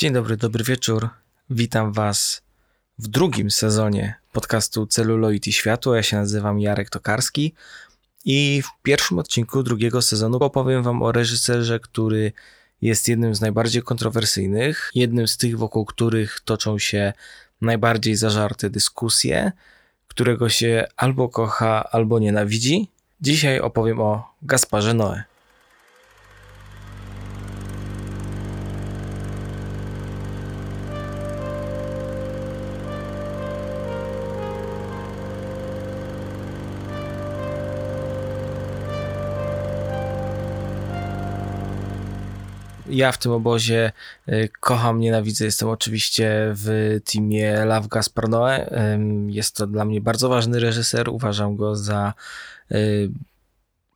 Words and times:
Dzień 0.00 0.12
dobry, 0.12 0.36
dobry 0.36 0.64
wieczór. 0.64 1.08
Witam 1.50 1.92
Was 1.92 2.42
w 2.98 3.08
drugim 3.08 3.50
sezonie 3.50 4.14
podcastu 4.32 4.86
Celuloid 4.86 5.46
i 5.46 5.52
Światło. 5.52 5.94
Ja 5.94 6.02
się 6.02 6.16
nazywam 6.16 6.60
Jarek 6.60 6.90
Tokarski 6.90 7.54
i 8.24 8.62
w 8.64 8.82
pierwszym 8.82 9.18
odcinku 9.18 9.62
drugiego 9.62 10.02
sezonu 10.02 10.36
opowiem 10.36 10.82
Wam 10.82 11.02
o 11.02 11.12
reżyserze, 11.12 11.80
który 11.80 12.32
jest 12.82 13.08
jednym 13.08 13.34
z 13.34 13.40
najbardziej 13.40 13.82
kontrowersyjnych, 13.82 14.90
jednym 14.94 15.28
z 15.28 15.36
tych, 15.36 15.58
wokół 15.58 15.84
których 15.84 16.40
toczą 16.44 16.78
się 16.78 17.12
najbardziej 17.60 18.16
zażarte 18.16 18.70
dyskusje, 18.70 19.52
którego 20.08 20.48
się 20.48 20.86
albo 20.96 21.28
kocha, 21.28 21.90
albo 21.90 22.18
nienawidzi. 22.18 22.88
Dzisiaj 23.20 23.60
opowiem 23.60 24.00
o 24.00 24.34
Gasparze 24.42 24.94
Noe. 24.94 25.29
Ja 42.90 43.12
w 43.12 43.18
tym 43.18 43.32
obozie 43.32 43.92
y, 44.28 44.48
kocham, 44.60 45.00
nienawidzę. 45.00 45.44
Jestem 45.44 45.68
oczywiście 45.68 46.30
w 46.54 46.98
teamie 47.12 47.64
Love 47.64 47.88
Gaspar 47.88 48.28
Noe. 48.28 48.70
Jest 49.26 49.56
to 49.56 49.66
dla 49.66 49.84
mnie 49.84 50.00
bardzo 50.00 50.28
ważny 50.28 50.60
reżyser. 50.60 51.08
Uważam 51.08 51.56
go 51.56 51.76
za 51.76 52.14
y, 52.72 53.10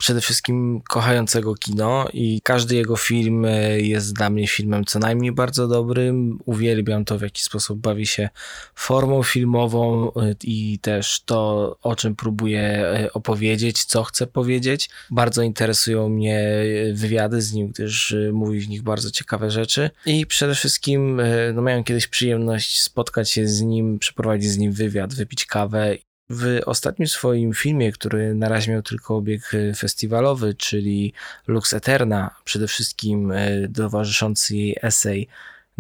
przede 0.05 0.21
wszystkim 0.21 0.81
kochającego 0.89 1.55
kino 1.55 2.09
i 2.13 2.41
każdy 2.43 2.75
jego 2.75 2.97
film 2.97 3.45
e, 3.45 3.81
jest 3.81 4.15
dla 4.15 4.31
mnie 4.31 4.49
filmem 4.49 4.85
co 4.85 4.99
najmniej 4.99 5.33
bardzo 5.33 5.69
dobrym. 5.69 6.39
Uwielbiam 6.45 7.05
to, 7.05 7.19
w 7.19 7.23
jaki 7.23 7.43
sposób 7.43 7.79
bawi 7.79 8.07
się 8.07 8.29
formą 8.75 9.23
filmową 9.23 10.13
e, 10.13 10.35
i 10.43 10.79
też 10.79 11.21
to, 11.25 11.77
o 11.83 11.97
czym 11.97 12.17
próbuje 12.17 12.63
e, 12.63 13.13
opowiedzieć, 13.13 13.85
co 13.85 14.05
chce 14.05 14.27
powiedzieć. 14.27 14.91
Bardzo 15.11 15.43
interesują 15.43 16.09
mnie 16.09 16.49
wywiady 16.93 17.43
z 17.43 17.53
nim, 17.53 17.69
gdyż 17.69 18.15
mówi 18.33 18.61
w 18.61 18.69
nich 18.69 18.83
bardzo 18.83 19.11
ciekawe 19.11 19.51
rzeczy 19.51 19.91
i 20.07 20.27
przede 20.27 20.55
wszystkim 20.55 21.21
no, 21.55 21.63
miałem 21.63 21.85
kiedyś 21.85 22.07
przyjemność 22.07 22.83
spotkać 22.83 23.31
się 23.31 23.49
z 23.49 23.63
nim, 23.63 23.99
przeprowadzić 23.99 24.51
z 24.51 24.59
nim 24.59 24.73
wywiad, 24.73 25.15
wypić 25.15 25.47
kawę 25.47 25.97
w 26.31 26.61
ostatnim 26.67 27.09
swoim 27.09 27.53
filmie, 27.53 27.93
który 27.93 28.35
na 28.35 28.49
razie 28.49 28.73
miał 28.73 28.83
tylko 28.83 29.17
obieg 29.17 29.55
e, 29.55 29.75
festiwalowy, 29.75 30.55
czyli 30.55 31.13
Lux 31.47 31.73
Eterna, 31.73 32.31
przede 32.45 32.69
wszystkim 32.69 33.33
e, 33.33 33.69
towarzyszący 33.69 34.57
jej 34.57 34.77
essay 34.83 35.29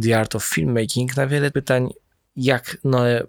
The 0.02 0.18
Art 0.18 0.36
of 0.36 0.44
Filmmaking, 0.44 1.16
na 1.16 1.26
wiele 1.26 1.50
pytań, 1.50 1.88
jak 2.36 2.76
Noe 2.84 3.22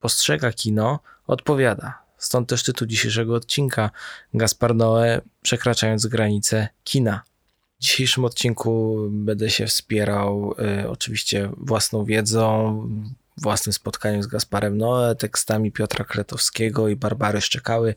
postrzega 0.00 0.52
kino, 0.52 1.00
odpowiada. 1.26 2.02
Stąd 2.18 2.48
też 2.48 2.62
tytuł 2.62 2.88
dzisiejszego 2.88 3.34
odcinka 3.34 3.90
Gaspar 4.34 4.74
Noe 4.74 5.20
przekraczając 5.42 6.06
granice 6.06 6.68
kina. 6.84 7.22
W 7.78 7.82
dzisiejszym 7.82 8.24
odcinku 8.24 8.96
będę 9.10 9.50
się 9.50 9.66
wspierał 9.66 10.54
y, 10.82 10.88
oczywiście 10.88 11.50
własną 11.56 12.04
wiedzą, 12.04 12.88
własnym 13.40 13.72
spotkaniu 13.72 14.22
z 14.22 14.26
Gasparem 14.26 14.78
Noe, 14.78 15.14
tekstami 15.14 15.72
Piotra 15.72 16.04
Kretowskiego 16.04 16.88
i 16.88 16.96
Barbary 16.96 17.40
Szczekały, 17.40 17.94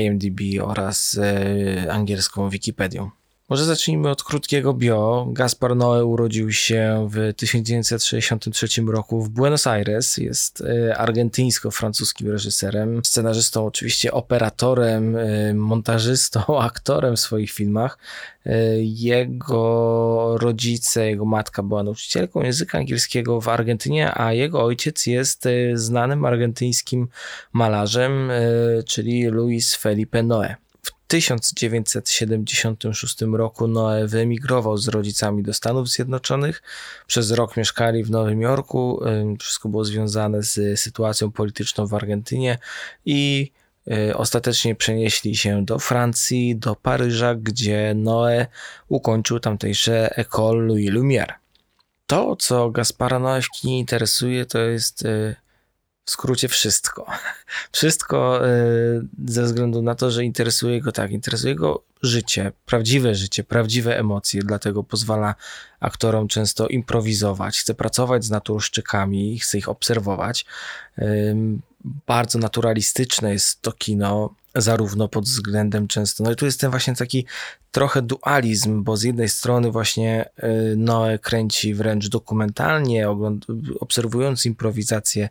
IMDb 0.00 0.40
oraz 0.62 1.18
e, 1.18 1.92
angielską 1.92 2.50
Wikipedią. 2.50 3.19
Może 3.50 3.64
zacznijmy 3.64 4.10
od 4.10 4.22
krótkiego 4.22 4.74
bio. 4.74 5.26
Gaspar 5.32 5.70
Noé 5.76 6.04
urodził 6.04 6.52
się 6.52 7.08
w 7.10 7.34
1963 7.36 8.68
roku 8.86 9.22
w 9.22 9.28
Buenos 9.28 9.66
Aires. 9.66 10.16
Jest 10.16 10.60
e, 10.60 10.96
argentyńsko-francuskim 10.98 12.30
reżyserem, 12.30 13.04
scenarzystą, 13.04 13.66
oczywiście 13.66 14.12
operatorem, 14.12 15.16
e, 15.16 15.54
montażystą, 15.54 16.40
aktorem 16.60 17.16
w 17.16 17.20
swoich 17.20 17.50
filmach. 17.50 17.98
E, 18.46 18.82
jego 18.82 20.38
rodzice, 20.38 21.06
jego 21.06 21.24
matka 21.24 21.62
była 21.62 21.82
nauczycielką 21.82 22.42
języka 22.42 22.78
angielskiego 22.78 23.40
w 23.40 23.48
Argentynie, 23.48 24.14
a 24.14 24.32
jego 24.32 24.64
ojciec 24.64 25.06
jest 25.06 25.48
znanym 25.74 26.24
argentyńskim 26.24 27.08
malarzem, 27.52 28.30
czyli 28.86 29.26
Luis 29.26 29.74
Felipe 29.74 30.22
Noé. 30.22 30.54
1976 31.10 33.22
roku 33.32 33.68
Noe 33.68 34.06
wyemigrował 34.06 34.76
z 34.76 34.88
rodzicami 34.88 35.42
do 35.42 35.54
Stanów 35.54 35.88
Zjednoczonych. 35.88 36.62
Przez 37.06 37.30
rok 37.30 37.56
mieszkali 37.56 38.04
w 38.04 38.10
Nowym 38.10 38.40
Jorku. 38.40 39.00
Wszystko 39.40 39.68
było 39.68 39.84
związane 39.84 40.42
z 40.42 40.80
sytuacją 40.80 41.32
polityczną 41.32 41.86
w 41.86 41.94
Argentynie 41.94 42.58
i 43.04 43.52
y, 43.92 44.16
ostatecznie 44.16 44.74
przenieśli 44.74 45.36
się 45.36 45.64
do 45.64 45.78
Francji, 45.78 46.56
do 46.56 46.76
Paryża, 46.76 47.34
gdzie 47.34 47.92
Noe 47.96 48.46
ukończył 48.88 49.40
tamtejsze 49.40 50.14
École 50.18 50.66
Louis 50.66 50.90
Lumière. 50.90 51.32
To, 52.06 52.36
co 52.36 52.70
Gaspara 52.70 53.18
Noe 53.18 53.42
w 53.42 53.50
kinie 53.50 53.78
interesuje, 53.78 54.46
to 54.46 54.58
jest 54.58 55.04
y, 55.04 55.36
w 56.04 56.10
skrócie 56.10 56.48
wszystko. 56.48 57.06
Wszystko 57.72 58.48
e, 58.48 58.52
ze 59.28 59.42
względu 59.42 59.82
na 59.82 59.94
to, 59.94 60.10
że 60.10 60.24
interesuje 60.24 60.80
go 60.80 60.92
tak, 60.92 61.10
interesuje 61.10 61.54
go 61.54 61.82
życie, 62.02 62.52
prawdziwe 62.66 63.14
życie, 63.14 63.44
prawdziwe 63.44 63.98
emocje, 63.98 64.42
dlatego 64.42 64.82
pozwala 64.82 65.34
aktorom 65.80 66.28
często 66.28 66.68
improwizować, 66.68 67.60
chce 67.60 67.74
pracować 67.74 68.24
z 68.24 68.30
naturszczykami, 68.30 69.38
chce 69.38 69.58
ich 69.58 69.68
obserwować. 69.68 70.46
Bardzo 72.06 72.38
naturalistyczne 72.38 73.32
jest 73.32 73.62
to 73.62 73.72
kino, 73.72 74.34
zarówno 74.54 75.08
pod 75.08 75.24
względem 75.24 75.88
często. 75.88 76.24
No 76.24 76.32
i 76.32 76.36
tu 76.36 76.44
jest 76.44 76.60
ten 76.60 76.70
właśnie 76.70 76.94
taki 76.94 77.26
trochę 77.70 78.02
dualizm, 78.02 78.84
bo 78.84 78.96
z 78.96 79.02
jednej 79.02 79.28
strony 79.28 79.70
właśnie 79.70 80.24
y, 80.72 80.76
Noe 80.76 81.18
kręci 81.18 81.74
wręcz 81.74 82.08
dokumentalnie, 82.08 83.06
obserwując 83.80 84.46
improwizację, 84.46 85.28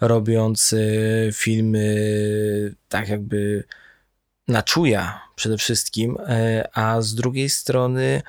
robiąc 0.00 0.72
y, 0.72 1.30
filmy 1.32 2.74
tak 2.88 3.08
jakby 3.08 3.64
na 4.48 4.62
czuja 4.62 5.20
przede 5.36 5.58
wszystkim, 5.58 6.16
y, 6.16 6.64
a 6.72 7.00
z 7.00 7.14
drugiej 7.14 7.50
strony 7.50 8.22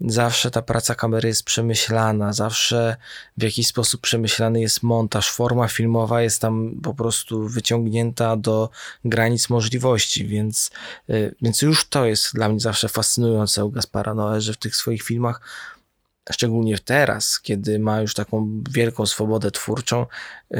zawsze 0.00 0.50
ta 0.50 0.62
praca 0.62 0.94
kamery 0.94 1.28
jest 1.28 1.42
przemyślana, 1.42 2.32
zawsze 2.32 2.96
w 3.36 3.42
jakiś 3.42 3.66
sposób 3.66 4.00
przemyślany 4.00 4.60
jest 4.60 4.82
montaż, 4.82 5.30
forma 5.30 5.68
filmowa 5.68 6.22
jest 6.22 6.40
tam 6.40 6.80
po 6.82 6.94
prostu 6.94 7.48
wyciągnięta 7.48 8.36
do 8.36 8.70
granic 9.04 9.50
możliwości, 9.50 10.26
więc, 10.26 10.70
y, 11.10 11.34
więc 11.42 11.62
już 11.62 11.88
to 11.88 12.06
jest 12.06 12.34
dla 12.34 12.48
mnie 12.48 12.60
zawsze 12.60 12.88
fascynujące 12.88 13.64
u 13.64 13.70
Gaspara 13.70 14.14
Noe, 14.14 14.40
że 14.40 14.52
w 14.52 14.56
tych 14.56 14.76
swoich 14.76 15.02
filmach 15.02 15.40
szczególnie 16.32 16.78
teraz, 16.78 17.40
kiedy 17.40 17.78
ma 17.78 18.00
już 18.00 18.14
taką 18.14 18.62
wielką 18.70 19.06
swobodę 19.06 19.50
twórczą, 19.50 20.06
y, 20.54 20.56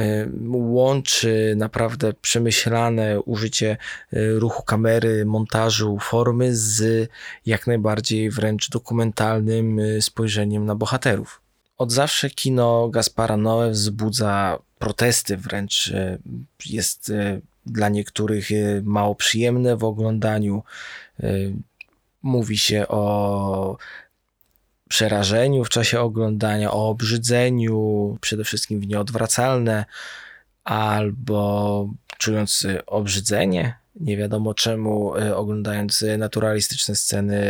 łączy 0.51 1.53
naprawdę 1.57 2.13
przemyślane 2.13 3.21
użycie 3.21 3.77
y, 4.13 4.39
ruchu 4.39 4.63
kamery, 4.63 5.25
montażu, 5.25 5.97
formy 6.01 6.55
z 6.55 7.09
jak 7.45 7.67
najbardziej 7.67 8.29
wręcz 8.29 8.69
dokumentalnym 8.69 9.79
y, 9.79 10.01
spojrzeniem 10.01 10.65
na 10.65 10.75
bohaterów. 10.75 11.41
Od 11.77 11.91
zawsze 11.91 12.29
kino 12.29 12.89
Gaspara 12.89 13.37
Noe 13.37 13.71
wzbudza 13.71 14.59
protesty, 14.79 15.37
wręcz 15.37 15.93
jest 16.65 17.11
dla 17.65 17.89
niektórych 17.89 18.49
mało 18.83 19.15
przyjemne 19.15 19.77
w 19.77 19.83
oglądaniu. 19.83 20.63
Mówi 22.23 22.57
się 22.57 22.87
o 22.87 23.77
przerażeniu 24.91 25.63
w 25.63 25.69
czasie 25.69 25.99
oglądania, 25.99 26.71
o 26.71 26.89
obrzydzeniu, 26.89 28.17
przede 28.21 28.43
wszystkim 28.43 28.79
w 28.79 28.87
nieodwracalne, 28.87 29.85
albo 30.63 31.89
czując 32.17 32.67
obrzydzenie, 32.85 33.75
nie 33.95 34.17
wiadomo 34.17 34.53
czemu, 34.53 35.17
e, 35.17 35.35
oglądając 35.35 36.05
naturalistyczne 36.17 36.95
sceny 36.95 37.41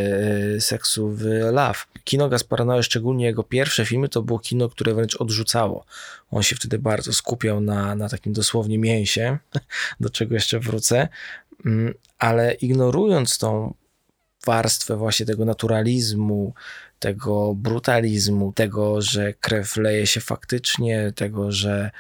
seksu 0.60 1.10
w 1.10 1.24
Love. 1.52 1.80
Kino 2.04 2.30
Gasparanoe, 2.30 2.84
szczególnie 2.84 3.26
jego 3.26 3.44
pierwsze 3.44 3.86
filmy, 3.86 4.10
to 4.10 4.22
było 4.22 4.40
kino, 4.40 4.70
które 4.70 4.94
wręcz 4.94 5.16
odrzucało. 5.16 5.86
On 6.32 6.44
się 6.44 6.56
wtedy 6.56 6.80
bardzo 6.80 7.14
skupiał 7.14 7.62
na, 7.62 7.96
na 7.96 8.10
takim 8.10 8.34
dosłownie 8.34 8.78
mięsie, 8.78 9.38
do 10.00 10.10
czego 10.10 10.34
jeszcze 10.34 10.60
wrócę, 10.60 11.08
mm, 11.66 11.94
ale 12.20 12.54
ignorując 12.54 13.38
tą 13.38 13.74
warstwę 14.46 14.98
właśnie 14.98 15.26
tego 15.26 15.46
naturalizmu, 15.46 16.54
tego 17.02 17.54
brutalizmu, 17.56 18.54
tego, 18.54 19.02
że 19.02 19.34
krew 19.34 19.78
leje 19.78 20.08
się 20.08 20.22
faktycznie, 20.22 21.14
tego, 21.16 21.52
że 21.52 21.92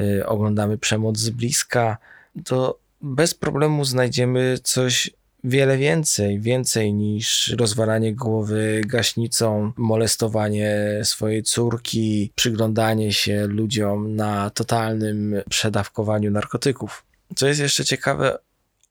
y, 0.00 0.26
oglądamy 0.26 0.78
przemoc 0.78 1.18
z 1.18 1.30
bliska, 1.30 1.98
to 2.44 2.78
bez 3.00 3.34
problemu 3.34 3.84
znajdziemy 3.84 4.58
coś 4.62 5.10
wiele 5.44 5.76
więcej, 5.76 6.40
więcej 6.40 6.94
niż 6.94 7.48
rozwalanie 7.58 8.14
głowy 8.14 8.80
gaśnicą, 8.86 9.72
molestowanie 9.76 11.00
swojej 11.02 11.42
córki, 11.42 12.32
przyglądanie 12.34 13.12
się 13.12 13.46
ludziom 13.46 14.16
na 14.16 14.50
totalnym 14.50 15.34
przedawkowaniu 15.50 16.30
narkotyków. 16.30 17.04
Co 17.36 17.46
jest 17.46 17.60
jeszcze 17.60 17.84
ciekawe, 17.84 18.38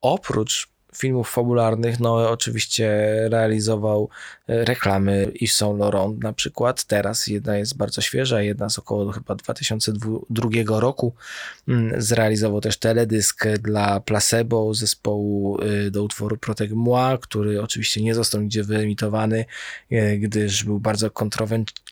oprócz 0.02 0.77
filmów 0.98 1.30
fabularnych, 1.30 2.00
no 2.00 2.30
oczywiście 2.30 2.90
realizował 3.30 4.10
e, 4.48 4.66
reklamy 4.66 5.32
Yves 5.42 5.56
Saint 5.56 5.80
Laurent 5.80 6.24
na 6.24 6.34
przykład. 6.34 6.84
Teraz 6.84 7.28
jedna 7.28 7.58
jest 7.58 7.78
bardzo 7.78 8.02
świeża, 8.02 8.42
jedna 8.42 8.70
z 8.70 8.80
około 8.80 9.12
chyba 9.12 9.36
2002 9.36 10.80
roku. 10.80 11.14
Mm, 11.68 12.02
zrealizował 12.02 12.62
też 12.62 12.78
teledysk 12.78 13.48
dla 13.48 14.00
Placebo, 14.00 14.74
zespołu 14.74 15.60
e, 15.62 15.92
do 15.92 16.04
utworu 16.04 16.38
Protect 16.38 16.74
Moi, 16.74 17.20
który 17.22 17.62
oczywiście 17.62 18.04
nie 18.04 18.16
został 18.16 18.42
nigdzie 18.42 18.64
wyemitowany, 18.64 19.46
e, 19.92 20.18
gdyż 20.18 20.64
był 20.64 20.80
bardzo 20.80 21.10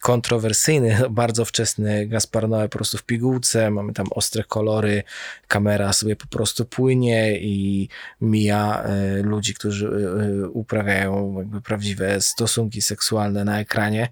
kontrowersyjny, 0.01 0.97
bardzo 1.09 1.45
wczesny 1.45 2.07
Gaspar 2.07 2.43
Noé 2.43 2.63
po 2.69 2.77
prostu 2.77 2.97
w 2.97 3.03
pigułce, 3.03 3.71
mamy 3.71 3.93
tam 3.93 4.07
ostre 4.11 4.43
kolory, 4.43 5.03
kamera 5.47 5.93
sobie 5.93 6.15
po 6.15 6.27
prostu 6.27 6.65
płynie 6.65 7.39
i 7.39 7.89
mija 8.21 8.83
ludzi, 9.23 9.53
którzy 9.53 9.87
e, 9.87 10.43
e, 10.43 10.49
uprawiają 10.49 11.35
jakby 11.37 11.61
prawdziwe 11.61 12.21
stosunki 12.21 12.81
seksualne 12.81 13.45
na 13.45 13.59
ekranie. 13.59 14.09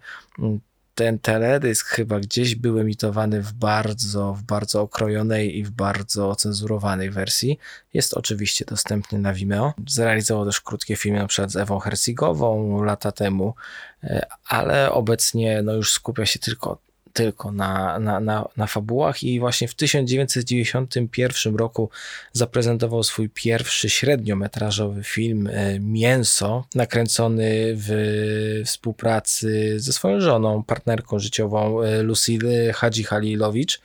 Ten 0.96 1.20
teledysk 1.20 1.88
chyba 1.88 2.20
gdzieś 2.20 2.56
był 2.56 2.80
emitowany 2.80 3.42
w 3.42 3.54
bardzo, 3.54 4.34
w 4.34 4.44
bardzo 4.44 4.82
okrojonej 4.82 5.58
i 5.58 5.64
w 5.64 5.72
bardzo 5.72 6.36
cenzurowanej 6.36 7.10
wersji. 7.10 7.60
Jest 7.94 8.14
oczywiście 8.14 8.66
dostępny 8.66 9.20
na 9.20 9.34
Vimeo. 9.34 9.74
Zrealizował 9.88 10.46
też 10.46 10.62
krótkie 10.62 10.96
filmy 10.96 11.28
przykład 11.28 11.52
z 11.52 11.56
Ewą 11.56 11.80
Hercigową 11.80 12.84
lata 12.84 13.12
temu, 13.12 13.54
ale 14.48 14.92
obecnie 14.92 15.62
no 15.62 15.74
już 15.74 15.94
skupia 15.94 16.26
się 16.26 16.40
tylko 16.40 16.80
tylko 17.14 17.52
na, 17.52 18.00
na, 18.00 18.20
na, 18.20 18.48
na 18.58 18.68
fabułach 18.68 19.24
i 19.24 19.40
właśnie 19.40 19.68
w 19.68 19.76
1991 19.76 21.56
roku 21.56 21.90
zaprezentował 22.32 23.04
swój 23.04 23.30
pierwszy 23.30 23.90
średniometrażowy 23.90 25.04
film 25.04 25.48
e, 25.48 25.80
Mięso, 25.80 26.66
nakręcony 26.76 27.74
w 27.76 28.62
współpracy 28.66 29.80
ze 29.80 29.94
swoją 29.94 30.22
żoną, 30.22 30.64
partnerką 30.64 31.20
życiową 31.20 31.82
e, 31.82 32.04
Lucille 32.04 32.74
Hadzi 32.74 33.04
Halilowicz 33.04 33.82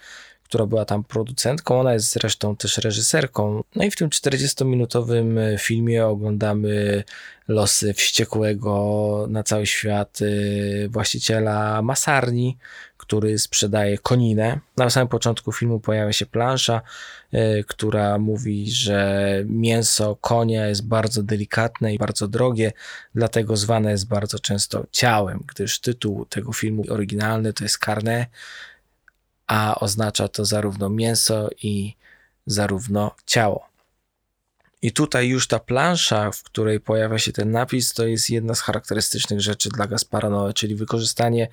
która 0.49 0.67
była 0.67 0.85
tam 0.85 1.05
producentką, 1.05 1.81
ona 1.81 1.93
jest 1.93 2.13
zresztą 2.13 2.57
też 2.57 2.79
reżyserką. 2.79 3.63
No 3.77 3.85
i 3.85 3.91
w 3.91 3.97
tym 3.97 4.09
40-minutowym 4.09 5.39
e, 5.39 5.59
filmie 5.59 6.07
oglądamy 6.07 7.05
losy 7.49 7.95
wściekłego 7.95 9.27
na 9.31 9.43
cały 9.43 9.67
świat 9.67 10.19
właściciela 10.89 11.83
masarni, 11.83 12.57
który 13.09 13.39
sprzedaje 13.39 13.99
koninę. 13.99 14.61
Na 14.77 14.91
samym 14.91 15.09
początku 15.09 15.53
filmu 15.53 15.81
pojawia 15.81 16.13
się 16.13 16.27
plansza, 16.27 16.81
y, 17.35 17.65
która 17.69 18.19
mówi, 18.19 18.71
że 18.71 19.43
mięso 19.47 20.17
konia 20.17 20.67
jest 20.67 20.87
bardzo 20.87 21.23
delikatne 21.23 21.95
i 21.95 21.99
bardzo 21.99 22.29
drogie, 22.29 22.73
dlatego 23.15 23.57
zwane 23.57 23.91
jest 23.91 24.09
bardzo 24.09 24.39
często 24.39 24.87
ciałem, 24.91 25.45
gdyż 25.47 25.81
tytuł 25.81 26.25
tego 26.25 26.53
filmu 26.53 26.85
oryginalny 26.91 27.53
to 27.53 27.65
jest 27.65 27.79
carne, 27.85 28.27
a 29.49 29.81
oznacza 29.81 30.29
to 30.29 30.45
zarówno 30.45 30.89
mięso 30.89 31.49
i 31.63 31.95
zarówno 32.47 33.15
ciało. 33.27 33.69
I 34.83 34.93
tutaj 34.93 35.29
już 35.29 35.47
ta 35.49 35.59
plansza, 35.59 36.31
w 36.31 36.43
której 36.43 36.81
pojawia 36.81 37.19
się 37.19 37.33
ten 37.33 37.51
napis, 37.51 37.93
to 37.93 38.07
jest 38.07 38.31
jedna 38.31 38.55
z 38.55 38.61
charakterystycznych 38.61 39.41
rzeczy 39.41 39.69
dla 39.69 39.87
Gaspara 39.87 40.31
Noe, 40.31 40.53
czyli 40.53 40.75
wykorzystanie 40.75 41.49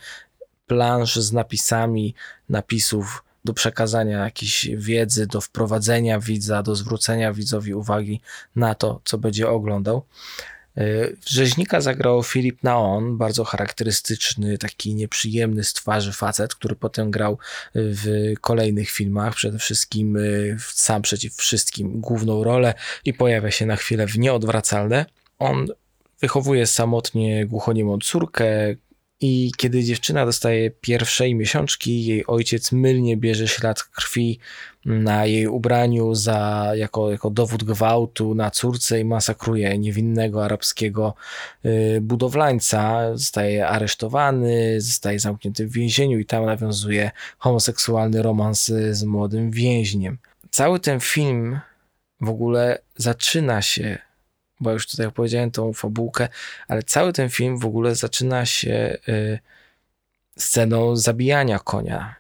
plansz 0.68 1.16
z 1.16 1.32
napisami, 1.32 2.16
napisów 2.50 3.24
do 3.46 3.54
przekazania 3.54 4.24
jakiejś 4.24 4.70
wiedzy, 4.76 5.28
do 5.28 5.42
wprowadzenia 5.42 6.20
widza, 6.20 6.64
do 6.64 6.76
zwrócenia 6.76 7.34
widzowi 7.34 7.74
uwagi 7.74 8.22
na 8.56 8.76
to, 8.76 9.02
co 9.04 9.18
będzie 9.18 9.50
oglądał. 9.50 10.06
Rzeźnika 11.26 11.82
zagrał 11.82 12.24
Filip 12.24 12.64
Naon, 12.64 13.18
bardzo 13.18 13.44
charakterystyczny, 13.44 14.58
taki 14.58 14.96
nieprzyjemny 14.96 15.64
z 15.64 15.74
twarzy 15.74 16.14
facet, 16.14 16.56
który 16.56 16.76
potem 16.76 17.12
grał 17.12 17.38
w 17.76 18.34
kolejnych 18.42 18.90
filmach, 18.90 19.36
przede 19.36 19.60
wszystkim 19.60 20.18
y, 20.18 20.58
sam 20.60 21.02
przeciw 21.02 21.36
wszystkim 21.36 22.02
główną 22.02 22.44
rolę 22.44 22.74
i 23.06 23.14
pojawia 23.14 23.52
się 23.52 23.66
na 23.66 23.76
chwilę 23.76 24.08
w 24.08 24.18
Nieodwracalne. 24.18 25.06
On 25.40 25.68
wychowuje 26.22 26.68
samotnie 26.68 27.46
głuchoniemą 27.46 27.98
córkę, 28.00 28.76
i 29.22 29.52
kiedy 29.58 29.84
dziewczyna 29.84 30.26
dostaje 30.26 30.72
pierwszej 30.72 31.36
miesiączki, 31.36 32.06
jej 32.06 32.26
ojciec 32.28 32.72
mylnie 32.72 33.18
bierze 33.18 33.48
ślad 33.48 33.84
krwi 33.84 34.40
na 34.86 35.26
jej 35.26 35.48
ubraniu 35.48 36.16
za, 36.16 36.72
jako, 36.76 37.12
jako 37.12 37.30
dowód 37.30 37.64
gwałtu 37.64 38.36
na 38.36 38.52
córce 38.52 39.00
i 39.00 39.06
masakruje 39.06 39.78
niewinnego 39.78 40.46
arabskiego 40.46 41.16
y, 41.66 42.00
budowlańca. 42.02 43.10
Zostaje 43.18 43.68
aresztowany, 43.68 44.82
zostaje 44.82 45.20
zamknięty 45.20 45.68
w 45.68 45.72
więzieniu 45.72 46.20
i 46.20 46.26
tam 46.26 46.46
nawiązuje 46.46 47.12
homoseksualny 47.38 48.22
romans 48.22 48.72
z 48.92 49.04
młodym 49.04 49.52
więźniem. 49.52 50.18
Cały 50.52 50.80
ten 50.80 51.00
film 51.00 51.60
w 52.22 52.30
ogóle 52.30 52.80
zaczyna 52.96 53.62
się 53.62 53.98
bo 54.60 54.72
już 54.72 54.88
tutaj 54.88 55.06
opowiedziałem 55.06 55.52
tą 55.52 55.74
fabułkę, 55.74 56.28
ale 56.68 56.84
cały 56.84 57.14
ten 57.14 57.30
film 57.30 57.58
w 57.58 57.66
ogóle 57.66 57.96
zaczyna 57.96 58.46
się 58.46 58.98
y, 59.10 59.40
sceną 60.38 60.96
zabijania 60.96 61.60
konia. 61.60 62.16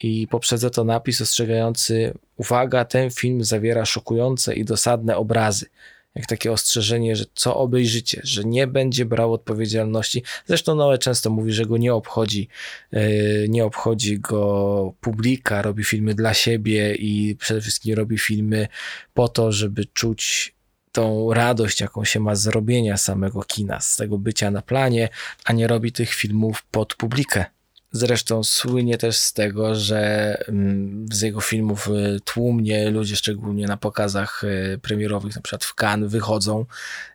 I 0.00 0.28
poprzedza 0.28 0.70
to 0.70 0.84
napis 0.84 1.20
ostrzegający: 1.20 2.14
Uwaga, 2.36 2.84
ten 2.84 3.10
film 3.10 3.44
zawiera 3.44 3.84
szokujące 3.84 4.54
i 4.54 4.64
dosadne 4.64 5.16
obrazy. 5.16 5.66
Jak 6.14 6.26
takie 6.26 6.52
ostrzeżenie, 6.52 7.16
że 7.16 7.24
co 7.34 7.56
obejrzycie, 7.56 8.20
że 8.24 8.44
nie 8.44 8.66
będzie 8.66 9.04
brał 9.04 9.32
odpowiedzialności. 9.32 10.22
Zresztą 10.46 10.74
Noe 10.74 10.98
często 10.98 11.30
mówi, 11.30 11.52
że 11.52 11.66
go 11.66 11.76
nie 11.76 11.94
obchodzi, 11.94 12.48
yy, 12.92 13.46
nie 13.48 13.64
obchodzi 13.64 14.20
go 14.20 14.94
publika, 15.00 15.62
robi 15.62 15.84
filmy 15.84 16.14
dla 16.14 16.34
siebie 16.34 16.94
i 16.94 17.36
przede 17.36 17.60
wszystkim 17.60 17.94
robi 17.94 18.18
filmy 18.18 18.68
po 19.14 19.28
to, 19.28 19.52
żeby 19.52 19.84
czuć 19.84 20.53
tą 20.94 21.34
radość, 21.34 21.80
jaką 21.80 22.04
się 22.04 22.20
ma 22.20 22.34
z 22.34 22.46
robienia 22.46 22.96
samego 22.96 23.42
kina, 23.42 23.80
z 23.80 23.96
tego 23.96 24.18
bycia 24.18 24.50
na 24.50 24.62
planie, 24.62 25.08
a 25.44 25.52
nie 25.52 25.66
robi 25.66 25.92
tych 25.92 26.14
filmów 26.14 26.62
pod 26.70 26.94
publikę. 26.94 27.44
Zresztą 27.92 28.44
słynie 28.44 28.98
też 28.98 29.16
z 29.16 29.32
tego, 29.32 29.74
że 29.74 30.34
mm, 30.48 31.06
z 31.12 31.20
jego 31.20 31.40
filmów 31.40 31.88
y, 31.88 32.20
tłumnie 32.24 32.90
ludzie, 32.90 33.16
szczególnie 33.16 33.66
na 33.66 33.76
pokazach 33.76 34.44
y, 34.44 34.78
premierowych, 34.82 35.36
na 35.36 35.42
przykład 35.42 35.64
w 35.64 35.74
Cannes, 35.74 36.10
wychodzą 36.10 36.66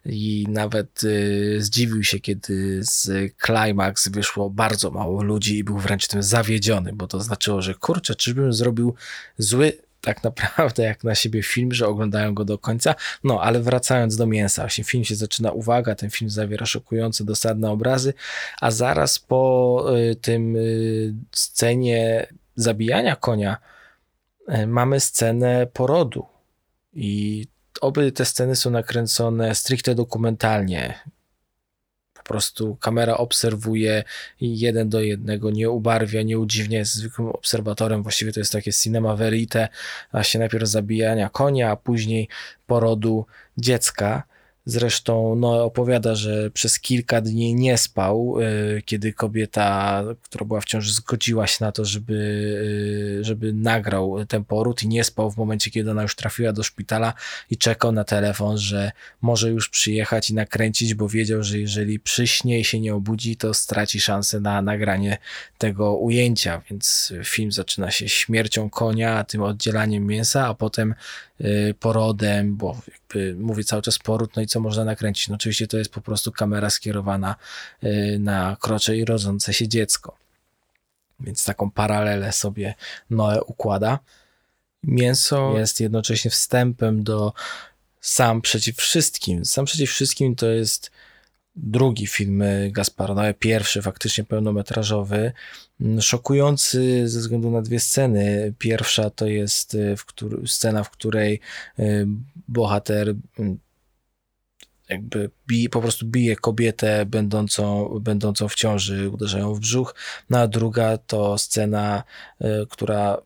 i 0.06 0.46
nawet 0.50 1.04
y, 1.04 1.58
zdziwił 1.60 2.04
się, 2.04 2.20
kiedy 2.20 2.80
z 2.84 3.34
Climax 3.46 4.10
wyszło 4.10 4.50
bardzo 4.50 4.92
mało 4.92 5.24
ludzi 5.24 5.58
i 5.58 5.64
był 5.64 5.78
wręcz 5.78 6.08
tym 6.08 6.24
zawiedziony, 6.24 6.94
bo 6.94 7.08
to 7.08 7.22
znaczyło, 7.22 7.62
że 7.62 7.76
kurczę, 7.76 8.16
czyżbym 8.16 8.54
zrobił 8.54 8.96
zły 9.38 9.89
tak 10.02 10.24
naprawdę 10.24 10.84
jak 10.84 11.04
na 11.04 11.16
siebie 11.16 11.44
film, 11.44 11.74
że 11.74 11.88
oglądają 11.88 12.34
go 12.34 12.46
do 12.46 12.58
końca. 12.58 12.96
No, 13.24 13.42
ale 13.42 13.60
wracając 13.60 14.16
do 14.16 14.26
mięsa, 14.26 14.62
właśnie 14.62 14.84
film 14.84 15.04
się 15.04 15.16
zaczyna, 15.16 15.52
uwaga, 15.52 15.96
ten 15.96 16.10
film 16.10 16.30
zawiera 16.30 16.66
szokujące, 16.66 17.24
dosadne 17.24 17.72
obrazy, 17.72 18.14
a 18.62 18.72
zaraz 18.72 19.20
po 19.20 19.86
y, 19.98 20.16
tym 20.16 20.56
y, 20.56 21.14
scenie 21.32 22.28
zabijania 22.56 23.16
konia 23.16 23.58
y, 24.50 24.68
mamy 24.68 25.00
scenę 25.00 25.68
porodu 25.74 26.26
i 26.94 27.48
oby 27.82 28.12
te 28.12 28.26
sceny 28.26 28.56
są 28.56 28.72
nakręcone 28.72 29.56
stricte 29.56 29.96
dokumentalnie 29.96 30.94
prostu 32.30 32.76
kamera 32.76 33.18
obserwuje 33.18 34.04
jeden 34.42 34.90
do 34.90 35.02
jednego, 35.02 35.52
nie 35.52 35.70
ubarwia, 35.70 36.22
nie 36.22 36.40
udziwnia, 36.40 36.80
jest 36.80 36.94
zwykłym 36.94 37.28
obserwatorem, 37.28 38.04
właściwie 38.04 38.34
to 38.34 38.40
jest 38.40 38.52
takie 38.52 38.74
cinema 38.74 39.16
verite, 39.16 39.68
właśnie 40.12 40.40
najpierw 40.40 40.68
zabijania 40.68 41.30
konia, 41.30 41.72
a 41.72 41.76
później 41.76 42.28
porodu 42.68 43.26
dziecka. 43.58 44.24
Zresztą 44.70 45.36
no, 45.36 45.64
opowiada, 45.64 46.16
że 46.16 46.52
przez 46.52 46.80
kilka 46.80 47.22
dni 47.22 47.56
nie 47.56 47.78
spał, 47.78 48.36
y, 48.78 48.82
kiedy 48.86 49.14
kobieta, 49.14 50.04
która 50.22 50.46
była 50.46 50.62
w 50.62 50.66
ciąży, 50.66 50.94
zgodziła 50.94 51.48
się 51.48 51.66
na 51.66 51.72
to, 51.72 51.86
żeby, 51.86 52.14
y, 53.20 53.24
żeby 53.24 53.54
nagrał 53.54 54.26
ten 54.26 54.46
poród 54.46 54.84
i 54.84 54.88
nie 54.88 55.04
spał 55.04 55.32
w 55.32 55.38
momencie, 55.38 55.72
kiedy 55.72 55.92
ona 55.92 56.02
już 56.02 56.16
trafiła 56.16 56.54
do 56.54 56.64
szpitala 56.64 57.14
i 57.50 57.58
czekał 57.58 57.92
na 57.92 58.04
telefon, 58.04 58.58
że 58.58 58.92
może 59.22 59.50
już 59.50 59.70
przyjechać 59.70 60.30
i 60.30 60.34
nakręcić, 60.34 60.94
bo 60.94 61.10
wiedział, 61.10 61.44
że 61.44 61.60
jeżeli 61.60 62.00
przyśnie 62.00 62.60
i 62.60 62.64
się 62.64 62.80
nie 62.80 62.96
obudzi, 62.96 63.38
to 63.38 63.54
straci 63.54 64.00
szansę 64.00 64.40
na 64.40 64.62
nagranie 64.62 65.18
tego 65.58 65.98
ujęcia. 65.98 66.62
Więc 66.70 67.14
film 67.24 67.52
zaczyna 67.52 67.92
się 67.92 68.10
śmiercią 68.10 68.70
konia, 68.70 69.24
tym 69.24 69.42
oddzielaniem 69.42 70.08
mięsa, 70.08 70.48
a 70.48 70.54
potem 70.54 70.96
y, 71.42 71.76
porodem, 71.80 72.56
bo 72.56 72.82
mówię 73.38 73.64
cały 73.64 73.82
czas 73.82 74.00
poród, 74.00 74.36
no 74.36 74.42
i 74.42 74.48
co 74.48 74.60
można 74.60 74.86
nakręcić? 74.86 75.28
No 75.28 75.36
oczywiście 75.36 75.68
to 75.68 75.78
jest 75.78 75.92
po 75.92 76.02
prostu 76.02 76.32
kamera 76.32 76.70
skierowana 76.70 77.36
y, 77.84 78.18
na 78.20 78.58
krocze 78.60 78.98
i 78.98 79.06
rodzące 79.06 79.54
się 79.54 79.68
dziecko. 79.68 80.18
Więc 81.20 81.46
taką 81.46 81.72
paralelę 81.72 82.32
sobie 82.32 82.76
Noe 83.10 83.44
układa. 83.44 84.00
Mięso 84.84 85.58
jest 85.58 85.80
jednocześnie 85.80 86.32
wstępem 86.32 87.04
do 87.04 87.34
Sam 88.02 88.42
przeciw 88.42 88.78
wszystkim. 88.78 89.46
Sam 89.46 89.66
przeciw 89.66 89.90
wszystkim 89.90 90.36
to 90.36 90.48
jest 90.48 90.92
drugi 91.64 92.08
film 92.08 92.44
Gaspara 92.72 93.14
Noe, 93.14 93.34
pierwszy 93.34 93.82
faktycznie 93.82 94.24
pełnometrażowy, 94.24 95.32
szokujący 96.00 97.10
ze 97.10 97.20
względu 97.20 97.52
na 97.52 97.62
dwie 97.62 97.80
sceny. 97.80 98.54
Pierwsza 98.58 99.10
to 99.10 99.28
jest 99.28 99.78
w 99.98 100.06
który, 100.06 100.48
scena, 100.48 100.84
w 100.84 100.90
której 100.90 101.40
y, 101.80 102.08
bohater 102.48 103.16
jakby 104.90 105.30
bije, 105.48 105.70
po 105.70 105.82
prostu 105.82 106.06
bije 106.06 106.36
kobietę 106.36 107.06
będącą, 107.06 107.90
będącą 108.02 108.48
w 108.48 108.56
ciąży, 108.56 109.10
uderzają 109.10 109.54
w 109.54 109.60
brzuch, 109.60 109.96
no 110.30 110.40
a 110.40 110.48
druga 110.48 110.98
to 110.98 111.38
scena, 111.38 112.04
y, 112.42 112.46
która 112.70 113.18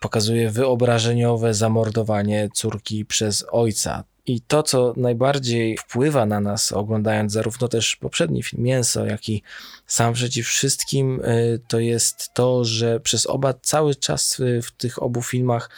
pokazuje 0.00 0.50
wyobrażeniowe 0.50 1.54
zamordowanie 1.54 2.48
córki 2.54 3.04
przez 3.04 3.44
ojca. 3.50 4.04
I 4.26 4.40
to, 4.40 4.62
co 4.62 4.94
najbardziej 4.96 5.78
wpływa 5.78 6.26
na 6.26 6.40
nas, 6.40 6.72
oglądając 6.72 7.32
zarówno 7.32 7.68
też 7.68 7.96
poprzedni 7.96 8.42
film 8.42 8.62
Mięso, 8.62 9.06
jak 9.06 9.28
i 9.28 9.42
sam 9.86 10.14
przeciw 10.14 10.46
wszystkim, 10.46 11.20
y, 11.24 11.60
to 11.68 11.78
jest 11.78 12.34
to, 12.34 12.64
że 12.64 13.00
przez 13.00 13.26
oba 13.26 13.54
cały 13.62 13.94
czas 13.94 14.42
w 14.62 14.70
tych 14.70 15.02
obu 15.02 15.22
filmach 15.22 15.70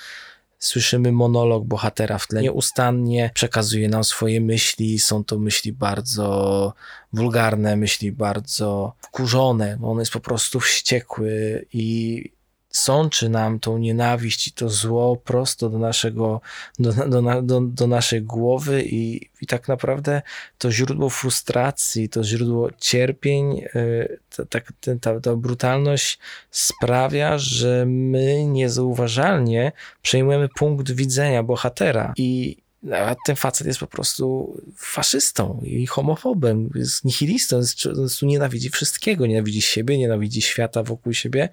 słyszymy 0.59 1.13
monolog 1.13 1.65
bohatera 1.65 2.19
w 2.19 2.27
tle. 2.27 2.43
Nieustannie 2.43 3.31
przekazuje 3.35 3.89
nam 3.89 4.05
swoje 4.05 4.41
myśli. 4.41 4.99
Są 4.99 5.25
to 5.25 5.39
myśli 5.39 5.73
bardzo 5.73 6.73
wulgarne, 7.13 7.77
myśli 7.77 8.13
bardzo 8.13 8.93
wkurzone. 9.03 9.79
On 9.83 9.99
jest 9.99 10.13
po 10.13 10.21
prostu 10.21 10.61
wściekły 10.61 11.67
i 11.73 12.25
sączy 12.71 13.29
nam 13.29 13.61
tą 13.61 13.79
nienawiść 13.79 14.49
i 14.49 14.53
to 14.53 14.69
zło 14.69 15.17
prosto 15.17 15.71
do 15.71 15.79
naszego, 15.79 16.41
do, 16.79 16.93
do, 16.93 17.43
do, 17.43 17.61
do 17.61 17.87
naszej 17.87 18.23
głowy 18.23 18.83
i, 18.83 19.31
i 19.41 19.47
tak 19.47 19.69
naprawdę 19.69 20.23
to 20.59 20.73
źródło 20.73 21.11
frustracji, 21.11 22.09
to 22.09 22.25
źródło 22.25 22.71
cierpień, 22.79 23.65
e, 23.75 24.09
ta, 24.37 24.45
ta, 24.45 24.61
ta, 25.01 25.21
ta 25.21 25.37
brutalność 25.37 26.19
sprawia, 26.51 27.39
że 27.39 27.85
my 27.87 28.47
niezauważalnie 28.47 29.73
przejmujemy 30.03 30.49
punkt 30.49 30.91
widzenia 30.91 31.43
bohatera 31.43 32.13
i 32.17 32.57
a 32.93 33.17
ten 33.27 33.37
facet 33.37 33.67
jest 33.67 33.81
po 33.81 33.87
prostu 33.87 34.57
faszystą 34.77 35.63
i 35.65 35.87
homofobem, 35.87 36.71
jest 36.75 37.05
nihilistą, 37.05 37.57
jest, 37.57 38.23
nienawidzi 38.23 38.71
wszystkiego, 38.71 39.27
nienawidzi 39.27 39.63
siebie, 39.63 39.99
nienawidzi 39.99 40.43
świata 40.43 40.83
wokół 40.83 41.13
siebie, 41.13 41.49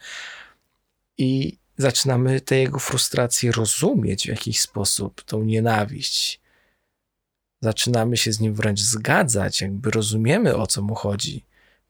i 1.18 1.58
zaczynamy 1.78 2.42
te 2.42 2.60
jego 2.60 2.80
frustracje 2.80 3.52
rozumieć 3.52 4.26
w 4.26 4.30
jakiś 4.30 4.60
sposób, 4.60 5.24
tą 5.24 5.44
nienawiść. 5.44 6.42
Zaczynamy 7.62 8.18
się 8.18 8.34
z 8.34 8.40
nim 8.40 8.54
wręcz 8.54 8.80
zgadzać, 8.80 9.62
jakby 9.62 9.92
rozumiemy 9.92 10.56
o 10.56 10.68
co 10.68 10.82
mu 10.82 10.96
chodzi. 10.96 11.44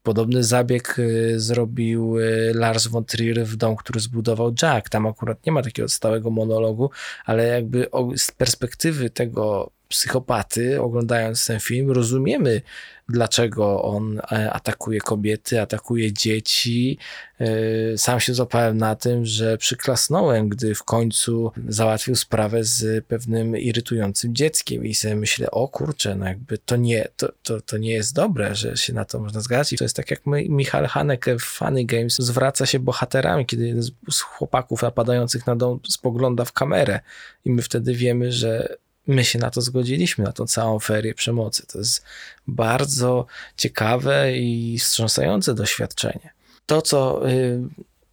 Podobny 0.03 0.43
zabieg 0.43 0.99
y, 0.99 1.39
zrobił 1.39 2.19
y, 2.19 2.51
Lars 2.55 2.87
von 2.87 3.05
Trier 3.05 3.45
w 3.45 3.55
dom, 3.55 3.75
który 3.75 3.99
zbudował 3.99 4.53
Jack. 4.61 4.89
Tam 4.89 5.07
akurat 5.07 5.45
nie 5.45 5.51
ma 5.51 5.61
takiego 5.61 5.89
stałego 5.89 6.29
monologu, 6.29 6.89
ale 7.25 7.47
jakby 7.47 7.87
z 8.17 8.31
perspektywy 8.31 9.09
tego 9.09 9.71
psychopaty, 9.95 10.81
oglądając 10.81 11.45
ten 11.45 11.59
film, 11.59 11.91
rozumiemy, 11.91 12.61
dlaczego 13.09 13.83
on 13.83 14.21
e, 14.31 14.53
atakuje 14.53 14.99
kobiety, 14.99 15.61
atakuje 15.61 16.13
dzieci. 16.13 16.97
E, 17.39 17.97
sam 17.97 18.19
się 18.19 18.33
złapałem 18.33 18.77
na 18.77 18.95
tym, 18.95 19.25
że 19.25 19.57
przyklasnąłem, 19.57 20.49
gdy 20.49 20.75
w 20.75 20.83
końcu 20.83 21.51
załatwił 21.67 22.15
sprawę 22.15 22.63
z 22.63 23.05
pewnym 23.05 23.57
irytującym 23.57 24.35
dzieckiem 24.35 24.85
i 24.85 24.95
sobie 24.95 25.15
myślę, 25.15 25.51
o 25.51 25.67
kurczę, 25.67 26.15
no 26.15 26.25
jakby 26.25 26.57
to 26.57 26.75
nie, 26.75 27.07
to, 27.17 27.31
to, 27.43 27.61
to 27.61 27.77
nie 27.77 27.93
jest 27.93 28.15
dobre, 28.15 28.55
że 28.55 28.77
się 28.77 28.93
na 28.93 29.05
to 29.05 29.19
można 29.19 29.41
zgadzać. 29.41 29.73
I 29.73 29.77
to 29.77 29.83
jest 29.85 29.95
tak 29.95 30.11
jak 30.11 30.25
my, 30.25 30.45
Michał 30.49 30.87
Haneke 30.87 31.39
w 31.39 31.43
Funny 31.43 31.85
Games 31.85 32.15
zwraca 32.15 32.65
się 32.65 32.79
bohaterami, 32.79 33.45
kiedy 33.45 33.67
jeden 33.67 33.83
z 34.11 34.19
chłopaków 34.19 34.81
napadających 34.81 35.47
na 35.47 35.55
dom 35.55 35.79
spogląda 35.89 36.45
w 36.45 36.53
kamerę 36.53 36.99
i 37.45 37.51
my 37.51 37.61
wtedy 37.61 37.93
wiemy, 37.93 38.31
że 38.31 38.77
my 39.07 39.25
się 39.25 39.39
na 39.39 39.49
to 39.51 39.61
zgodziliśmy, 39.61 40.25
na 40.25 40.31
tą 40.31 40.45
całą 40.45 40.79
ferię 40.79 41.13
przemocy. 41.13 41.67
To 41.67 41.77
jest 41.77 42.03
bardzo 42.47 43.25
ciekawe 43.57 44.37
i 44.37 44.79
wstrząsające 44.79 45.53
doświadczenie. 45.53 46.33
To, 46.65 46.81
co 46.81 47.29
y, 47.29 47.59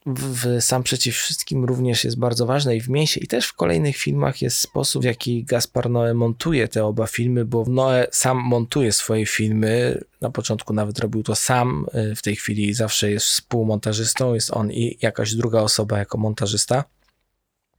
w 0.07 0.57
Sam 0.61 0.83
Przeciw 0.83 1.17
Wszystkim 1.17 1.65
również 1.65 2.05
jest 2.05 2.19
bardzo 2.19 2.47
ważne 2.47 2.77
i 2.77 2.81
w 2.81 2.89
Mięsie 2.89 3.21
i 3.21 3.27
też 3.27 3.47
w 3.47 3.55
kolejnych 3.55 3.97
filmach 3.97 4.43
jest 4.43 4.59
sposób, 4.59 5.03
w 5.03 5.05
jaki 5.05 5.45
Gaspar 5.45 5.91
Noé 5.91 6.15
montuje 6.15 6.69
te 6.69 6.85
oba 6.85 7.07
filmy, 7.07 7.45
bo 7.45 7.65
Noé 7.65 8.07
sam 8.11 8.39
montuje 8.39 8.93
swoje 8.93 9.27
filmy, 9.27 10.05
na 10.21 10.31
początku 10.31 10.73
nawet 10.73 10.99
robił 10.99 11.23
to 11.23 11.35
sam, 11.35 11.87
y, 11.95 12.15
w 12.15 12.23
tej 12.23 12.37
chwili 12.37 12.75
zawsze 12.75 13.11
jest 13.11 13.27
współmontażystą, 13.27 14.35
jest 14.35 14.51
on 14.51 14.73
i 14.73 14.99
jakaś 15.03 15.35
druga 15.35 15.61
osoba 15.61 15.99
jako 15.99 16.19
montażysta. 16.19 16.85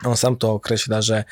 On 0.06 0.18
sam 0.18 0.36
to 0.36 0.52
określa, 0.52 1.02
że 1.02 1.24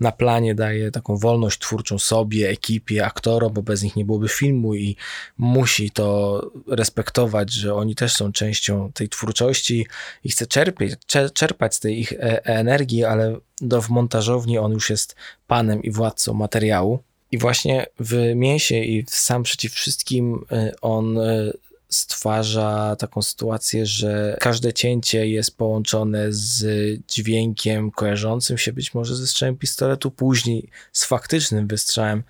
na 0.00 0.12
planie 0.12 0.54
daje 0.54 0.90
taką 0.90 1.16
wolność 1.16 1.58
twórczą 1.58 1.98
sobie, 1.98 2.48
ekipie, 2.48 3.06
aktorom, 3.06 3.52
bo 3.52 3.62
bez 3.62 3.82
nich 3.82 3.96
nie 3.96 4.04
byłoby 4.04 4.28
filmu 4.28 4.74
i 4.74 4.96
musi 5.38 5.90
to 5.90 6.40
respektować, 6.66 7.52
że 7.52 7.74
oni 7.74 7.94
też 7.94 8.12
są 8.12 8.32
częścią 8.32 8.92
tej 8.92 9.08
twórczości 9.08 9.86
i 10.24 10.30
chce 10.30 10.46
czerpać, 10.46 10.90
czerpać 11.34 11.74
z 11.74 11.80
tej 11.80 12.00
ich 12.00 12.12
e, 12.12 12.44
energii, 12.44 13.04
ale 13.04 13.36
do, 13.60 13.82
w 13.82 13.88
montażowni 13.88 14.58
on 14.58 14.72
już 14.72 14.90
jest 14.90 15.16
panem 15.46 15.82
i 15.82 15.90
władcą 15.90 16.34
materiału. 16.34 17.02
I 17.32 17.38
właśnie 17.38 17.86
w 18.00 18.32
mięsie 18.34 18.74
i 18.74 19.04
sam 19.08 19.42
przeciw 19.42 19.72
wszystkim 19.72 20.44
e, 20.52 20.72
on 20.80 21.18
e, 21.18 21.52
stwarza 21.90 22.96
taką 22.98 23.22
sytuację, 23.22 23.86
że 23.86 24.36
każde 24.40 24.72
cięcie 24.72 25.28
jest 25.28 25.56
połączone 25.56 26.26
z 26.28 26.64
dźwiękiem 27.08 27.90
kojarzącym 27.90 28.58
się 28.58 28.72
być 28.72 28.94
może 28.94 29.16
ze 29.16 29.26
strzałem 29.26 29.56
pistoletu, 29.56 30.10
później 30.10 30.70
z 30.92 31.04
faktycznym 31.04 31.66
wystrzałem 31.66 32.22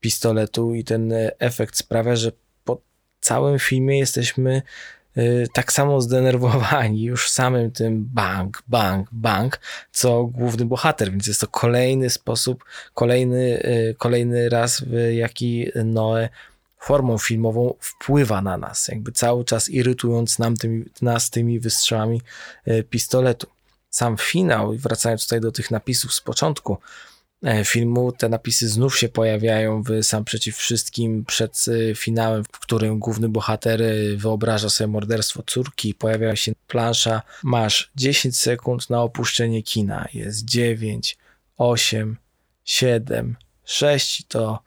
pistoletu 0.00 0.74
i 0.74 0.84
ten 0.84 1.12
efekt 1.38 1.76
sprawia, 1.76 2.16
że 2.16 2.32
po 2.64 2.80
całym 3.20 3.58
filmie 3.58 3.98
jesteśmy 3.98 4.62
y, 5.18 5.46
tak 5.52 5.72
samo 5.72 6.00
zdenerwowani 6.00 7.02
już 7.02 7.30
samym 7.30 7.70
tym 7.70 8.04
bang, 8.14 8.62
bang, 8.68 9.08
bang, 9.12 9.60
co 9.92 10.24
główny 10.24 10.64
bohater, 10.64 11.10
więc 11.10 11.26
jest 11.26 11.40
to 11.40 11.46
kolejny 11.46 12.10
sposób, 12.10 12.64
kolejny, 12.94 13.62
y, 13.64 13.94
kolejny 13.98 14.48
raz, 14.48 14.80
w 14.80 15.12
jaki 15.12 15.66
Noe 15.84 16.28
formą 16.78 17.18
filmową 17.18 17.74
wpływa 17.80 18.42
na 18.42 18.58
nas, 18.58 18.88
jakby 18.88 19.12
cały 19.12 19.44
czas 19.44 19.68
irytując 19.68 20.38
nam 20.38 20.56
tymi, 20.56 20.84
nas 21.02 21.30
tymi 21.30 21.60
wystrzałami 21.60 22.22
e, 22.64 22.82
pistoletu. 22.82 23.46
Sam 23.90 24.16
finał, 24.16 24.72
wracając 24.72 25.22
tutaj 25.22 25.40
do 25.40 25.52
tych 25.52 25.70
napisów 25.70 26.14
z 26.14 26.20
początku 26.20 26.78
e, 27.44 27.64
filmu, 27.64 28.12
te 28.12 28.28
napisy 28.28 28.68
znów 28.68 28.98
się 28.98 29.08
pojawiają 29.08 29.82
w 29.82 30.02
sam 30.02 30.24
przeciw 30.24 30.56
wszystkim 30.56 31.24
przed 31.24 31.64
e, 31.68 31.94
finałem, 31.94 32.44
w 32.44 32.58
którym 32.58 32.98
główny 32.98 33.28
bohater 33.28 33.80
wyobraża 34.16 34.70
sobie 34.70 34.88
morderstwo 34.88 35.42
córki, 35.46 35.94
pojawia 35.94 36.36
się 36.36 36.52
plansza, 36.66 37.22
masz 37.42 37.90
10 37.96 38.38
sekund 38.38 38.90
na 38.90 39.02
opuszczenie 39.02 39.62
kina, 39.62 40.08
jest 40.14 40.44
9, 40.44 41.18
8, 41.56 42.16
7, 42.64 43.36
6, 43.64 44.22
to 44.28 44.62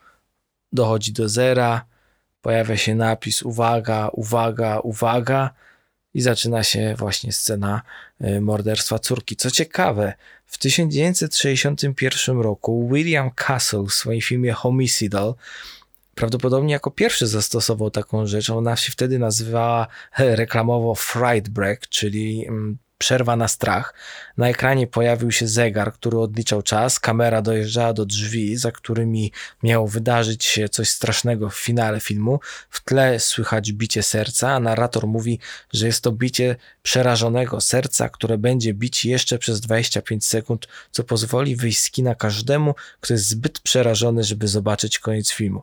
dochodzi 0.73 1.13
do 1.13 1.29
zera, 1.29 1.90
pojawia 2.41 2.77
się 2.77 2.95
napis 2.95 3.43
uwaga, 3.43 4.09
uwaga, 4.13 4.79
uwaga 4.79 5.49
i 6.13 6.21
zaczyna 6.21 6.63
się 6.63 6.95
właśnie 6.97 7.31
scena 7.31 7.81
y, 8.21 8.41
morderstwa 8.41 8.99
córki. 8.99 9.35
Co 9.35 9.51
ciekawe, 9.51 10.13
w 10.45 10.57
1961 10.57 12.39
roku 12.39 12.89
William 12.93 13.31
Castle 13.31 13.83
w 13.83 13.93
swoim 13.93 14.21
filmie 14.21 14.53
Homicidal 14.53 15.35
prawdopodobnie 16.15 16.73
jako 16.73 16.91
pierwszy 16.91 17.27
zastosował 17.27 17.91
taką 17.91 18.27
rzecz. 18.27 18.49
Ona 18.49 18.75
się 18.75 18.91
wtedy 18.91 19.19
nazywała 19.19 19.87
reklamowo 20.17 20.95
Fright 20.95 21.49
Break, 21.49 21.87
czyli 21.87 22.45
mm, 22.47 22.77
Przerwa 23.01 23.35
na 23.35 23.47
strach. 23.47 23.93
Na 24.37 24.49
ekranie 24.49 24.87
pojawił 24.87 25.31
się 25.31 25.47
zegar, 25.47 25.93
który 25.93 26.19
odliczał 26.19 26.61
czas. 26.61 26.99
Kamera 26.99 27.41
dojeżdżała 27.41 27.93
do 27.93 28.05
drzwi, 28.05 28.57
za 28.57 28.71
którymi 28.71 29.31
miało 29.63 29.87
wydarzyć 29.87 30.45
się 30.45 30.69
coś 30.69 30.89
strasznego 30.89 31.49
w 31.49 31.57
finale 31.57 31.99
filmu. 31.99 32.39
W 32.69 32.83
tle 32.83 33.19
słychać 33.19 33.71
bicie 33.71 34.03
serca, 34.03 34.51
a 34.51 34.59
narrator 34.59 35.07
mówi, 35.07 35.39
że 35.73 35.87
jest 35.87 36.03
to 36.03 36.11
bicie 36.11 36.55
przerażonego 36.83 37.61
serca, 37.61 38.09
które 38.09 38.37
będzie 38.37 38.73
bić 38.73 39.05
jeszcze 39.05 39.39
przez 39.39 39.61
25 39.61 40.25
sekund, 40.25 40.67
co 40.91 41.03
pozwoli 41.03 41.55
wyjść 41.55 41.79
z 41.79 41.91
kina 41.91 42.15
każdemu, 42.15 42.75
kto 42.99 43.13
jest 43.13 43.27
zbyt 43.27 43.59
przerażony, 43.59 44.23
żeby 44.23 44.47
zobaczyć 44.47 44.99
koniec 44.99 45.31
filmu. 45.31 45.61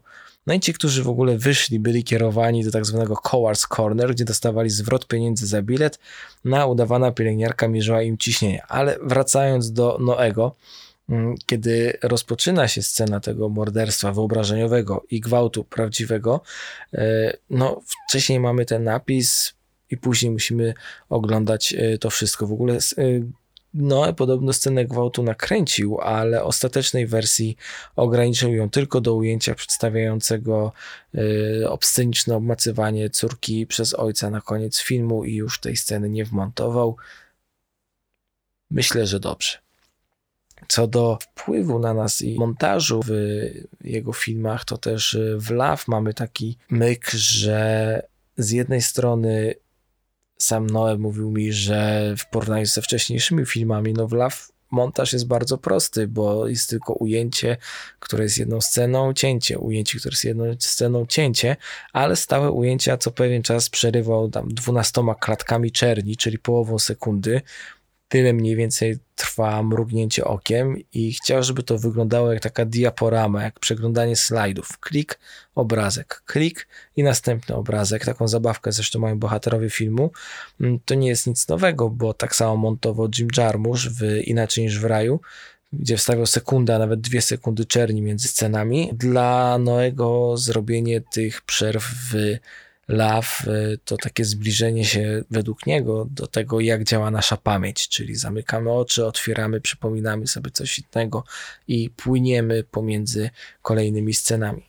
No 0.49 0.55
i 0.55 0.61
ci, 0.61 0.73
którzy 0.73 1.03
w 1.03 1.09
ogóle 1.09 1.39
wyszli, 1.39 1.81
byli 1.81 2.05
kierowani 2.05 2.65
do 2.65 2.71
tak 2.71 2.87
zwanego 2.87 3.17
Cowards 3.17 3.67
Corner, 3.67 4.11
gdzie 4.11 4.25
dostawali 4.25 4.71
zwrot 4.71 5.07
pieniędzy 5.07 5.47
za 5.47 5.63
bilet, 5.63 5.99
na 6.45 6.67
udawana 6.67 7.13
pielęgniarka 7.13 7.69
mierzyła 7.69 8.03
im 8.03 8.19
ciśnienie. 8.19 8.63
Ale 8.69 8.99
wracając 9.03 9.73
do 9.73 9.99
Noego, 10.01 10.57
mm, 11.09 11.35
kiedy 11.47 11.99
rozpoczyna 12.03 12.69
się 12.69 12.83
scena 12.83 13.21
tego 13.21 13.49
morderstwa 13.49 14.13
wyobrażeniowego 14.13 15.05
i 15.11 15.21
gwałtu 15.21 15.65
prawdziwego, 15.65 16.41
e, 16.95 17.37
no 17.51 17.81
wcześniej 18.09 18.41
mamy 18.41 18.65
ten 18.65 18.85
napis 18.85 19.55
i 19.91 19.97
później 19.97 20.33
musimy 20.33 20.75
oglądać 21.09 21.75
e, 21.75 21.99
to 21.99 22.11
wszystko. 22.11 22.47
W 22.47 22.53
ogóle 22.53 22.79
Noe 23.75 24.15
podobno 24.15 24.53
scenę 24.53 24.85
gwałtu 24.85 25.23
nakręcił, 25.23 26.01
ale 26.01 26.45
ostatecznej 26.45 27.07
wersji 27.07 27.57
ograniczył 27.97 28.55
ją 28.55 28.71
tylko 28.71 29.01
do 29.01 29.15
ujęcia 29.15 29.55
przedstawiającego 29.55 30.73
y, 31.15 31.69
obsceniczne 31.69 32.37
obmacywanie 32.37 33.11
córki 33.11 33.67
przez 33.67 33.95
ojca 33.95 34.31
na 34.31 34.41
koniec 34.41 34.81
filmu 34.81 35.25
i 35.25 35.35
już 35.35 35.61
tej 35.61 35.77
sceny 35.77 36.09
nie 36.09 36.25
wmontował. 36.25 36.97
Myślę, 38.71 39.07
że 39.07 39.21
dobrze. 39.21 39.59
Co 40.69 40.87
do 40.87 41.19
wpływu 41.21 41.79
na 41.79 41.95
nas 41.95 42.23
i 42.23 42.39
montażu 42.39 43.01
w 43.07 43.11
jego 43.85 44.13
filmach, 44.13 44.65
to 44.65 44.79
też 44.79 45.15
y, 45.15 45.37
w 45.39 45.51
Love 45.51 45.83
mamy 45.87 46.15
taki 46.15 46.59
myk, 46.71 47.11
że 47.11 48.03
z 48.37 48.51
jednej 48.51 48.83
strony 48.83 49.55
sam 50.39 50.67
Noe 50.67 50.99
mówił 50.99 51.31
mi, 51.31 51.53
że 51.53 52.15
w 52.19 52.27
porównaniu 52.31 52.67
ze 52.67 52.83
wcześniejszymi 52.83 53.47
filmami, 53.47 53.93
no 53.93 54.09
w 54.09 54.13
Love 54.13 54.37
montaż 54.71 55.13
jest 55.13 55.27
bardzo 55.27 55.59
prosty, 55.59 56.09
bo 56.09 56.49
jest 56.49 56.71
tylko 56.71 56.93
ujęcie, 56.93 57.57
które 58.01 58.25
jest 58.25 58.39
jedną 58.39 58.61
sceną, 58.61 59.13
cięcie, 59.13 59.59
ujęcie, 59.59 59.99
które 59.99 60.13
jest 60.13 60.25
jedną 60.25 60.45
sceną, 60.59 61.07
cięcie, 61.07 61.57
ale 61.93 62.17
stałe 62.17 62.51
ujęcia 62.51 62.97
co 62.97 63.11
pewien 63.11 63.43
czas 63.43 63.71
przerywał 63.71 64.31
tam 64.31 64.49
dwunastoma 64.49 65.15
klatkami 65.15 65.73
czerni, 65.73 66.17
czyli 66.17 66.39
połową 66.39 66.79
sekundy, 66.79 67.41
tyle 68.09 68.33
mniej 68.33 68.57
więcej 68.57 68.99
trwa 69.15 69.63
mrugnięcie 69.63 70.25
okiem 70.25 70.77
i 70.93 71.13
chciał, 71.13 71.43
żeby 71.43 71.63
to 71.63 71.79
wyglądało 71.79 72.33
jak 72.33 72.43
taka 72.43 72.65
diaporama, 72.65 73.43
jak 73.43 73.61
przeglądanie 73.61 74.17
slajdów. 74.17 74.79
Klik, 74.79 75.19
obrazek, 75.55 76.23
klik 76.27 76.69
i 76.97 77.03
następny 77.03 77.55
obrazek. 77.55 78.05
Taką 78.05 78.29
zabawkę 78.29 78.73
zresztą 78.73 78.99
mają 78.99 79.19
bohaterowie 79.19 79.71
filmu. 79.71 80.11
Mm, 80.61 80.79
to 80.85 80.95
nie 80.95 81.09
jest 81.09 81.27
nic 81.27 81.49
nowego, 81.49 81.91
bo 81.91 82.15
tak 82.15 82.37
samo 82.37 82.57
montował 82.57 83.09
Jim 83.19 83.29
Jarmusch 83.37 83.89
w 83.89 84.03
Inaczej 84.25 84.65
niż 84.65 84.81
w 84.81 84.85
raju, 84.85 85.21
gdzie 85.73 85.97
wstawiał 85.97 86.27
sekundę, 86.27 86.75
a 86.75 86.79
nawet 86.79 87.01
dwie 87.01 87.23
sekundy 87.23 87.65
czerni 87.65 88.03
między 88.03 88.29
scenami. 88.29 88.91
Dla 88.93 89.59
Noego 89.59 90.37
zrobienie 90.37 91.01
tych 91.01 91.43
przerw 91.43 91.85
w 91.85 92.39
Love 92.89 93.27
y, 93.47 93.79
to 93.85 93.97
takie 93.97 94.25
zbliżenie 94.25 94.85
się 94.85 95.25
według 95.31 95.67
niego 95.67 96.07
do 96.11 96.27
tego, 96.27 96.61
jak 96.61 96.85
działa 96.85 97.11
nasza 97.11 97.37
pamięć, 97.37 97.89
czyli 97.89 98.15
zamykamy 98.15 98.73
oczy, 98.73 99.07
otwieramy, 99.07 99.61
przypominamy 99.61 100.27
sobie 100.27 100.51
coś 100.51 100.79
innego 100.79 101.25
i 101.69 101.91
płyniemy 101.91 102.65
pomiędzy 102.65 103.31
kolejnymi 103.63 104.15
scenami. 104.15 104.69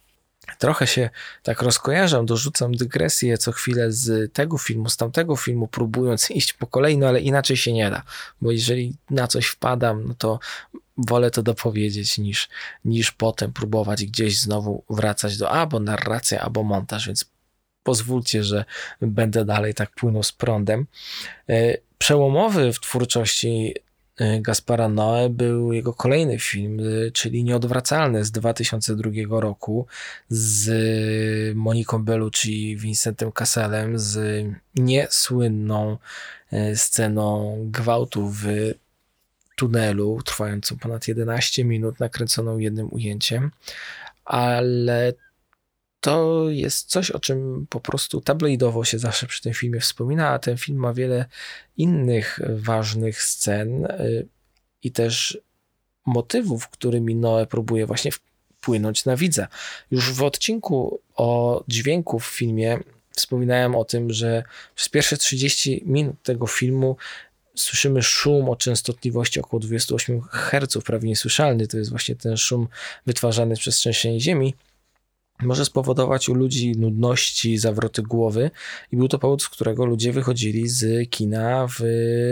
Trochę 0.58 0.88
się 0.88 1.10
tak 1.44 1.62
rozkojarzam, 1.62 2.26
dorzucam 2.26 2.72
dygresję 2.72 3.38
co 3.38 3.52
chwilę 3.52 3.92
z 3.92 4.34
tego 4.34 4.58
filmu, 4.58 4.90
z 4.90 4.98
tamtego 4.98 5.36
filmu, 5.36 5.68
próbując 5.68 6.32
iść 6.40 6.54
po 6.54 6.68
kolei, 6.68 6.98
no 6.98 7.08
ale 7.08 7.22
inaczej 7.22 7.58
się 7.58 7.74
nie 7.74 7.90
da, 7.90 8.04
bo 8.42 8.52
jeżeli 8.52 8.96
na 9.10 9.28
coś 9.28 9.46
wpadam, 9.46 10.08
no 10.08 10.14
to 10.14 10.40
wolę 10.98 11.32
to 11.32 11.44
dopowiedzieć 11.44 12.18
niż, 12.18 12.50
niż 12.86 13.12
potem 13.12 13.54
próbować 13.54 14.06
gdzieś 14.06 14.40
znowu 14.40 14.84
wracać 14.90 15.38
do 15.38 15.52
albo 15.52 15.80
narracja, 15.80 16.42
albo 16.42 16.64
montaż, 16.64 17.08
więc 17.08 17.26
pozwólcie, 17.84 18.44
że 18.44 18.66
będę 19.02 19.46
dalej 19.46 19.74
tak 19.74 19.92
płynął 19.92 20.24
z 20.24 20.32
prądem. 20.32 20.86
E, 21.50 21.78
przełomowy 21.98 22.74
w 22.74 22.80
twórczości 22.80 23.76
e, 24.18 24.42
Gaspara 24.42 24.90
Noe 24.90 25.30
był 25.30 25.74
jego 25.74 25.94
kolejny 25.94 26.40
film, 26.40 26.80
e, 26.80 27.12
czyli 27.12 27.44
Nieodwracalny 27.44 28.26
z 28.26 28.32
2002 28.32 29.40
roku 29.40 29.88
z 30.30 31.56
Moniką 31.56 32.04
Bellucci, 32.04 32.78
Vincentem 32.78 33.32
Casselem, 33.32 34.00
z 34.00 34.46
niesłynną 34.76 35.98
sceną 36.76 37.58
gwałtu 37.72 38.30
w 38.30 38.46
tunelu, 39.56 40.22
trwającą 40.26 40.78
ponad 40.78 41.08
11 41.08 41.66
minut, 41.66 42.00
nakręconą 42.00 42.58
jednym 42.58 42.94
ujęciem, 42.94 43.52
ale 44.26 45.14
to 46.02 46.46
jest 46.50 46.90
coś, 46.90 47.12
o 47.12 47.20
czym 47.20 47.68
po 47.70 47.80
prostu 47.80 48.22
tabloidowo 48.22 48.86
się 48.86 49.00
zawsze 49.00 49.28
przy 49.28 49.42
tym 49.42 49.54
filmie 49.54 49.80
wspomina, 49.80 50.30
a 50.30 50.40
ten 50.40 50.58
film 50.58 50.78
ma 50.78 50.94
wiele 50.94 51.26
innych 51.78 52.40
ważnych 52.50 53.24
scen 53.24 53.86
y, 53.86 54.28
i 54.84 54.92
też 54.92 55.38
motywów, 56.06 56.68
którymi 56.68 57.16
Noe 57.16 57.46
próbuje 57.46 57.86
właśnie 57.86 58.12
wpłynąć 58.12 59.06
na 59.06 59.16
widza. 59.16 59.48
Już 59.92 60.14
w 60.14 60.24
odcinku 60.24 61.02
o 61.16 61.64
dźwięku 61.68 62.20
w 62.20 62.26
filmie 62.26 62.80
wspominałem 63.12 63.76
o 63.76 63.86
tym, 63.86 64.14
że 64.14 64.44
przez 64.76 64.90
pierwsze 64.90 65.18
30 65.18 65.84
minut 65.86 66.16
tego 66.24 66.48
filmu 66.48 66.98
słyszymy 67.56 68.04
szum 68.04 68.50
o 68.50 68.56
częstotliwości 68.56 69.40
około 69.40 69.60
28 69.60 70.22
Hz, 70.22 70.84
prawie 70.86 71.10
niesłyszalny. 71.10 71.68
To 71.68 71.78
jest 71.78 71.90
właśnie 71.90 72.16
ten 72.16 72.38
szum 72.38 72.68
wytwarzany 73.06 73.56
przez 73.56 73.76
trzęsienie 73.76 74.20
ziemi 74.20 74.54
może 75.42 75.66
spowodować 75.66 76.30
u 76.30 76.34
ludzi 76.34 76.72
nudności, 76.72 77.58
zawroty 77.58 78.02
głowy 78.02 78.52
i 78.92 78.98
był 78.98 79.08
to 79.08 79.20
powód, 79.20 79.44
z 79.44 79.50
którego 79.50 79.86
ludzie 79.86 80.12
wychodzili 80.12 80.68
z 80.68 81.10
kina 81.10 81.68
w, 81.68 81.80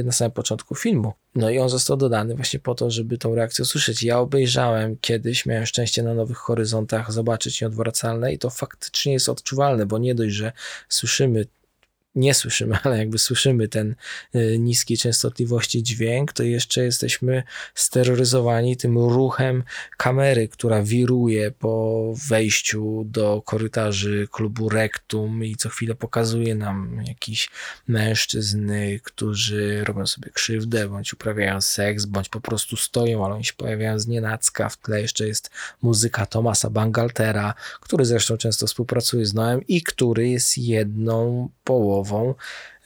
na 0.06 0.12
samym 0.12 0.32
początku 0.32 0.76
filmu. 0.76 1.13
No 1.36 1.50
i 1.50 1.60
on 1.60 1.70
został 1.70 1.98
dodany 1.98 2.36
właśnie 2.36 2.60
po 2.60 2.76
to, 2.76 2.91
żeby 2.91 3.17
tą 3.17 3.36
reakcję 3.36 3.63
usłyszeć. 3.63 4.04
Ja 4.04 4.20
obejrzałem 4.20 4.98
kiedyś, 5.02 5.46
miałem 5.46 5.65
szczęście 5.65 6.04
na 6.04 6.13
Nowych 6.13 6.38
Horyzontach 6.38 7.12
zobaczyć 7.12 7.62
Nieodwracalne 7.62 8.34
i 8.34 8.38
to 8.38 8.50
faktycznie 8.50 9.13
jest 9.13 9.30
odczuwalne, 9.30 9.86
bo 9.86 9.98
nie 9.98 10.15
dość, 10.15 10.36
że 10.36 10.52
słyszymy 10.89 11.46
nie 12.17 12.34
słyszymy, 12.34 12.77
ale 12.84 12.97
jakby 12.97 13.17
słyszymy 13.17 13.67
ten 13.67 13.95
y, 14.36 14.60
niskiej 14.60 14.97
częstotliwości 14.97 15.84
dźwięk, 15.84 16.34
to 16.34 16.43
jeszcze 16.43 16.84
jesteśmy 16.84 17.43
steroryzowani 17.75 18.77
tym 18.77 18.97
ruchem 18.97 19.63
kamery, 19.97 20.47
która 20.47 20.84
wiruje 20.84 21.51
po 21.51 22.13
wejściu 22.27 23.03
do 23.06 23.41
korytarzy 23.45 24.27
klubu 24.32 24.69
Rektum 24.69 25.43
i 25.45 25.56
co 25.56 25.69
chwilę 25.69 25.95
pokazuje 25.95 26.56
nam 26.56 27.01
jakiś 27.08 27.49
mężczyzn, 27.88 28.71
którzy 29.03 29.84
robią 29.84 30.08
sobie 30.08 30.30
krzywdę, 30.30 30.89
bądź 30.89 31.13
uprawiają 31.13 31.62
seks, 31.62 32.06
bądź 32.06 32.30
po 32.30 32.41
prostu 32.41 32.77
stoją, 32.77 33.25
ale 33.25 33.36
oni 33.36 33.45
się 33.45 33.53
pojawiają 33.53 33.99
z 33.99 34.08
nienacka. 34.08 34.69
W 34.69 34.77
tle 34.77 35.01
jeszcze 35.01 35.27
jest 35.27 35.49
muzyka 35.82 36.25
Tomasa 36.25 36.69
Bangaltera, 36.69 37.53
który 37.82 38.06
zresztą 38.06 38.38
często 38.38 38.67
współpracuje 38.67 39.25
z 39.25 39.34
Noem 39.34 39.67
i 39.67 39.82
który 39.82 40.30
jest 40.30 40.58
jedną 40.58 41.49
połową 41.63 42.07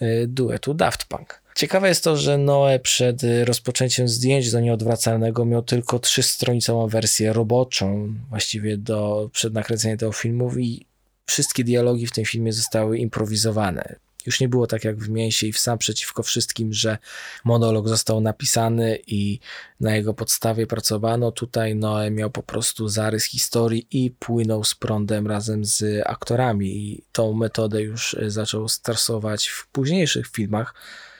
y, 0.01 0.27
duetu 0.27 0.73
Daft 0.73 1.05
Punk. 1.05 1.41
Ciekawe 1.55 1.87
jest 1.87 2.03
to, 2.03 2.17
że 2.17 2.37
Noe 2.37 2.79
przed 2.79 3.21
rozpoczęciem 3.43 4.07
zdjęć 4.07 4.51
do 4.51 4.59
nieodwracalnego 4.59 5.45
miał 5.45 5.61
tylko 5.61 5.99
trzystronicową 5.99 6.87
wersję 6.87 7.33
roboczą, 7.33 8.13
właściwie 8.29 8.77
do, 8.77 9.29
przed 9.33 9.53
nakręceniem 9.53 9.97
tego 9.97 10.11
filmu 10.11 10.51
i 10.57 10.85
wszystkie 11.25 11.63
dialogi 11.63 12.07
w 12.07 12.11
tym 12.11 12.25
filmie 12.25 12.53
zostały 12.53 12.97
improwizowane. 12.97 13.95
Już 14.25 14.39
nie 14.39 14.49
było 14.49 14.67
tak 14.67 14.83
jak 14.83 14.97
w 14.97 15.09
mięsie 15.09 15.47
i 15.47 15.51
w 15.51 15.59
sam 15.59 15.77
przeciwko 15.77 16.23
wszystkim, 16.23 16.73
że 16.73 16.97
monolog 17.43 17.87
został 17.87 18.21
napisany 18.21 18.99
i 19.07 19.39
na 19.79 19.95
jego 19.95 20.13
podstawie 20.13 20.67
pracowano. 20.67 21.31
Tutaj 21.31 21.75
Noe 21.75 22.11
miał 22.11 22.29
po 22.29 22.43
prostu 22.43 22.87
zarys 22.87 23.25
historii 23.25 23.87
i 23.91 24.11
płynął 24.11 24.63
z 24.63 24.75
prądem 24.75 25.27
razem 25.27 25.65
z 25.65 26.03
aktorami. 26.05 26.77
I 26.77 27.03
tą 27.11 27.33
metodę 27.33 27.81
już 27.81 28.15
zaczął 28.27 28.67
stosować 28.67 29.47
w 29.47 29.67
późniejszych 29.67 30.27
filmach 30.27 30.73
E, 30.73 31.10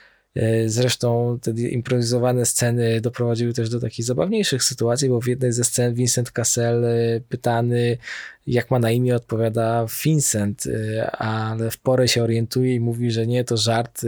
zresztą 0.66 1.38
te 1.42 1.50
improwizowane 1.50 2.46
sceny 2.46 3.00
doprowadziły 3.00 3.52
też 3.52 3.68
do 3.68 3.80
takich 3.80 4.04
zabawniejszych 4.04 4.64
sytuacji, 4.64 5.08
bo 5.08 5.20
w 5.20 5.26
jednej 5.26 5.52
ze 5.52 5.64
scen 5.64 5.94
Vincent 5.94 6.30
Cassel 6.30 6.84
e, 6.84 7.20
pytany, 7.28 7.98
jak 8.46 8.70
ma 8.70 8.78
na 8.78 8.90
imię, 8.90 9.16
odpowiada 9.16 9.86
Vincent, 10.04 10.66
e, 10.66 11.10
ale 11.10 11.70
w 11.70 11.78
porę 11.78 12.08
się 12.08 12.22
orientuje 12.22 12.74
i 12.74 12.80
mówi, 12.80 13.10
że 13.10 13.26
nie, 13.26 13.44
to 13.44 13.56
żart 13.56 14.02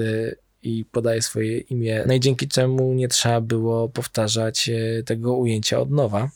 i 0.63 0.85
podaje 0.93 1.23
swoje 1.23 1.59
imię, 1.59 2.05
no 2.07 2.15
i 2.15 2.21
dzięki 2.21 2.49
czemu 2.49 2.95
nie 2.95 3.09
trzeba 3.09 3.41
było 3.41 3.89
powtarzać 3.89 4.69
e, 4.69 5.03
tego 5.03 5.37
ujęcia 5.37 5.81
od 5.81 5.91
nowa. 5.91 6.31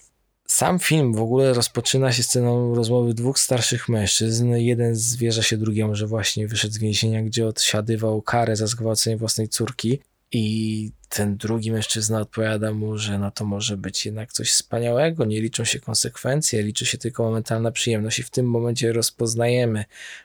Sam 0.50 0.78
film 0.78 1.14
w 1.14 1.20
ogóle 1.20 1.52
rozpoczyna 1.54 2.12
się 2.12 2.22
sceną 2.22 2.74
rozmowy 2.74 3.14
dwóch 3.14 3.38
starszych 3.38 3.88
mężczyzn. 3.88 4.54
Jeden 4.54 4.94
zwierza 4.94 5.42
się 5.42 5.56
drugiemu, 5.56 5.94
że 5.94 6.06
właśnie 6.06 6.48
wyszedł 6.48 6.74
z 6.74 6.78
więzienia, 6.78 7.22
gdzie 7.22 7.46
odsiadywał 7.46 8.22
karę 8.22 8.56
za 8.56 8.66
zgwałcenie 8.66 9.16
własnej 9.16 9.48
córki. 9.48 9.98
I 10.32 10.92
ten 11.08 11.36
drugi 11.36 11.72
mężczyzna 11.72 12.20
odpowiada 12.20 12.72
mu, 12.72 12.98
że 12.98 13.18
no 13.18 13.30
to 13.30 13.44
może 13.44 13.76
być 13.76 14.06
jednak 14.06 14.32
coś 14.32 14.50
wspaniałego, 14.50 15.24
nie 15.24 15.40
liczą 15.40 15.64
się 15.64 15.80
konsekwencje, 15.80 16.62
liczy 16.62 16.86
się 16.86 16.98
tylko 16.98 17.22
momentalna 17.22 17.70
przyjemność. 17.70 18.18
I 18.18 18.22
w 18.22 18.30
tym 18.30 18.46
momencie 18.46 18.92
rozpoznajemy, 18.92 19.84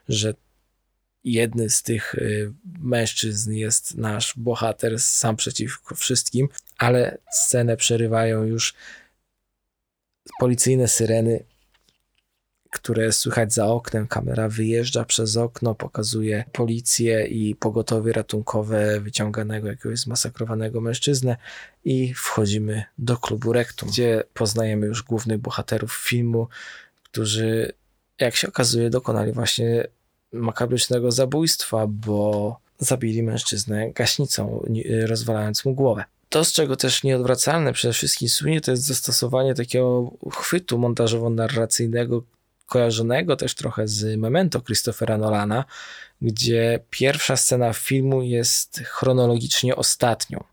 że 0.09 0.33
jedny 1.23 1.69
z 1.69 1.83
tych 1.83 2.15
y, 2.15 2.53
mężczyzn 2.79 3.51
jest 3.51 3.97
nasz 3.97 4.33
bohater 4.37 4.99
sam 4.99 5.35
przeciwko 5.35 5.95
wszystkim, 5.95 6.49
ale 6.77 7.17
scenę 7.31 7.77
przerywają 7.77 8.43
już 8.43 8.73
policyjne 10.39 10.87
syreny, 10.87 11.43
które 12.69 13.11
słychać 13.11 13.53
za 13.53 13.67
oknem. 13.67 14.07
Kamera 14.07 14.49
wyjeżdża 14.49 15.05
przez 15.05 15.37
okno, 15.37 15.75
pokazuje 15.75 16.43
policję 16.51 17.25
i 17.25 17.55
pogotowie 17.55 18.13
ratunkowe 18.13 18.99
wyciąganego 18.99 19.67
jakiegoś 19.67 19.99
zmasakrowanego 19.99 20.81
mężczyznę 20.81 21.37
i 21.85 22.13
wchodzimy 22.13 22.83
do 22.97 23.17
klubu 23.17 23.53
Rektum, 23.53 23.89
gdzie 23.89 24.23
poznajemy 24.33 24.87
już 24.87 25.03
głównych 25.03 25.37
bohaterów 25.37 25.93
filmu, 25.93 26.47
którzy 27.03 27.73
jak 28.19 28.35
się 28.35 28.47
okazuje 28.47 28.89
dokonali 28.89 29.31
właśnie 29.31 29.87
makabrycznego 30.31 31.11
zabójstwa, 31.11 31.87
bo 31.87 32.59
zabili 32.79 33.23
mężczyznę 33.23 33.91
gaśnicą, 33.91 34.65
rozwalając 35.07 35.65
mu 35.65 35.73
głowę. 35.73 36.03
To, 36.33 36.43
z 36.43 36.51
czego 36.53 36.75
też 36.75 37.03
nieodwracalne 37.03 37.73
przede 37.73 37.93
wszystkim 37.93 38.29
słynie, 38.29 38.61
to 38.61 38.71
jest 38.71 38.83
zastosowanie 38.83 39.53
takiego 39.53 40.11
chwytu 40.31 40.77
montażowo-narracyjnego, 40.77 42.21
kojarzonego 42.65 43.35
też 43.35 43.55
trochę 43.55 43.87
z 43.87 44.19
Memento 44.19 44.61
Christophera 44.61 45.17
Nolana, 45.17 45.65
gdzie 46.21 46.79
pierwsza 46.89 47.37
scena 47.37 47.73
filmu 47.73 48.21
jest 48.21 48.79
chronologicznie 48.79 49.75
ostatnią, 49.75 50.43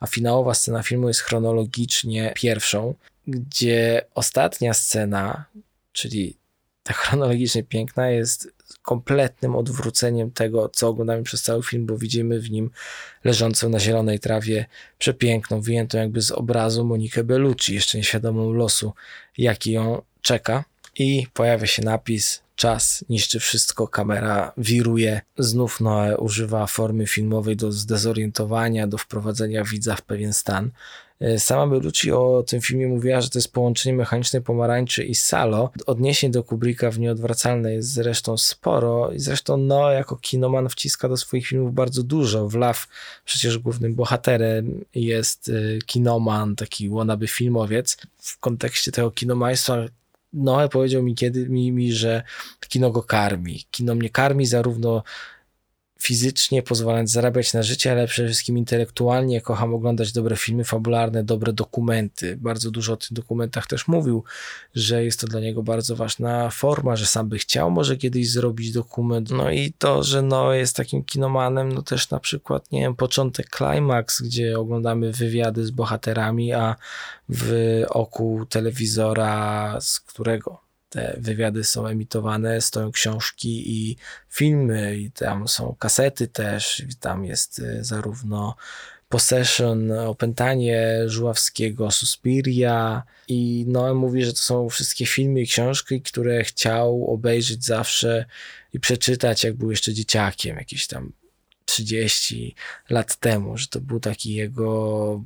a 0.00 0.06
finałowa 0.06 0.54
scena 0.54 0.82
filmu 0.82 1.08
jest 1.08 1.20
chronologicznie 1.20 2.32
pierwszą, 2.36 2.94
gdzie 3.26 4.04
ostatnia 4.14 4.74
scena, 4.74 5.44
czyli 5.92 6.36
ta 6.82 6.92
chronologicznie 7.00 7.62
piękna, 7.62 8.10
jest 8.10 8.52
kompletnym 8.82 9.56
odwróceniem 9.56 10.30
tego, 10.30 10.68
co 10.68 10.88
oglądamy 10.88 11.22
przez 11.22 11.42
cały 11.42 11.62
film, 11.62 11.86
bo 11.86 11.98
widzimy 11.98 12.40
w 12.40 12.50
nim 12.50 12.70
leżącą 13.24 13.68
na 13.68 13.80
zielonej 13.80 14.20
trawie 14.20 14.66
przepiękną, 14.98 15.60
wyjętą 15.60 15.98
jakby 15.98 16.22
z 16.22 16.30
obrazu 16.30 16.84
Monikę 16.84 17.24
Bellucci, 17.24 17.74
jeszcze 17.74 17.98
nieświadomą 17.98 18.52
losu, 18.52 18.92
jaki 19.38 19.72
ją 19.72 20.02
czeka. 20.22 20.64
I 20.98 21.26
pojawia 21.32 21.66
się 21.66 21.82
napis 21.82 22.42
czas 22.56 23.04
niszczy 23.08 23.40
wszystko, 23.40 23.88
kamera 23.88 24.52
wiruje. 24.56 25.20
Znów 25.38 25.80
Noe 25.80 26.16
używa 26.18 26.66
formy 26.66 27.06
filmowej 27.06 27.56
do 27.56 27.72
zdezorientowania, 27.72 28.86
do 28.86 28.98
wprowadzenia 28.98 29.64
widza 29.64 29.96
w 29.96 30.02
pewien 30.02 30.32
stan. 30.32 30.70
E, 31.20 31.38
sama 31.38 31.66
Bellucci 31.66 32.12
o 32.12 32.44
tym 32.46 32.60
filmie 32.60 32.88
mówiła, 32.88 33.20
że 33.20 33.30
to 33.30 33.38
jest 33.38 33.52
połączenie 33.52 33.96
mechanicznej 33.96 34.42
pomarańczy 34.42 35.04
i 35.04 35.14
Salo. 35.14 35.70
Odniesień 35.86 36.30
do 36.30 36.44
Kubricka 36.44 36.90
w 36.90 36.98
nieodwracalne 36.98 37.72
jest 37.72 37.92
zresztą 37.92 38.36
sporo 38.36 39.12
i 39.12 39.18
zresztą 39.18 39.56
no 39.56 39.90
jako 39.90 40.16
kinoman 40.16 40.68
wciska 40.68 41.08
do 41.08 41.16
swoich 41.16 41.46
filmów 41.46 41.74
bardzo 41.74 42.02
dużo. 42.02 42.48
W 42.48 42.54
Law 42.54 42.88
przecież 43.24 43.58
głównym 43.58 43.94
bohaterem 43.94 44.84
jest 44.94 45.48
e, 45.48 45.78
kinoman, 45.78 46.56
taki 46.56 46.88
wannabe 46.88 47.26
filmowiec. 47.26 47.96
W 48.18 48.38
kontekście 48.38 48.92
tego 48.92 49.10
kinomaństwa 49.10 49.76
Noe 50.32 50.68
powiedział 50.68 51.02
mi 51.02 51.14
kiedy 51.14 51.48
mi, 51.48 51.72
mi, 51.72 51.92
że 51.92 52.22
kino 52.68 52.90
go 52.90 53.02
karmi. 53.02 53.64
Kino 53.70 53.94
mnie 53.94 54.10
karmi 54.10 54.46
zarówno 54.46 55.02
fizycznie, 56.02 56.62
pozwalając 56.62 57.10
zarabiać 57.10 57.52
na 57.54 57.62
życie, 57.62 57.92
ale 57.92 58.06
przede 58.06 58.28
wszystkim 58.28 58.58
intelektualnie. 58.58 59.40
Kocham 59.40 59.74
oglądać 59.74 60.12
dobre 60.12 60.36
filmy 60.36 60.64
fabularne, 60.64 61.24
dobre 61.24 61.52
dokumenty. 61.52 62.36
Bardzo 62.36 62.70
dużo 62.70 62.92
o 62.92 62.96
tych 62.96 63.12
dokumentach 63.12 63.66
też 63.66 63.88
mówił, 63.88 64.24
że 64.74 65.04
jest 65.04 65.20
to 65.20 65.26
dla 65.26 65.40
niego 65.40 65.62
bardzo 65.62 65.96
ważna 65.96 66.50
forma, 66.50 66.96
że 66.96 67.06
sam 67.06 67.28
by 67.28 67.38
chciał 67.38 67.70
może 67.70 67.96
kiedyś 67.96 68.30
zrobić 68.30 68.72
dokument. 68.72 69.30
No 69.30 69.50
i 69.50 69.72
to, 69.78 70.02
że 70.02 70.22
no 70.22 70.52
jest 70.52 70.76
takim 70.76 71.04
kinomanem, 71.04 71.72
no 71.72 71.82
też 71.82 72.10
na 72.10 72.20
przykład, 72.20 72.72
nie 72.72 72.80
wiem, 72.80 72.94
początek 72.94 73.56
Climax, 73.56 74.22
gdzie 74.22 74.58
oglądamy 74.58 75.12
wywiady 75.12 75.66
z 75.66 75.70
bohaterami, 75.70 76.52
a 76.52 76.76
w 77.28 77.82
oku 77.88 78.46
telewizora, 78.48 79.76
z 79.80 80.00
którego 80.00 80.69
te 80.90 81.16
wywiady 81.18 81.64
są 81.64 81.86
emitowane, 81.86 82.60
stoją 82.60 82.92
książki 82.92 83.70
i 83.70 83.96
filmy, 84.28 84.96
i 84.96 85.10
tam 85.10 85.48
są 85.48 85.76
kasety 85.78 86.28
też, 86.28 86.82
tam 87.00 87.24
jest 87.24 87.58
y, 87.58 87.84
zarówno 87.84 88.56
Possession, 89.08 89.92
Opętanie 89.92 90.96
Żuławskiego, 91.06 91.90
Suspiria. 91.90 93.02
I 93.28 93.64
Noe 93.68 93.94
mówi, 93.94 94.24
że 94.24 94.32
to 94.32 94.38
są 94.38 94.68
wszystkie 94.68 95.06
filmy 95.06 95.40
i 95.40 95.46
książki, 95.46 96.02
które 96.02 96.44
chciał 96.44 97.06
obejrzeć 97.14 97.64
zawsze 97.64 98.24
i 98.72 98.80
przeczytać, 98.80 99.44
jak 99.44 99.54
był 99.54 99.70
jeszcze 99.70 99.94
dzieciakiem, 99.94 100.56
jakieś 100.56 100.86
tam 100.86 101.12
30 101.64 102.54
lat 102.90 103.16
temu, 103.16 103.58
że 103.58 103.66
to 103.66 103.80
był 103.80 104.00
taki 104.00 104.34
jego 104.34 105.24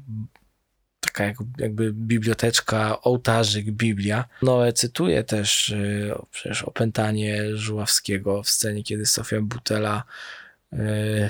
taka 1.04 1.24
jak, 1.24 1.36
jakby 1.58 1.92
biblioteczka, 1.92 3.02
ołtarzyk, 3.02 3.70
Biblia. 3.70 4.24
Noe 4.42 4.72
cytuje 4.72 5.24
też 5.24 5.68
y, 5.68 6.14
przecież 6.30 6.62
opętanie 6.62 7.56
Żuławskiego 7.56 8.42
w 8.42 8.50
scenie, 8.50 8.82
kiedy 8.82 9.06
Sofia 9.06 9.40
Butela 9.40 10.04
y, 10.72 10.76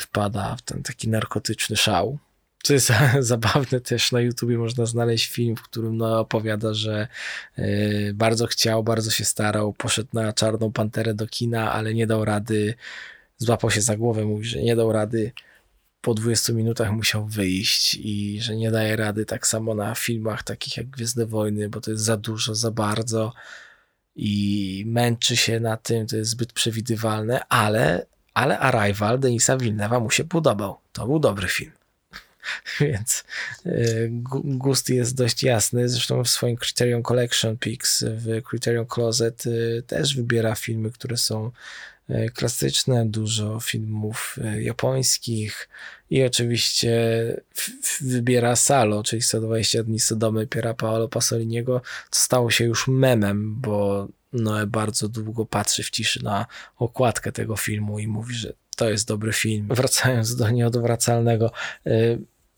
wpada 0.00 0.56
w 0.56 0.62
ten 0.62 0.82
taki 0.82 1.08
narkotyczny 1.08 1.76
szał. 1.76 2.18
Co 2.62 2.72
jest 2.72 2.92
zabawne 3.20 3.80
też 3.80 4.12
na 4.12 4.20
YouTubie 4.20 4.58
można 4.58 4.86
znaleźć 4.86 5.30
film, 5.30 5.56
w 5.56 5.62
którym 5.62 5.96
no, 5.96 6.20
opowiada, 6.20 6.74
że 6.74 7.08
y, 7.58 8.12
bardzo 8.14 8.46
chciał, 8.46 8.84
bardzo 8.84 9.10
się 9.10 9.24
starał, 9.24 9.72
poszedł 9.72 10.08
na 10.12 10.32
Czarną 10.32 10.72
Panterę 10.72 11.14
do 11.14 11.26
kina, 11.26 11.72
ale 11.72 11.94
nie 11.94 12.06
dał 12.06 12.24
rady, 12.24 12.74
złapał 13.38 13.70
się 13.70 13.80
za 13.80 13.96
głowę, 13.96 14.24
mówi, 14.24 14.44
że 14.44 14.62
nie 14.62 14.76
dał 14.76 14.92
rady 14.92 15.32
po 16.04 16.14
20 16.14 16.52
minutach 16.52 16.92
musiał 16.92 17.26
wyjść 17.26 17.94
i 17.94 18.40
że 18.40 18.56
nie 18.56 18.70
daje 18.70 18.96
rady 18.96 19.24
tak 19.24 19.46
samo 19.46 19.74
na 19.74 19.94
filmach 19.94 20.42
takich 20.42 20.76
jak 20.76 20.86
Gwiezdne 20.86 21.26
Wojny, 21.26 21.68
bo 21.68 21.80
to 21.80 21.90
jest 21.90 22.04
za 22.04 22.16
dużo, 22.16 22.54
za 22.54 22.70
bardzo 22.70 23.32
i 24.16 24.84
męczy 24.86 25.36
się 25.36 25.60
na 25.60 25.76
tym, 25.76 26.06
to 26.06 26.16
jest 26.16 26.30
zbyt 26.30 26.52
przewidywalne, 26.52 27.48
ale, 27.48 28.06
ale 28.34 28.58
Arrival 28.58 29.18
Denisa 29.18 29.56
Villeneuve'a 29.56 30.00
mu 30.00 30.10
się 30.10 30.24
podobał. 30.24 30.78
To 30.92 31.06
był 31.06 31.18
dobry 31.18 31.48
film. 31.48 31.72
Więc 32.80 33.24
y, 33.66 34.08
gust 34.44 34.88
jest 34.88 35.14
dość 35.14 35.42
jasny. 35.42 35.88
Zresztą 35.88 36.24
w 36.24 36.28
swoim 36.28 36.56
Criterion 36.56 37.02
Collection 37.02 37.56
Picks 37.56 38.04
w 38.04 38.42
Criterion 38.50 38.86
Closet 38.86 39.46
y, 39.46 39.82
też 39.86 40.16
wybiera 40.16 40.54
filmy, 40.54 40.90
które 40.90 41.16
są 41.16 41.50
E, 42.08 42.30
klasyczne, 42.30 43.06
dużo 43.06 43.60
filmów 43.60 44.36
e, 44.44 44.62
japońskich 44.62 45.68
i 46.14 46.22
oczywiście 46.22 46.92
wybiera 48.00 48.56
Salo, 48.56 49.02
czyli 49.02 49.22
120 49.22 49.82
dni 49.82 50.00
Sodomy 50.00 50.46
Piera 50.46 50.74
Paolo 50.74 51.08
Pasoliniego, 51.08 51.80
co 52.10 52.20
stało 52.20 52.50
się 52.50 52.64
już 52.64 52.88
memem, 52.88 53.60
bo 53.60 54.08
Noe 54.32 54.66
bardzo 54.66 55.08
długo 55.08 55.46
patrzy 55.46 55.82
w 55.82 55.90
ciszy 55.90 56.24
na 56.24 56.46
okładkę 56.78 57.32
tego 57.32 57.56
filmu 57.56 57.98
i 57.98 58.06
mówi, 58.08 58.34
że 58.34 58.52
to 58.76 58.90
jest 58.90 59.08
dobry 59.08 59.32
film. 59.32 59.68
Wracając 59.74 60.36
do 60.36 60.50
nieodwracalnego, 60.50 61.50
e, 61.86 61.90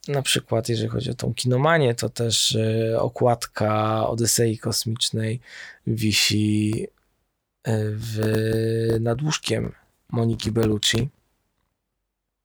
na 0.09 0.23
przykład 0.23 0.69
jeżeli 0.69 0.89
chodzi 0.89 1.11
o 1.11 1.15
tą 1.15 1.35
kinomanię, 1.35 1.95
to 1.95 2.09
też 2.09 2.59
okładka 2.99 4.07
Odysei 4.09 4.59
Kosmicznej 4.59 5.41
wisi 5.87 6.87
w, 7.67 8.97
nad 9.01 9.23
łóżkiem 9.23 9.73
Moniki 10.13 10.53
Bellucci. 10.53 11.09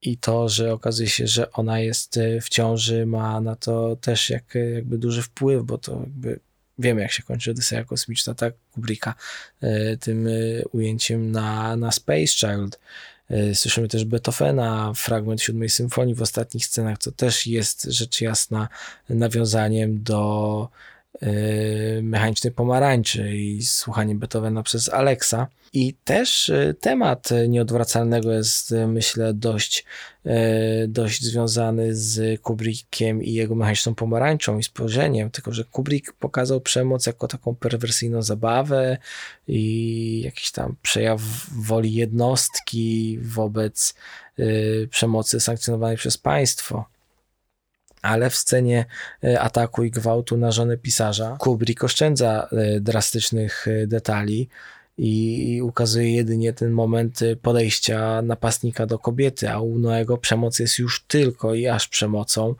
I 0.02 0.18
to, 0.18 0.50
że 0.50 0.74
okazuje 0.74 1.10
się, 1.10 1.28
że 1.28 1.52
ona 1.52 1.80
jest 1.80 2.20
w 2.42 2.50
ciąży, 2.50 3.06
ma 3.06 3.42
na 3.42 3.56
to 3.56 3.96
też 3.96 4.30
jak, 4.30 4.44
jakby 4.76 4.98
duży 4.98 5.22
wpływ, 5.22 5.64
bo 5.64 5.78
to 5.78 6.00
jakby 6.00 6.40
wiemy, 6.80 7.02
jak 7.02 7.12
się 7.12 7.24
kończy 7.24 7.52
Odyseja 7.52 7.84
Kosmiczna, 7.84 8.34
tak, 8.34 8.54
Kubricka, 8.72 9.16
e, 9.62 9.98
tym 9.98 10.28
ujęciem 10.72 11.32
na, 11.32 11.76
na 11.76 11.92
Space 11.92 12.28
Child. 12.28 12.80
Słyszymy 13.54 13.88
też 13.88 14.06
Beethovena, 14.06 14.94
fragment 14.96 15.42
siódmej 15.42 15.70
symfonii 15.70 16.16
w 16.16 16.22
ostatnich 16.22 16.66
scenach, 16.66 16.98
co 16.98 17.12
też 17.12 17.48
jest 17.48 17.84
rzecz 17.84 18.22
jasna 18.22 18.68
nawiązaniem 19.10 20.04
do 20.04 20.70
mechanicznej 22.02 22.54
pomarańczy 22.54 23.38
i 23.38 23.64
słuchanie 23.64 24.16
Beethovena 24.16 24.64
przez 24.64 24.90
Alexa. 24.90 25.48
I 25.74 25.94
też 25.94 26.52
temat 26.80 27.30
nieodwracalnego 27.48 28.32
jest, 28.32 28.74
myślę, 28.88 29.34
dość, 29.34 29.86
dość 30.88 31.24
związany 31.24 31.96
z 31.96 32.42
Kubrickiem 32.42 33.24
i 33.24 33.34
jego 33.34 33.56
mechaniczną 33.56 33.96
pomarańczą 33.96 34.58
i 34.58 34.64
spojrzeniem, 34.64 35.32
tylko 35.32 35.54
że 35.54 35.64
Kubrick 35.64 36.14
pokazał 36.14 36.62
przemoc 36.62 37.06
jako 37.06 37.28
taką 37.28 37.56
perwersyjną 37.56 38.22
zabawę 38.22 38.98
i 39.48 40.22
jakiś 40.26 40.52
tam 40.52 40.76
przejaw 40.82 41.22
woli 41.52 41.94
jednostki 41.94 43.20
wobec 43.22 43.96
przemocy 44.90 45.40
sankcjonowanej 45.40 45.98
przez 45.98 46.18
państwo. 46.18 46.86
Ale 48.02 48.30
w 48.30 48.36
scenie 48.36 48.86
e, 49.24 49.42
ataku 49.42 49.84
i 49.84 49.92
gwałtu 49.92 50.38
na 50.38 50.52
żonę 50.52 50.78
pisarza 50.78 51.38
Kubrick 51.40 51.84
oszczędza 51.84 52.48
e, 52.52 52.80
drastycznych 52.80 53.68
e, 53.68 53.88
detali 53.88 54.50
i 55.04 55.62
ukazuje 55.62 56.16
jedynie 56.16 56.54
ten 56.54 56.72
moment 56.72 57.20
podejścia 57.42 58.22
napastnika 58.22 58.86
do 58.86 59.00
kobiety, 59.00 59.50
a 59.50 59.60
u 59.60 59.80
Noego 59.80 60.18
przemoc 60.18 60.60
jest 60.60 60.80
już 60.80 61.04
tylko 61.08 61.56
i 61.56 61.68
aż 61.68 61.88
przemocą. 61.88 62.56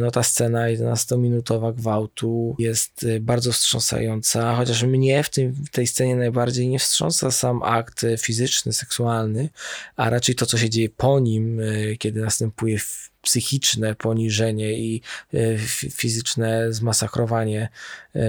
No 0.00 0.10
ta 0.10 0.22
scena 0.22 0.66
11-minutowa 0.66 1.74
gwałtu 1.74 2.56
jest 2.58 3.06
bardzo 3.20 3.52
wstrząsająca, 3.52 4.56
chociaż 4.56 4.82
mnie 4.82 5.22
w, 5.22 5.30
tym, 5.30 5.52
w 5.52 5.70
tej 5.70 5.86
scenie 5.86 6.16
najbardziej 6.16 6.68
nie 6.68 6.78
wstrząsa 6.78 7.30
sam 7.30 7.62
akt 7.62 8.06
fizyczny, 8.18 8.72
seksualny, 8.72 9.48
a 9.96 10.10
raczej 10.10 10.34
to, 10.34 10.46
co 10.46 10.58
się 10.58 10.70
dzieje 10.70 10.88
po 10.88 11.20
nim, 11.20 11.60
kiedy 11.98 12.20
następuje 12.20 12.78
psychiczne 13.22 13.94
poniżenie 13.94 14.78
i 14.78 15.00
e, 15.34 15.58
fizyczne 15.90 16.72
zmasakrowanie 16.72 17.68
e, 18.14 18.20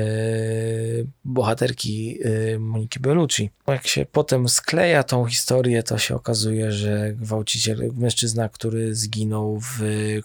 bohaterki 1.25 2.19
e, 2.23 2.60
Moniki 2.60 2.99
Bellucci. 2.99 3.49
Jak 3.67 3.88
się 3.88 4.06
potem 4.12 4.49
skleja 4.49 5.03
tą 5.03 5.25
historię, 5.25 5.84
to 5.84 5.97
się 5.97 6.15
okazuje, 6.15 6.71
że 6.71 7.13
gwałciciel, 7.13 7.91
mężczyzna, 7.93 8.49
który 8.49 8.95
zginął 8.95 9.60
w 9.60 9.82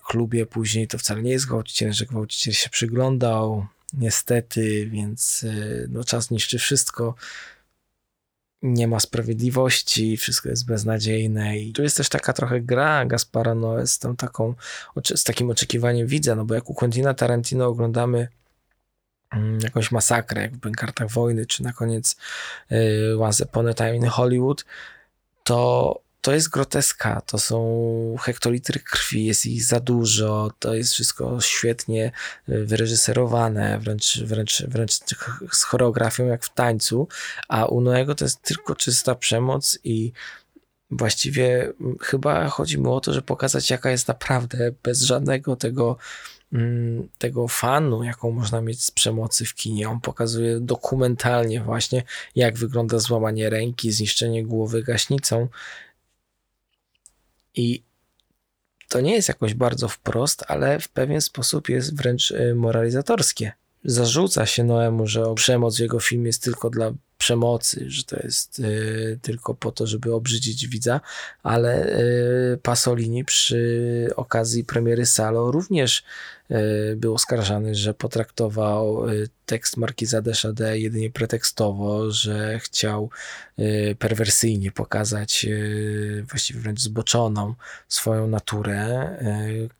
klubie 0.07 0.47
później, 0.47 0.89
to 0.89 0.99
wcale 0.99 1.23
nie 1.23 1.31
jest 1.31 1.47
gwałciciel, 1.47 1.93
że 1.93 2.07
gwałciciel 2.07 2.55
się 2.55 2.71
przyglądał, 2.71 3.67
niestety, 3.93 4.89
więc 4.93 5.45
no, 5.89 6.05
czas 6.05 6.31
niszczy 6.31 6.59
wszystko 6.59 7.15
nie 8.63 8.89
ma 8.89 9.01
sprawiedliwości, 9.01 10.17
wszystko 10.17 10.49
jest 10.49 10.67
beznadziejne 10.67 11.59
i 11.59 11.73
tu 11.73 11.83
jest 11.83 11.97
też 11.97 12.09
taka 12.09 12.33
trochę 12.33 12.61
gra 12.61 13.07
Gaspara 13.07 13.55
Noé 13.55 13.87
z, 13.87 13.99
tą 13.99 14.17
taką, 14.17 14.55
z 15.15 15.25
takim 15.25 15.51
oczekiwaniem 15.51 16.07
widza, 16.07 16.35
no 16.35 16.45
bo 16.45 16.55
jak 16.55 16.71
u 16.71 16.75
Quentina 16.75 17.15
Tarantino 17.15 17.67
oglądamy 17.67 18.29
mm, 19.31 19.61
jakąś 19.61 19.91
masakrę, 19.91 20.43
jak 20.43 20.53
w 20.53 20.59
Bękartach 20.59 21.11
Wojny, 21.11 21.47
czy 21.47 21.63
na 21.63 21.73
koniec 21.73 22.17
y, 22.73 23.19
Once 23.21 23.45
Upon 23.45 23.69
a 23.69 23.75
Time 23.75 23.97
in 23.97 24.07
Hollywood, 24.07 24.65
to 25.45 26.01
to 26.29 26.35
jest 26.35 26.49
groteska, 26.49 27.21
to 27.21 27.39
są 27.39 28.17
hektolitry 28.21 28.81
krwi, 28.81 29.27
jest 29.27 29.47
ich 29.47 29.65
za 29.65 29.81
dużo, 29.81 30.51
to 30.59 30.75
jest 30.75 30.93
wszystko 30.93 31.41
świetnie 31.41 32.13
y, 32.49 32.65
wyreżyserowane, 32.65 33.79
wręcz, 33.79 34.19
wręcz, 34.19 34.63
wręcz 34.63 34.93
z 35.53 35.63
choreografią 35.63 36.27
jak 36.27 36.45
w 36.45 36.55
tańcu, 36.55 37.09
a 37.49 37.67
u 37.67 37.81
Noego 37.81 38.15
to 38.15 38.25
jest 38.25 38.43
tylko 38.43 38.75
czysta 38.75 39.15
przemoc 39.15 39.79
i 39.85 40.13
właściwie 40.91 41.73
chyba 42.01 42.49
chodzi 42.49 42.79
mu 42.79 42.95
o 42.95 43.01
to, 43.01 43.13
że 43.13 43.23
pokazać 43.23 43.71
jaka 43.71 43.91
jest 43.91 44.09
naprawdę 44.09 44.73
bez 44.83 45.03
żadnego 45.03 45.57
tego 45.57 45.97
mm, 46.53 47.09
tego 47.19 47.49
fanu, 47.49 48.03
jaką 48.03 48.31
można 48.31 48.61
mieć 48.61 48.85
z 48.85 48.91
przemocy 48.91 49.45
w 49.45 49.55
kinie. 49.55 49.89
On 49.89 50.01
pokazuje 50.01 50.61
dokumentalnie 50.61 51.61
właśnie, 51.61 52.03
jak 52.35 52.59
wygląda 52.59 52.99
złamanie 52.99 53.51
ręki, 53.51 53.93
zniszczenie 53.93 54.45
głowy 54.45 54.83
gaśnicą 54.83 55.49
i 57.55 57.83
to 58.89 59.01
nie 59.01 59.15
jest 59.15 59.29
jakoś 59.29 59.55
bardzo 59.55 59.89
wprost, 59.89 60.45
ale 60.49 60.81
w 60.81 60.89
pewien 60.89 61.21
sposób 61.21 61.69
jest 61.69 61.97
wręcz 61.97 62.31
y, 62.31 62.55
moralizatorskie. 62.55 63.53
Zarzuca 63.85 64.47
się 64.47 64.65
Noemu, 64.65 65.07
że 65.07 65.35
przemoc 65.35 65.77
w 65.77 65.81
jego 65.81 66.01
filmie 66.01 66.27
jest 66.27 66.43
tylko 66.43 66.71
dla 66.71 66.93
przemocy, 67.19 67.85
że 67.89 68.05
to 68.05 68.17
jest 68.17 68.59
y, 68.59 69.19
tylko 69.23 69.55
po 69.55 69.73
to, 69.73 69.87
żeby 69.87 70.15
obrzydzić 70.15 70.69
widza, 70.69 71.01
ale 71.43 71.99
y, 72.55 72.59
Pasolini 72.63 73.25
przy 73.25 74.11
okazji 74.17 74.65
premiery 74.65 75.07
Salo 75.07 75.51
również 75.51 76.05
był 76.97 77.15
oskarżany, 77.15 77.75
że 77.75 77.95
potraktował 77.95 79.09
y, 79.09 79.29
tekst 79.47 79.77
Markiza 79.77 80.23
de 80.53 80.79
jedynie 80.79 81.11
pretekstowo, 81.11 82.11
że 82.11 82.59
chciał 82.59 83.11
y, 83.59 83.97
perwersyjnie 83.99 84.73
pokazać 84.73 85.47
właściwie 86.31 86.61
wręcz 86.61 86.81
zboczoną 86.81 87.55
swoją 87.89 88.27
naturę, 88.27 89.09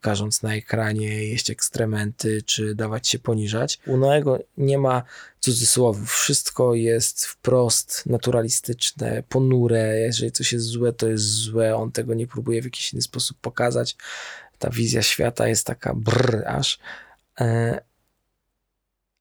każąc 0.01 0.43
na 0.43 0.55
ekranie 0.55 1.29
jeść 1.29 1.51
ekstrementy 1.51 2.43
czy 2.43 2.75
dawać 2.75 3.09
się 3.09 3.19
poniżać. 3.19 3.79
U 3.87 3.97
Noego 3.97 4.39
nie 4.57 4.79
ma 4.79 5.03
cudzysłowów. 5.41 6.13
Wszystko 6.13 6.75
jest 6.75 7.27
wprost 7.27 8.07
naturalistyczne, 8.07 9.23
ponure. 9.29 9.99
Jeżeli 9.99 10.33
coś 10.33 10.53
jest 10.53 10.67
złe, 10.67 10.93
to 10.93 11.09
jest 11.09 11.25
złe. 11.25 11.77
On 11.77 11.93
tego 11.93 12.15
nie 12.15 12.27
próbuje 12.27 12.63
w 12.63 12.65
jakiś 12.65 12.93
inny 12.93 13.03
sposób 13.03 13.39
pokazać. 13.41 13.97
Ta 14.59 14.71
wizja 14.71 15.03
świata 15.03 15.49
jest 15.49 15.67
taka 15.67 15.95
brr 15.95 16.45
aż. 16.47 16.79
E, 17.41 17.81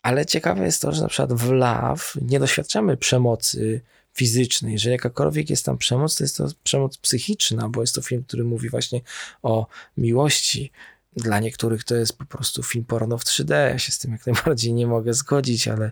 ale 0.02 0.26
ciekawe 0.26 0.66
jest 0.66 0.82
to, 0.82 0.92
że 0.92 1.02
na 1.02 1.08
przykład 1.08 1.34
w 1.34 1.52
Love 1.52 2.04
nie 2.22 2.40
doświadczamy 2.40 2.98
przemocy 2.98 3.82
fizycznej. 4.14 4.74
Jeżeli 4.74 4.92
jakakolwiek 4.92 5.50
jest 5.50 5.66
tam 5.66 5.78
przemoc, 5.78 6.16
to 6.16 6.24
jest 6.24 6.38
to 6.38 6.48
przemoc 6.64 6.98
psychiczna, 6.98 7.70
bo 7.70 7.82
jest 7.82 7.96
to 7.96 8.02
film, 8.02 8.24
który 8.28 8.44
mówi 8.44 8.70
właśnie 8.70 9.02
o 9.44 9.68
miłości, 9.98 10.72
dla 11.18 11.40
niektórych 11.40 11.84
to 11.84 11.96
jest 11.96 12.18
po 12.18 12.26
prostu 12.26 12.64
film 12.64 12.86
porno 12.86 13.18
w 13.18 13.24
3D. 13.24 13.70
Ja 13.70 13.80
się 13.80 13.92
z 13.92 14.00
tym 14.00 14.12
jak 14.12 14.26
najbardziej 14.28 14.74
nie 14.74 14.88
mogę 14.88 15.14
zgodzić, 15.14 15.68
ale 15.68 15.92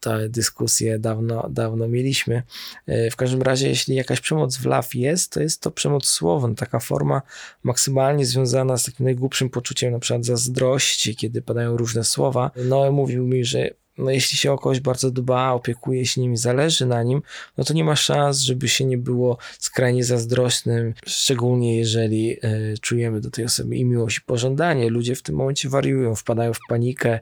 tę 0.00 0.28
dyskusję 0.28 0.98
dawno, 0.98 1.48
dawno 1.50 1.88
mieliśmy. 1.88 2.42
E, 2.86 3.10
w 3.10 3.16
każdym 3.16 3.42
razie, 3.42 3.68
jeśli 3.68 3.94
jakaś 3.94 4.20
przemoc 4.20 4.56
w 4.56 4.66
LAW 4.66 4.94
jest, 4.94 5.32
to 5.32 5.40
jest 5.40 5.60
to 5.60 5.70
przemoc 5.70 6.06
słowna, 6.06 6.54
taka 6.54 6.78
forma 6.78 7.22
maksymalnie 7.62 8.26
związana 8.26 8.76
z 8.76 8.84
takim 8.84 9.04
najgłupszym 9.04 9.50
poczuciem 9.50 9.92
na 9.92 9.98
przykład 9.98 10.24
zazdrości, 10.24 11.16
kiedy 11.16 11.42
padają 11.42 11.76
różne 11.76 12.04
słowa. 12.04 12.50
No 12.56 12.92
mówił 12.92 13.26
mi, 13.26 13.44
że 13.44 13.70
no 13.98 14.10
jeśli 14.10 14.38
się 14.38 14.52
o 14.52 14.58
kogoś 14.58 14.80
bardzo 14.80 15.10
dba, 15.10 15.52
opiekuje 15.52 16.06
się 16.06 16.20
nim, 16.20 16.36
zależy 16.36 16.86
na 16.86 17.02
nim, 17.02 17.22
no 17.56 17.64
to 17.64 17.74
nie 17.74 17.84
ma 17.84 17.96
szans, 17.96 18.40
żeby 18.40 18.68
się 18.68 18.84
nie 18.84 18.98
było 18.98 19.38
skrajnie 19.58 20.04
zazdrosnym, 20.04 20.94
szczególnie 21.06 21.78
jeżeli 21.78 22.32
y, 22.32 22.74
czujemy 22.80 23.20
do 23.20 23.30
tej 23.30 23.44
osoby 23.44 23.76
i 23.76 23.84
miłość 23.84 24.18
i 24.18 24.20
pożądanie. 24.20 24.90
Ludzie 24.90 25.14
w 25.14 25.22
tym 25.22 25.34
momencie 25.34 25.68
wariują, 25.68 26.14
wpadają 26.14 26.54
w 26.54 26.60
panikę, 26.68 27.20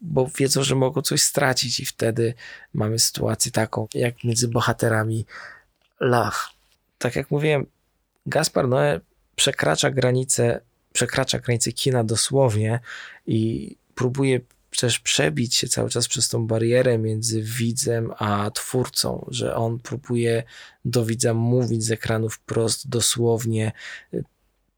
bo 0.00 0.30
wiedzą, 0.38 0.62
że 0.62 0.74
mogą 0.74 1.02
coś 1.02 1.22
stracić 1.22 1.80
i 1.80 1.86
wtedy 1.86 2.34
mamy 2.74 2.98
sytuację 2.98 3.52
taką, 3.52 3.86
jak 3.94 4.24
między 4.24 4.48
bohaterami 4.48 5.26
Love. 6.00 6.36
Tak 6.98 7.16
jak 7.16 7.30
mówiłem, 7.30 7.66
Gaspar 8.26 8.68
Noé 8.68 9.00
przekracza 9.36 9.90
granicę, 9.90 10.60
przekracza 10.92 11.38
granicę 11.38 11.72
kina 11.72 12.04
dosłownie 12.04 12.80
i 13.26 13.76
próbuje 13.94 14.40
też 14.76 14.98
przebić 14.98 15.54
się 15.54 15.68
cały 15.68 15.90
czas 15.90 16.08
przez 16.08 16.28
tą 16.28 16.46
barierę 16.46 16.98
między 16.98 17.42
widzem 17.42 18.12
a 18.18 18.50
twórcą, 18.50 19.26
że 19.30 19.56
on 19.56 19.78
próbuje 19.78 20.42
do 20.84 21.04
widza 21.04 21.34
mówić 21.34 21.84
z 21.84 21.90
ekranu 21.90 22.28
wprost, 22.28 22.88
dosłownie, 22.88 23.72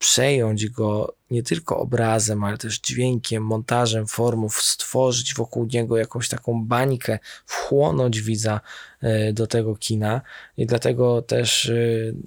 przejąć 0.00 0.68
go 0.68 1.14
nie 1.30 1.42
tylko 1.42 1.78
obrazem, 1.78 2.44
ale 2.44 2.58
też 2.58 2.80
dźwiękiem, 2.80 3.42
montażem 3.42 4.06
formów, 4.06 4.62
stworzyć 4.62 5.34
wokół 5.34 5.68
niego 5.72 5.96
jakąś 5.96 6.28
taką 6.28 6.64
bańkę, 6.64 7.18
wchłonąć 7.46 8.20
widza 8.20 8.60
e, 9.00 9.32
do 9.32 9.46
tego 9.46 9.76
kina 9.76 10.20
i 10.56 10.66
dlatego 10.66 11.22
też 11.22 11.68
e, 11.68 11.74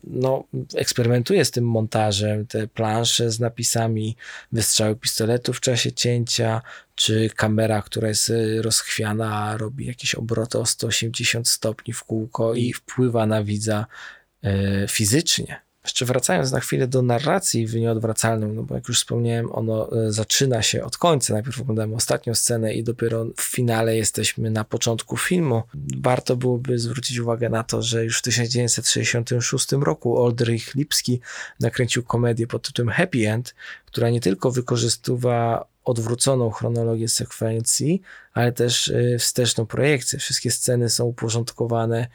no, 0.03 0.43
eksperymentuję 0.75 1.45
z 1.45 1.51
tym 1.51 1.67
montażem, 1.67 2.47
te 2.47 2.67
plansze 2.67 3.31
z 3.31 3.39
napisami 3.39 4.15
wystrzały 4.51 4.95
pistoletu 4.95 5.53
w 5.53 5.61
czasie 5.61 5.91
cięcia, 5.91 6.61
czy 6.95 7.29
kamera, 7.29 7.81
która 7.81 8.07
jest 8.07 8.29
e, 8.29 8.61
rozchwiana, 8.61 9.57
robi 9.57 9.85
jakieś 9.85 10.15
obroty 10.15 10.59
o 10.59 10.65
180 10.65 11.47
stopni 11.47 11.93
w 11.93 12.03
kółko 12.03 12.53
i 12.53 12.73
wpływa 12.73 13.25
na 13.25 13.43
widza 13.43 13.85
fizycznie. 14.89 15.61
Jeszcze 15.83 16.05
wracając 16.05 16.51
na 16.51 16.59
chwilę 16.59 16.87
do 16.87 17.01
narracji 17.01 17.67
w 17.67 17.75
nieodwracalnym, 17.75 18.55
no 18.55 18.63
bo 18.63 18.75
jak 18.75 18.87
już 18.87 18.97
wspomniałem, 18.97 19.51
ono 19.51 19.91
e, 19.91 20.11
zaczyna 20.11 20.61
się 20.61 20.83
od 20.83 20.97
końca. 20.97 21.33
Najpierw 21.33 21.61
oglądamy 21.61 21.95
ostatnią 21.95 22.35
scenę 22.35 22.73
i 22.73 22.83
dopiero 22.83 23.25
w 23.37 23.41
finale 23.41 23.97
jesteśmy 23.97 24.51
na 24.51 24.63
początku 24.63 25.17
filmu. 25.17 25.63
Warto 25.97 26.35
byłoby 26.35 26.79
zwrócić 26.79 27.17
uwagę 27.17 27.49
na 27.49 27.63
to, 27.63 27.81
że 27.81 28.05
już 28.05 28.19
w 28.19 28.21
1966 28.21 29.71
roku 29.71 30.17
Oldrich 30.17 30.75
Lipski 30.75 31.19
nakręcił 31.59 32.03
komedię 32.03 32.47
pod 32.47 32.67
tytułem 32.67 32.89
Happy 32.89 33.29
End, 33.29 33.55
która 33.85 34.09
nie 34.09 34.21
tylko 34.21 34.51
wykorzystywa 34.51 35.65
odwróconą 35.85 36.49
chronologię 36.49 37.09
sekwencji, 37.09 38.01
ale 38.33 38.51
też 38.51 38.87
y, 38.87 39.17
wsteczną 39.19 39.65
projekcję. 39.65 40.19
Wszystkie 40.19 40.51
sceny 40.51 40.89
są 40.89 41.05
uporządkowane 41.05 42.07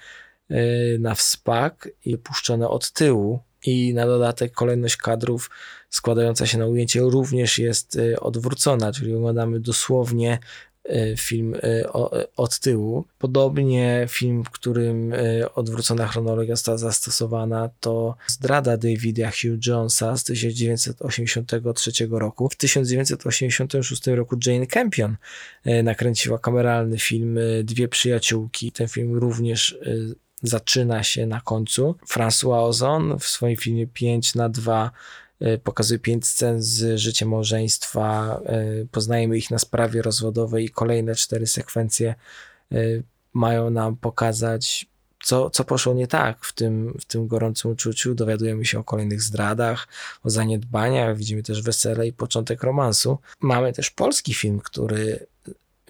y, 0.50 0.96
na 1.00 1.14
wspak 1.14 1.88
i 2.04 2.18
puszczone 2.18 2.68
od 2.68 2.92
tyłu 2.92 3.40
i 3.66 3.94
na 3.94 4.06
dodatek 4.06 4.52
kolejność 4.52 4.96
kadrów 4.96 5.50
składająca 5.90 6.46
się 6.46 6.58
na 6.58 6.66
ujęcie 6.66 7.00
również 7.00 7.58
jest 7.58 7.96
y, 7.96 8.20
odwrócona, 8.20 8.92
czyli 8.92 9.14
oglądamy 9.14 9.60
dosłownie 9.60 10.38
Y, 10.90 11.16
film 11.16 11.54
y, 11.54 11.92
od 12.36 12.58
tyłu. 12.58 13.04
Podobnie 13.18 14.06
film, 14.08 14.44
w 14.44 14.50
którym 14.50 15.12
odwrócona 15.54 16.06
chronologia 16.06 16.56
została 16.56 16.78
zastosowana, 16.78 17.70
to 17.80 18.16
Zdrada 18.26 18.76
Davida 18.76 19.30
Hugh 19.30 19.66
Jonesa 19.66 20.16
z 20.16 20.24
1983 20.24 21.90
roku. 22.10 22.48
W 22.48 22.56
1986 22.56 24.06
roku 24.06 24.36
Jane 24.46 24.66
Campion 24.66 25.16
nakręciła 25.82 26.38
kameralny 26.38 26.98
film 26.98 27.38
Dwie 27.64 27.88
przyjaciółki. 27.88 28.72
Ten 28.72 28.88
film 28.88 29.16
również 29.16 29.78
zaczyna 30.42 31.02
się 31.02 31.26
na 31.26 31.40
końcu. 31.40 31.94
François 32.08 32.62
Ozon 32.62 33.18
w 33.18 33.24
swoim 33.24 33.56
filmie 33.56 33.86
5 33.86 34.34
na 34.34 34.48
2 34.48 34.90
E, 35.40 35.58
pokazuje 35.58 35.98
pięć 35.98 36.26
scen 36.26 36.62
z 36.62 36.98
życia 36.98 37.26
małżeństwa, 37.26 38.40
e, 38.46 38.86
poznajemy 38.90 39.38
ich 39.38 39.50
na 39.50 39.58
sprawie 39.58 40.02
rozwodowej 40.02 40.64
i 40.64 40.70
kolejne 40.70 41.14
cztery 41.14 41.46
sekwencje 41.46 42.14
e, 42.72 42.76
mają 43.32 43.70
nam 43.70 43.96
pokazać, 43.96 44.86
co, 45.22 45.50
co 45.50 45.64
poszło 45.64 45.94
nie 45.94 46.06
tak 46.06 46.44
w 46.44 46.52
tym, 46.52 46.94
w 47.00 47.04
tym 47.04 47.28
gorącym 47.28 47.70
uczuciu. 47.70 48.14
Dowiadujemy 48.14 48.64
się 48.64 48.78
o 48.78 48.84
kolejnych 48.84 49.22
zdradach, 49.22 49.88
o 50.24 50.30
zaniedbaniach, 50.30 51.16
widzimy 51.16 51.42
też 51.42 51.62
wesele 51.62 52.06
i 52.06 52.12
początek 52.12 52.62
romansu. 52.62 53.18
Mamy 53.40 53.72
też 53.72 53.90
polski 53.90 54.34
film, 54.34 54.60
który 54.60 55.26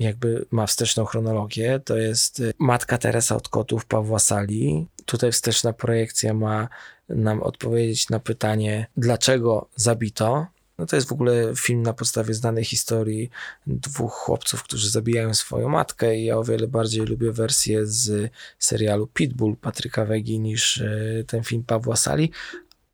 jakby 0.00 0.46
ma 0.50 0.66
wsteczną 0.66 1.04
chronologię. 1.04 1.80
To 1.84 1.96
jest 1.96 2.42
Matka 2.58 2.98
Teresa 2.98 3.36
od 3.36 3.48
kotów 3.48 3.86
Pawła 3.86 4.18
Sali. 4.18 4.86
Tutaj 5.04 5.32
wsteczna 5.32 5.72
projekcja 5.72 6.34
ma 6.34 6.68
nam 7.08 7.42
odpowiedzieć 7.42 8.10
na 8.10 8.20
pytanie, 8.20 8.86
dlaczego 8.96 9.68
zabito. 9.76 10.46
No 10.78 10.86
to 10.86 10.96
jest 10.96 11.08
w 11.08 11.12
ogóle 11.12 11.52
film 11.56 11.82
na 11.82 11.92
podstawie 11.92 12.34
znanej 12.34 12.64
historii 12.64 13.30
dwóch 13.66 14.12
chłopców, 14.12 14.62
którzy 14.62 14.90
zabijają 14.90 15.34
swoją 15.34 15.68
matkę 15.68 16.16
i 16.16 16.24
ja 16.24 16.36
o 16.36 16.44
wiele 16.44 16.68
bardziej 16.68 17.06
lubię 17.06 17.32
wersję 17.32 17.86
z 17.86 18.32
serialu 18.58 19.06
Pitbull 19.06 19.56
Patryka 19.56 20.04
Wegi 20.04 20.40
niż 20.40 20.80
e, 20.80 21.24
ten 21.26 21.44
film 21.44 21.64
Pawła 21.64 21.96
Sali, 21.96 22.30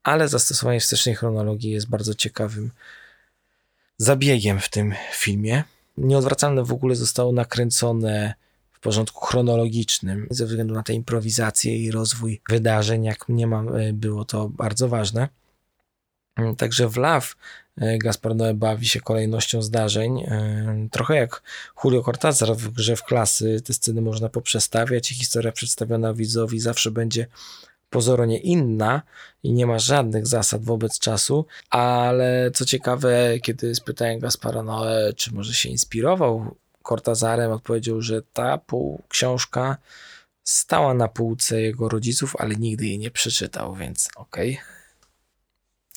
ale 0.03 0.29
zastosowanie 0.29 0.81
wstecznej 0.81 1.15
chronologii 1.15 1.71
jest 1.71 1.89
bardzo 1.89 2.15
ciekawym 2.15 2.71
zabiegiem 3.99 4.61
w 4.61 4.69
tym 4.69 4.95
filmie. 5.13 5.65
Nieodwracalne 5.97 6.65
w 6.65 6.73
ogóle 6.73 6.95
zostało 6.95 7.33
nakręcone 7.33 8.35
porządku 8.85 9.27
chronologicznym, 9.27 10.27
ze 10.31 10.47
względu 10.47 10.75
na 10.75 10.83
tę 10.83 10.93
improwizację 10.93 11.77
i 11.77 11.91
rozwój 11.91 12.41
wydarzeń, 12.49 13.05
jak 13.05 13.29
mniemam, 13.29 13.77
e, 13.77 13.93
było 13.93 14.25
to 14.25 14.49
bardzo 14.49 14.89
ważne. 14.89 15.29
Mm, 16.37 16.57
także 16.57 16.89
w 16.89 16.97
Love 16.97 17.27
Gaspar 17.77 18.33
Noé 18.35 18.55
bawi 18.55 18.87
się 18.87 19.01
kolejnością 19.01 19.63
zdarzeń. 19.63 20.21
E, 20.21 20.89
trochę 20.91 21.17
jak 21.17 21.43
Julio 21.85 22.03
Cortázar 22.03 22.57
w 22.57 22.71
grze 22.71 22.97
w 22.97 23.03
klasy. 23.03 23.61
Te 23.65 23.75
sceny 23.75 24.01
można 24.01 24.29
poprzestawiać 24.29 25.13
i 25.13 25.15
historia 25.15 25.53
przedstawiona 25.53 26.15
widzowi 26.15 26.61
zawsze 26.61 26.91
będzie 26.91 27.27
pozornie 27.91 28.39
inna 28.39 29.03
i 29.43 29.53
nie 29.53 29.67
ma 29.67 29.79
żadnych 29.79 30.27
zasad 30.27 30.65
wobec 30.65 30.99
czasu, 30.99 31.47
ale 31.71 32.51
co 32.55 32.65
ciekawe, 32.65 33.39
kiedy 33.43 33.75
spytałem 33.75 34.19
Gaspara 34.19 34.61
Noé, 34.61 35.15
czy 35.15 35.35
może 35.35 35.55
się 35.55 35.69
inspirował 35.69 36.57
Cortazarem 36.89 37.53
odpowiedział, 37.53 38.03
że 38.03 38.23
ta 38.23 38.59
pół 38.59 39.03
książka 39.09 39.77
stała 40.43 40.95
na 40.95 41.09
półce 41.09 41.63
jego 41.63 41.89
rodziców, 41.89 42.37
ale 42.39 42.57
nigdy 42.57 42.87
jej 42.87 42.99
nie 42.99 43.11
przeczytał, 43.11 43.75
więc 43.75 44.09
okej. 44.17 44.53
Okay. 44.53 44.75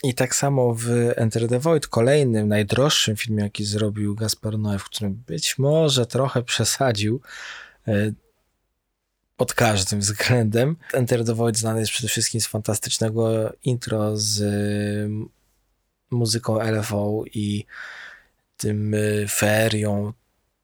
I 0.03 0.13
tak 0.13 0.35
samo 0.35 0.73
w 0.73 0.89
Enter 1.15 1.47
the 1.47 1.59
Void, 1.59 1.87
kolejnym, 1.87 2.47
najdroższym 2.47 3.15
filmie, 3.15 3.43
jaki 3.43 3.65
zrobił 3.65 4.15
Gaspar 4.15 4.53
Noé, 4.53 4.79
w 4.79 4.83
którym 4.83 5.23
być 5.27 5.57
może 5.57 6.05
trochę 6.05 6.43
przesadził 6.43 7.21
e, 7.87 8.11
pod 9.37 9.53
każdym 9.53 9.99
względem. 9.99 10.75
Enter 10.93 11.25
the 11.25 11.33
Void 11.33 11.57
znany 11.57 11.79
jest 11.79 11.91
przede 11.91 12.07
wszystkim 12.07 12.41
z 12.41 12.47
fantastycznego 12.47 13.53
intro 13.63 14.17
z 14.17 14.43
muzyką 16.11 16.59
LFO 16.71 17.23
i 17.33 17.65
tym 18.57 18.93
e, 18.93 19.27
ferią 19.27 20.13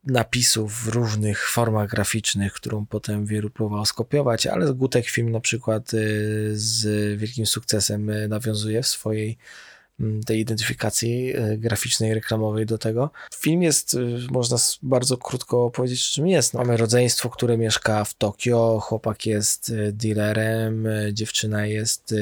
napisów 0.04 0.84
w 0.84 0.88
różnych 0.88 1.48
formach 1.48 1.90
graficznych, 1.90 2.52
którą 2.52 2.86
potem 2.86 3.26
wielu 3.26 3.50
próbował 3.50 3.86
skopiować, 3.86 4.46
ale 4.46 4.74
Gutek 4.74 5.06
Film 5.06 5.30
na 5.30 5.40
przykład 5.40 5.94
y, 5.94 6.52
z 6.54 7.18
wielkim 7.18 7.46
sukcesem 7.46 8.10
y, 8.10 8.28
nawiązuje 8.28 8.82
w 8.82 8.86
swojej 8.86 9.28
Mm, 9.28 9.83
tej 10.26 10.40
identyfikacji 10.40 11.32
e, 11.36 11.58
graficznej, 11.58 12.14
reklamowej 12.14 12.66
do 12.66 12.78
tego. 12.78 13.10
Film 13.34 13.62
jest, 13.62 13.94
y, 13.94 14.18
można 14.30 14.56
bardzo 14.82 15.16
krótko 15.16 15.70
powiedzieć, 15.70 16.10
czym 16.10 16.26
jest. 16.26 16.54
No, 16.54 16.60
mamy 16.60 16.76
rodzeństwo, 16.76 17.30
które 17.30 17.58
mieszka 17.58 18.04
w 18.04 18.14
Tokio, 18.14 18.80
chłopak 18.82 19.26
jest 19.26 19.68
y, 19.68 19.92
dealerem, 19.92 20.88
dziewczyna 21.12 21.66
jest 21.66 22.14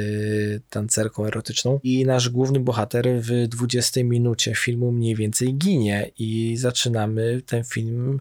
tancerką 0.70 1.26
erotyczną 1.26 1.80
i 1.82 2.06
nasz 2.06 2.28
główny 2.28 2.60
bohater 2.60 3.06
w 3.20 3.48
20 3.48 4.04
minucie 4.04 4.54
filmu 4.54 4.92
mniej 4.92 5.16
więcej 5.16 5.54
ginie 5.54 6.10
i 6.18 6.56
zaczynamy 6.56 7.42
ten 7.46 7.64
film 7.64 8.20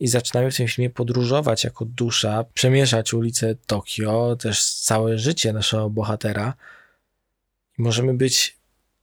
i 0.00 0.08
zaczynamy 0.08 0.50
w 0.50 0.56
tym 0.56 0.68
filmie 0.68 0.90
podróżować 0.90 1.64
jako 1.64 1.84
dusza, 1.84 2.44
przemieszać 2.54 3.14
ulice 3.14 3.54
Tokio, 3.66 4.36
też 4.36 4.64
całe 4.64 5.18
życie 5.18 5.52
naszego 5.52 5.90
bohatera. 5.90 6.54
Możemy 7.78 8.14
być 8.14 8.59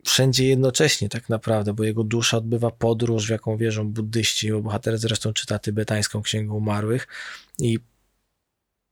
wszędzie 0.09 0.47
jednocześnie 0.47 1.09
tak 1.09 1.29
naprawdę, 1.29 1.73
bo 1.73 1.83
jego 1.83 2.03
dusza 2.03 2.37
odbywa 2.37 2.71
podróż, 2.71 3.27
w 3.27 3.29
jaką 3.29 3.57
wierzą 3.57 3.89
buddyści. 3.89 4.51
Bo 4.51 4.61
bohater 4.61 4.97
zresztą 4.97 5.33
czyta 5.33 5.59
tybetańską 5.59 6.21
księgę 6.21 6.53
umarłych 6.53 7.07
i 7.59 7.79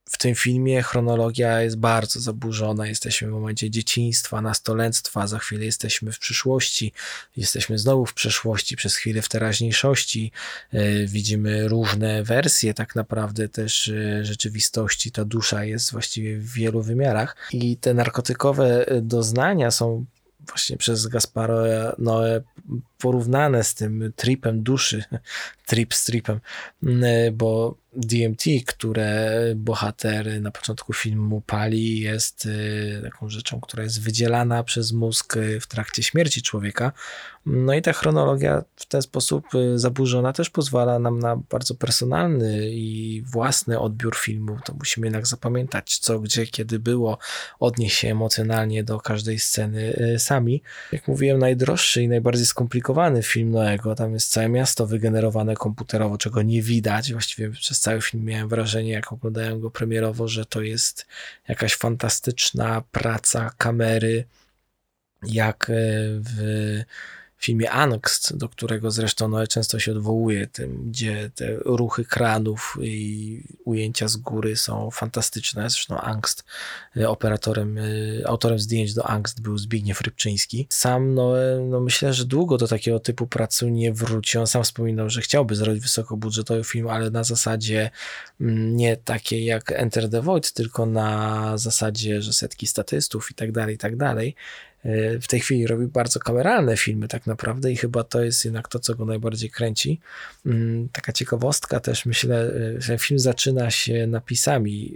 w 0.10 0.17
tym 0.17 0.36
filmie 0.36 0.84
chronologia 0.84 1.62
jest 1.62 1.78
bardzo 1.78 2.19
zaburzona. 2.19 2.88
Jesteśmy 2.88 3.28
w 3.28 3.32
momencie 3.32 3.69
dzieciństwa, 3.69 4.41
nastolenstwa, 4.41 5.28
za 5.28 5.39
chwilę 5.39 5.65
jesteśmy 5.65 6.12
w 6.12 6.19
przyszłości, 6.19 6.93
jesteśmy 7.38 7.80
znowu 7.80 8.06
w 8.06 8.13
przeszłości, 8.13 8.75
przez 8.75 8.95
chwilę 8.95 9.21
w 9.21 9.30
teraźniejszości. 9.30 10.32
E, 10.73 11.06
widzimy 11.06 11.67
różne 11.67 12.23
wersje, 12.23 12.73
tak 12.73 12.95
naprawdę 12.95 13.49
też 13.49 13.88
e, 13.88 14.25
rzeczywistości. 14.25 15.12
Ta 15.12 15.25
dusza 15.25 15.63
jest 15.63 15.91
właściwie 15.91 16.38
w 16.38 16.54
wielu 16.54 16.82
wymiarach 16.82 17.36
i 17.51 17.78
te 17.78 17.93
narkotykowe 17.93 18.86
doznania 19.01 19.71
są 19.71 20.06
właśnie 20.47 20.77
przez 20.77 21.08
Gasparo 21.08 21.67
Noe 21.97 22.41
porównane 22.97 23.63
z 23.63 23.75
tym 23.75 24.13
tripem 24.15 24.63
duszy, 24.63 25.04
trip 25.67 25.93
z 25.93 26.04
tripem, 26.04 26.39
bo 27.34 27.78
DMT, 27.95 28.43
które 28.65 29.32
bohater 29.56 30.41
na 30.41 30.51
początku 30.51 30.93
filmu 30.93 31.41
pali, 31.41 31.99
jest 31.99 32.45
y, 32.45 33.01
taką 33.04 33.30
rzeczą, 33.30 33.62
która 33.62 33.84
jest 33.84 34.01
wydzielana 34.01 34.63
przez 34.63 34.91
mózg 34.91 35.38
y, 35.38 35.60
w 35.60 35.67
trakcie 35.67 36.04
śmierci 36.04 36.41
człowieka. 36.41 36.91
No 37.45 37.73
i 37.73 37.82
ta 37.82 37.93
chronologia 37.93 38.63
w 38.75 38.86
ten 38.86 39.01
sposób 39.01 39.56
y, 39.56 39.80
zaburzona 39.80 40.34
też 40.34 40.49
pozwala 40.49 40.99
nam 40.99 41.19
na 41.19 41.36
bardzo 41.36 41.75
personalny 41.75 42.69
i 42.71 43.23
własny 43.25 43.80
odbiór 43.80 44.15
filmu. 44.15 44.58
To 44.65 44.73
musimy 44.73 45.08
jednak 45.08 45.28
zapamiętać, 45.28 45.97
co, 45.97 46.19
gdzie, 46.19 46.47
kiedy 46.47 46.80
było, 46.80 47.17
odnieść 47.60 47.97
się 47.97 48.12
emocjonalnie 48.12 48.84
do 48.84 48.99
każdej 48.99 49.39
sceny 49.39 50.15
sami. 50.17 50.62
Jak 50.91 51.08
mówiłem, 51.08 51.39
najdroższy 51.39 52.04
i 52.04 52.08
najbardziej 52.08 52.45
skomplikowany 52.56 53.24
film 53.24 53.52
Noego. 53.52 53.96
Tam 53.96 54.13
jest 54.13 54.32
całe 54.32 54.50
miasto 54.50 54.88
wygenerowane 54.88 55.56
komputerowo, 55.56 56.18
czego 56.18 56.41
nie 56.41 56.62
widać. 56.62 57.12
Właściwie 57.12 57.50
przez 57.50 57.80
cały 57.80 58.02
film 58.02 58.26
miałem 58.26 58.50
wrażenie, 58.50 58.91
jak 58.91 59.13
oglądałem 59.13 59.60
go 59.60 59.72
premierowo, 59.72 60.28
że 60.28 60.46
to 60.46 60.62
jest 60.62 61.06
jakaś 61.48 61.76
fantastyczna 61.76 62.84
praca 62.91 63.50
kamery, 63.58 64.26
jak 65.24 65.70
e, 65.70 65.74
w 66.20 66.38
filmie 67.45 67.71
Angst, 67.71 68.38
do 68.38 68.49
którego 68.49 68.91
zresztą 68.91 69.27
Noe 69.27 69.47
często 69.47 69.79
się 69.79 69.91
odwołuje, 69.91 70.47
tym, 70.47 70.89
gdzie 70.89 71.31
te 71.36 71.55
ruchy 71.55 72.05
kranów 72.05 72.77
i 72.81 73.41
ujęcia 73.65 74.08
z 74.08 74.17
góry 74.17 74.55
są 74.55 74.91
fantastyczne. 74.91 75.69
Zresztą 75.69 75.97
Angst, 75.97 76.43
e, 76.97 77.10
operatorem, 77.10 77.77
e, 77.77 77.81
autorem 78.27 78.60
zdjęć 78.60 78.93
do 78.93 79.08
Angst 79.08 79.41
był 79.41 79.58
Zbigniew 79.58 80.01
Rybczyński. 80.01 80.67
Sam 80.69 81.13
Noe, 81.13 81.60
no 81.69 81.79
myślę, 81.79 82.13
że 82.13 82.25
długo 82.25 82.58
do 82.58 82.67
takiego 82.67 82.99
typu 82.99 83.27
pracy 83.27 83.71
nie 83.71 83.93
wróci. 83.93 84.38
On 84.38 84.47
sam 84.47 84.63
wspominał, 84.63 85.10
że 85.10 85.21
chciałby 85.21 85.55
zrobić 85.55 85.84
wysokobudżetowy 85.84 86.63
film, 86.63 86.88
ale 86.88 87.10
na 87.10 87.23
zasadzie 87.23 87.89
mm, 88.41 88.75
nie 88.77 88.97
takiej 88.97 89.45
jak 89.45 89.71
Enter 89.71 90.10
the 90.10 90.21
Void, 90.21 90.53
tylko 90.53 90.86
na 90.86 91.57
zasadzie, 91.57 92.22
że 92.22 92.34
setki 92.34 92.67
statystów 92.67 93.32
i 93.32 93.34
tak 93.34 93.51
dalej, 93.51 93.76
i 93.76 93.78
tak 93.78 93.97
dalej. 93.97 94.36
E, 94.86 95.19
w 95.19 95.27
tej 95.27 95.39
chwili 95.39 95.67
robi 95.67 95.88
bardzo 95.88 96.19
kameralne 96.19 96.77
filmy 96.77 97.07
tak 97.07 97.27
naprawdę 97.27 97.71
i 97.71 97.75
chyba 97.75 98.03
to 98.03 98.23
jest 98.23 98.45
jednak 98.45 98.67
to, 98.67 98.79
co 98.79 98.95
go 98.95 99.05
najbardziej 99.05 99.49
kręci. 99.49 99.99
Mm, 100.45 100.89
taka 100.89 101.13
ciekawostka 101.13 101.79
też, 101.79 102.05
myślę, 102.05 102.53
e, 102.77 102.81
że 102.81 102.97
film 102.97 103.19
zaczyna 103.19 103.71
się 103.71 104.07
napisami, 104.07 104.95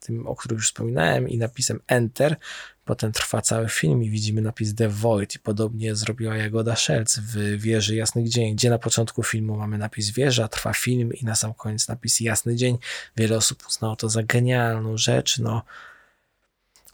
tym, 0.00 0.26
o 0.26 0.36
których 0.36 0.56
już 0.56 0.66
wspominałem 0.66 1.28
i 1.28 1.38
napisem 1.38 1.80
Enter, 1.86 2.36
Potem 2.84 3.12
trwa 3.12 3.42
cały 3.42 3.68
film 3.68 4.02
i 4.02 4.10
widzimy 4.10 4.42
napis 4.42 4.74
The 4.74 4.88
Void 4.88 5.34
i 5.34 5.38
podobnie 5.38 5.94
zrobiła 5.94 6.36
Jagoda 6.36 6.76
Szelc 6.76 7.18
w 7.18 7.60
Wieży 7.60 7.96
Jasnych 7.96 8.28
Dzień, 8.28 8.54
gdzie 8.54 8.70
na 8.70 8.78
początku 8.78 9.22
filmu 9.22 9.56
mamy 9.56 9.78
napis 9.78 10.10
Wieża, 10.10 10.48
trwa 10.48 10.72
film 10.72 11.12
i 11.12 11.24
na 11.24 11.34
sam 11.34 11.54
koniec 11.54 11.88
napis 11.88 12.20
Jasny 12.20 12.56
Dzień. 12.56 12.78
Wiele 13.16 13.36
osób 13.36 13.66
uznało 13.68 13.96
to 13.96 14.08
za 14.08 14.22
genialną 14.22 14.96
rzecz, 14.96 15.38
no 15.38 15.62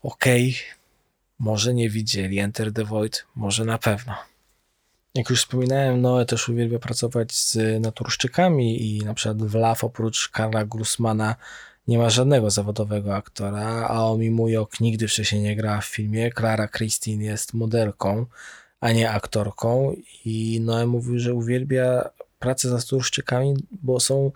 okej, 0.02 0.50
okay. 0.50 0.79
Może 1.40 1.74
nie 1.74 1.90
widzieli 1.90 2.38
Enter 2.38 2.72
the 2.72 2.84
Void, 2.84 3.24
może 3.36 3.64
na 3.64 3.78
pewno. 3.78 4.14
Jak 5.14 5.30
już 5.30 5.40
wspominałem, 5.40 6.00
Noe 6.00 6.24
też 6.26 6.48
uwielbia 6.48 6.78
pracować 6.78 7.32
z 7.32 7.80
naturszczykami 7.82 8.96
i 8.96 9.04
na 9.04 9.14
przykład 9.14 9.42
w 9.42 9.54
LAF 9.54 9.84
oprócz 9.84 10.28
Karla 10.28 10.64
Grusmana 10.64 11.36
nie 11.88 11.98
ma 11.98 12.10
żadnego 12.10 12.50
zawodowego 12.50 13.16
aktora, 13.16 13.86
a 13.88 14.04
Omi 14.04 14.30
Mujok 14.30 14.80
nigdy 14.80 15.08
wcześniej 15.08 15.42
nie 15.42 15.56
grała 15.56 15.80
w 15.80 15.86
filmie. 15.86 16.30
Clara 16.32 16.68
Christine 16.68 17.24
jest 17.24 17.54
modelką, 17.54 18.26
a 18.80 18.92
nie 18.92 19.10
aktorką 19.10 19.96
i 20.24 20.60
Noe 20.60 20.86
mówił, 20.86 21.18
że 21.18 21.34
uwielbia 21.34 22.10
pracę 22.38 22.68
z 22.68 22.72
aktorszczykami, 22.72 23.54
bo 23.82 24.00
są 24.00 24.32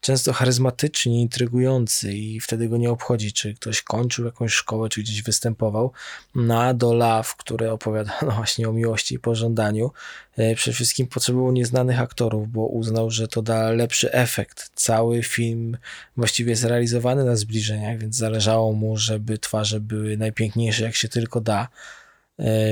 często 0.00 0.32
charyzmatyczni, 0.32 1.22
intrygujący 1.22 2.12
i 2.12 2.40
wtedy 2.40 2.68
go 2.68 2.76
nie 2.76 2.90
obchodzi, 2.90 3.32
czy 3.32 3.54
ktoś 3.54 3.82
kończył 3.82 4.24
jakąś 4.24 4.52
szkołę, 4.52 4.88
czy 4.88 5.00
gdzieś 5.00 5.22
występował. 5.22 5.92
Na 6.34 6.74
do 6.74 6.94
Love, 6.94 7.28
które 7.38 7.72
opowiada 7.72 8.12
no 8.26 8.30
właśnie 8.30 8.68
o 8.68 8.72
miłości 8.72 9.14
i 9.14 9.18
pożądaniu, 9.18 9.90
e, 10.36 10.54
przede 10.54 10.74
wszystkim 10.74 11.06
potrzebował 11.06 11.52
nieznanych 11.52 12.00
aktorów, 12.00 12.48
bo 12.48 12.66
uznał, 12.66 13.10
że 13.10 13.28
to 13.28 13.42
da 13.42 13.70
lepszy 13.70 14.12
efekt. 14.12 14.70
Cały 14.74 15.22
film 15.22 15.76
właściwie 16.16 16.50
jest 16.50 16.64
realizowany 16.64 17.24
na 17.24 17.36
zbliżeniach, 17.36 17.98
więc 17.98 18.16
zależało 18.16 18.72
mu, 18.72 18.96
żeby 18.96 19.38
twarze 19.38 19.80
były 19.80 20.16
najpiękniejsze 20.16 20.84
jak 20.84 20.94
się 20.94 21.08
tylko 21.08 21.40
da 21.40 21.68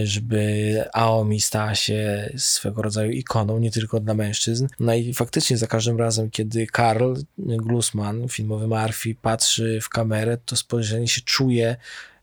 żeby 0.04 0.84
Aomi 0.92 1.40
stała 1.40 1.74
się 1.74 2.30
swego 2.36 2.82
rodzaju 2.82 3.10
ikoną, 3.10 3.58
nie 3.58 3.70
tylko 3.70 4.00
dla 4.00 4.14
mężczyzn. 4.14 4.66
No 4.80 4.94
i 4.94 5.14
faktycznie 5.14 5.56
za 5.56 5.66
każdym 5.66 5.98
razem, 5.98 6.30
kiedy 6.30 6.66
Karl 6.66 7.14
Glusman, 7.38 8.28
filmowy 8.28 8.66
Murphy, 8.66 9.14
patrzy 9.22 9.78
w 9.82 9.88
kamerę, 9.88 10.38
to 10.44 10.56
spojrzenie 10.56 11.08
się 11.08 11.20
czuje 11.20 11.76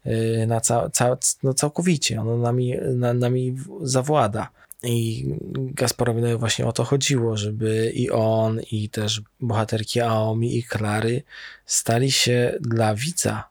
e, 0.03 0.47
na 0.47 0.61
ca, 0.61 0.89
ca, 0.89 1.17
no 1.43 1.53
całkowicie, 1.53 2.21
ono 2.21 2.37
nami, 2.37 2.75
na, 2.95 3.13
nami 3.13 3.55
zawłada. 3.81 4.49
I 4.83 5.25
Gasparowi 5.53 6.21
właśnie 6.35 6.65
o 6.65 6.73
to 6.73 6.83
chodziło, 6.83 7.37
żeby 7.37 7.91
i 7.95 8.11
on, 8.11 8.61
i 8.71 8.89
też 8.89 9.21
bohaterki 9.39 10.01
Aomi 10.01 10.57
i 10.57 10.63
Klary 10.63 11.23
stali 11.65 12.11
się 12.11 12.57
dla 12.61 12.95
widza 12.95 13.49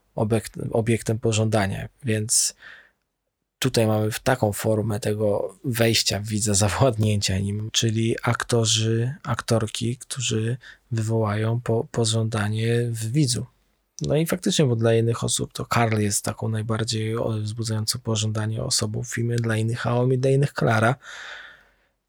obiektem 0.71 1.19
pożądania, 1.19 1.89
więc 2.05 2.55
Tutaj 3.63 3.87
mamy 3.87 4.09
taką 4.23 4.53
formę 4.53 4.99
tego 4.99 5.55
wejścia 5.65 6.19
widza, 6.19 6.53
zawładnięcia 6.53 7.39
nim, 7.39 7.69
czyli 7.71 8.15
aktorzy, 8.23 9.15
aktorki, 9.23 9.97
którzy 9.97 10.57
wywołają 10.91 11.61
po, 11.61 11.87
pożądanie 11.91 12.87
w 12.89 13.11
widzu. 13.11 13.45
No 14.01 14.15
i 14.15 14.25
faktycznie, 14.25 14.65
bo 14.65 14.75
dla 14.75 14.93
innych 14.93 15.23
osób 15.23 15.53
to 15.53 15.65
Karl 15.65 15.99
jest 15.99 16.25
taką 16.25 16.49
najbardziej 16.49 17.15
wzbudzającą 17.41 17.99
pożądanie 17.99 18.63
osobą 18.63 19.03
w 19.03 19.13
filmie, 19.13 19.35
dla 19.35 19.57
innych 19.57 19.87
Aomi, 19.87 20.17
dla 20.17 20.31
innych 20.31 20.53
Klara, 20.53 20.95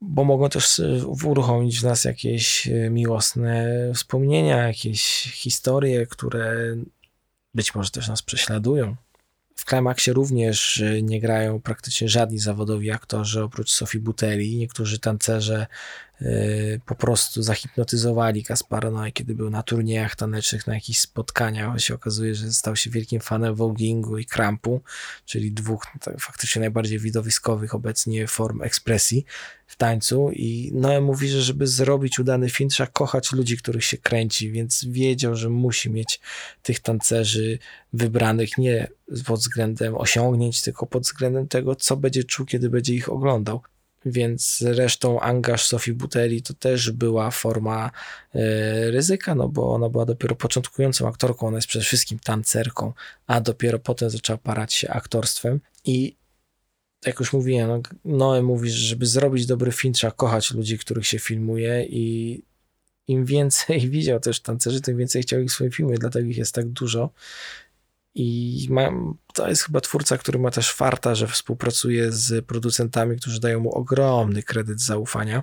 bo 0.00 0.24
mogą 0.24 0.48
też 0.48 0.80
e, 0.80 1.06
uruchomić 1.06 1.80
w 1.80 1.84
nas 1.84 2.04
jakieś 2.04 2.68
e, 2.68 2.90
miłosne 2.90 3.66
wspomnienia, 3.94 4.56
jakieś 4.66 5.02
historie, 5.34 6.06
które 6.06 6.76
być 7.54 7.74
może 7.74 7.90
też 7.90 8.08
nas 8.08 8.22
prześladują. 8.22 8.96
W 9.54 9.64
Climaxie 9.64 10.12
również 10.12 10.76
y, 10.76 11.02
nie 11.02 11.20
grają 11.20 11.60
praktycznie 11.60 12.08
żadni 12.08 12.38
zawodowi 12.38 12.90
aktorzy 12.90 13.42
oprócz 13.42 13.70
Sofii 13.70 14.00
Buteli. 14.00 14.56
Niektórzy 14.56 14.98
tancerze 14.98 15.66
po 16.86 16.94
prostu 16.94 17.42
zahipnotyzowali 17.42 18.44
Kaspara 18.44 18.90
Noe, 18.90 19.12
kiedy 19.12 19.34
był 19.34 19.50
na 19.50 19.62
turniejach 19.62 20.16
tanecznych, 20.16 20.66
na 20.66 20.74
jakichś 20.74 20.98
spotkaniach. 20.98 21.80
się 21.80 21.94
okazuje, 21.94 22.34
że 22.34 22.52
stał 22.52 22.76
się 22.76 22.90
wielkim 22.90 23.20
fanem 23.20 23.54
voguingu 23.54 24.18
i 24.18 24.26
krampu, 24.26 24.80
czyli 25.24 25.52
dwóch 25.52 25.86
tak, 26.00 26.20
faktycznie 26.20 26.60
najbardziej 26.60 26.98
widowiskowych 26.98 27.74
obecnie 27.74 28.26
form 28.26 28.62
ekspresji 28.62 29.24
w 29.66 29.76
tańcu 29.76 30.30
i 30.32 30.70
Noe 30.74 31.00
mówi, 31.00 31.28
że 31.28 31.42
żeby 31.42 31.66
zrobić 31.66 32.18
udany 32.18 32.50
film 32.50 32.70
trzeba 32.70 32.90
kochać 32.90 33.32
ludzi, 33.32 33.56
których 33.56 33.84
się 33.84 33.98
kręci, 33.98 34.50
więc 34.50 34.84
wiedział, 34.84 35.36
że 35.36 35.48
musi 35.48 35.90
mieć 35.90 36.20
tych 36.62 36.80
tancerzy 36.80 37.58
wybranych 37.92 38.58
nie 38.58 38.88
pod 39.26 39.40
względem 39.40 39.94
osiągnięć, 39.96 40.62
tylko 40.62 40.86
pod 40.86 41.02
względem 41.02 41.48
tego, 41.48 41.76
co 41.76 41.96
będzie 41.96 42.24
czuł, 42.24 42.46
kiedy 42.46 42.70
będzie 42.70 42.94
ich 42.94 43.08
oglądał 43.08 43.62
więc 44.06 44.58
zresztą 44.58 45.20
angaż 45.20 45.66
Sofii 45.66 45.92
Buteli 45.92 46.42
to 46.42 46.54
też 46.54 46.90
była 46.90 47.30
forma 47.30 47.90
e, 48.34 48.90
ryzyka, 48.90 49.34
no 49.34 49.48
bo 49.48 49.74
ona 49.74 49.88
była 49.88 50.04
dopiero 50.04 50.36
początkującą 50.36 51.08
aktorką, 51.08 51.46
ona 51.46 51.56
jest 51.58 51.68
przede 51.68 51.84
wszystkim 51.84 52.18
tancerką, 52.18 52.92
a 53.26 53.40
dopiero 53.40 53.78
potem 53.78 54.10
zaczęła 54.10 54.38
parać 54.38 54.74
się 54.74 54.90
aktorstwem. 54.90 55.60
I 55.84 56.16
jak 57.06 57.20
już 57.20 57.32
mówiłem, 57.32 57.68
no, 57.68 57.80
Noe 58.04 58.42
mówi, 58.42 58.70
że 58.70 58.86
żeby 58.86 59.06
zrobić 59.06 59.46
dobry 59.46 59.72
film 59.72 59.94
trzeba 59.94 60.10
kochać 60.10 60.50
ludzi, 60.50 60.78
których 60.78 61.06
się 61.06 61.18
filmuje 61.18 61.84
i 61.84 62.42
im 63.08 63.24
więcej 63.24 63.80
widział 63.90 64.20
też 64.20 64.40
tancerzy, 64.40 64.80
tym 64.80 64.96
więcej 64.96 65.22
chciał 65.22 65.40
ich 65.40 65.50
w 65.50 65.52
swoim 65.52 65.70
filmie, 65.70 65.98
dlatego 65.98 66.28
ich 66.28 66.38
jest 66.38 66.54
tak 66.54 66.68
dużo 66.68 67.10
i 68.14 68.68
to 69.34 69.48
jest 69.48 69.62
chyba 69.62 69.80
twórca, 69.80 70.18
który 70.18 70.38
ma 70.38 70.50
też 70.50 70.72
farta, 70.72 71.14
że 71.14 71.26
współpracuje 71.26 72.12
z 72.12 72.46
producentami, 72.46 73.16
którzy 73.16 73.40
dają 73.40 73.60
mu 73.60 73.72
ogromny 73.72 74.42
kredyt 74.42 74.80
zaufania. 74.80 75.42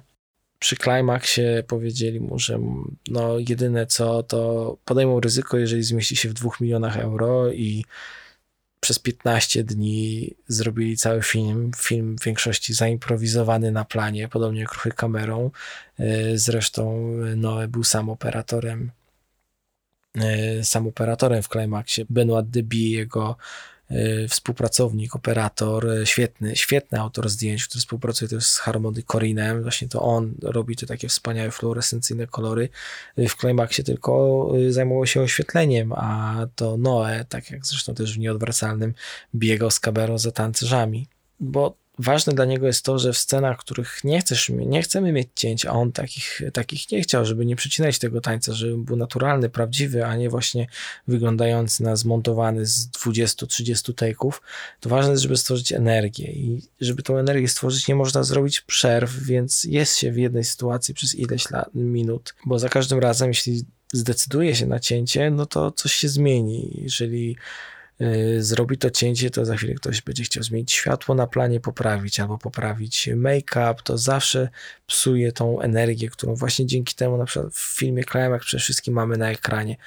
Przy 0.59 0.75
Climaxie 0.75 1.63
powiedzieli 1.67 2.19
mu, 2.19 2.39
że 2.39 2.59
no 3.07 3.39
jedyne 3.49 3.85
co, 3.85 4.23
to 4.23 4.77
podejmą 4.85 5.19
ryzyko, 5.19 5.57
jeżeli 5.57 5.83
zmieści 5.83 6.15
się 6.15 6.29
w 6.29 6.33
dwóch 6.33 6.61
milionach 6.61 6.97
euro 6.97 7.51
i 7.51 7.85
przez 8.79 8.99
15 8.99 9.63
dni 9.63 10.33
zrobili 10.47 10.97
cały 10.97 11.21
film. 11.23 11.71
Film 11.77 12.15
w 12.21 12.23
większości 12.23 12.73
zaimprowizowany 12.73 13.71
na 13.71 13.85
planie, 13.85 14.27
podobnie 14.27 14.61
jak 14.61 14.73
ruchy 14.73 14.91
kamerą. 14.91 15.51
E, 15.99 16.37
zresztą 16.37 17.01
Noe 17.35 17.67
był 17.67 17.83
sam 17.83 18.09
operatorem 18.09 18.91
E, 18.91 19.00
sam 20.63 20.87
operatorem 20.87 21.43
w 21.43 21.47
Climaxie. 21.47 22.05
Benoit 22.09 22.49
Deby, 22.49 22.75
jego 22.75 23.37
e, 23.89 24.27
współpracownik, 24.27 25.15
operator, 25.15 25.89
e, 25.89 26.05
świetny, 26.05 26.55
świetny 26.55 26.99
autor 26.99 27.29
zdjęć, 27.29 27.67
który 27.67 27.79
współpracuje 27.79 28.29
też 28.29 28.45
z 28.45 28.57
Harmony 28.57 29.03
Corinem. 29.03 29.61
Właśnie 29.61 29.87
to 29.87 30.01
on 30.01 30.35
robi 30.41 30.75
te 30.75 30.85
takie 30.85 31.07
wspaniałe 31.07 31.51
fluorescencyjne 31.51 32.27
kolory. 32.27 32.69
W 33.17 33.35
Climaxie 33.35 33.83
tylko 33.83 34.47
zajmował 34.69 35.05
się 35.05 35.21
oświetleniem, 35.21 35.93
a 35.93 36.35
to 36.55 36.77
Noe, 36.77 37.25
tak 37.29 37.51
jak 37.51 37.65
zresztą 37.65 37.95
też 37.95 38.15
w 38.15 38.19
Nieodwracalnym, 38.19 38.93
biegał 39.35 39.71
z 39.71 39.79
kamerą 39.79 40.17
za 40.17 40.31
tancerzami. 40.31 41.07
Bo 41.39 41.81
ważne 42.01 42.33
dla 42.33 42.45
niego 42.45 42.67
jest 42.67 42.85
to, 42.85 42.99
że 42.99 43.13
w 43.13 43.17
scenach, 43.17 43.57
w 43.57 43.59
których 43.59 44.03
nie, 44.03 44.19
chcesz, 44.19 44.49
nie 44.49 44.81
chcemy 44.81 45.11
mieć 45.11 45.29
cięć, 45.35 45.65
a 45.65 45.71
on 45.71 45.91
takich, 45.91 46.41
takich 46.53 46.91
nie 46.91 47.01
chciał, 47.01 47.25
żeby 47.25 47.45
nie 47.45 47.55
przycinać 47.55 47.99
tego 47.99 48.21
tańca, 48.21 48.53
żeby 48.53 48.77
był 48.77 48.95
naturalny, 48.95 49.49
prawdziwy, 49.49 50.05
a 50.05 50.15
nie 50.15 50.29
właśnie 50.29 50.67
wyglądający 51.07 51.83
na 51.83 51.95
zmontowany 51.95 52.65
z 52.65 52.91
20-30 52.91 53.93
take'ów, 53.93 54.31
to 54.79 54.89
ważne 54.89 55.11
jest, 55.11 55.23
żeby 55.23 55.37
stworzyć 55.37 55.71
energię 55.71 56.31
i 56.31 56.61
żeby 56.81 57.03
tą 57.03 57.17
energię 57.17 57.47
stworzyć 57.47 57.87
nie 57.87 57.95
można 57.95 58.23
zrobić 58.23 58.61
przerw, 58.61 59.23
więc 59.23 59.63
jest 59.63 59.97
się 59.97 60.11
w 60.11 60.17
jednej 60.17 60.43
sytuacji 60.43 60.93
przez 60.93 61.15
ileś 61.15 61.51
lat, 61.51 61.69
minut, 61.73 62.35
bo 62.45 62.59
za 62.59 62.69
każdym 62.69 62.99
razem, 62.99 63.27
jeśli 63.27 63.65
zdecyduje 63.93 64.55
się 64.55 64.65
na 64.65 64.79
cięcie, 64.79 65.31
no 65.31 65.45
to 65.45 65.71
coś 65.71 65.93
się 65.93 66.09
zmieni. 66.09 66.79
Jeżeli 66.83 67.37
zrobi 68.39 68.77
to 68.77 68.89
cięcie, 68.89 69.29
to 69.29 69.45
za 69.45 69.55
chwilę 69.55 69.73
ktoś 69.73 70.01
będzie 70.01 70.23
chciał 70.23 70.43
zmienić 70.43 70.71
światło 70.71 71.15
na 71.15 71.27
planie, 71.27 71.59
poprawić 71.59 72.19
albo 72.19 72.37
poprawić 72.37 73.09
make-up, 73.15 73.75
to 73.83 73.97
zawsze 73.97 74.49
psuje 74.87 75.31
tą 75.31 75.61
energię, 75.61 76.09
którą 76.09 76.35
właśnie 76.35 76.65
dzięki 76.65 76.95
temu 76.95 77.17
na 77.17 77.25
przykład 77.25 77.53
w 77.53 77.77
filmie 77.77 78.03
Climax 78.03 78.45
przede 78.45 78.61
wszystkim 78.63 78.93
mamy 78.93 79.17
na 79.17 79.31
ekranie. 79.31 79.77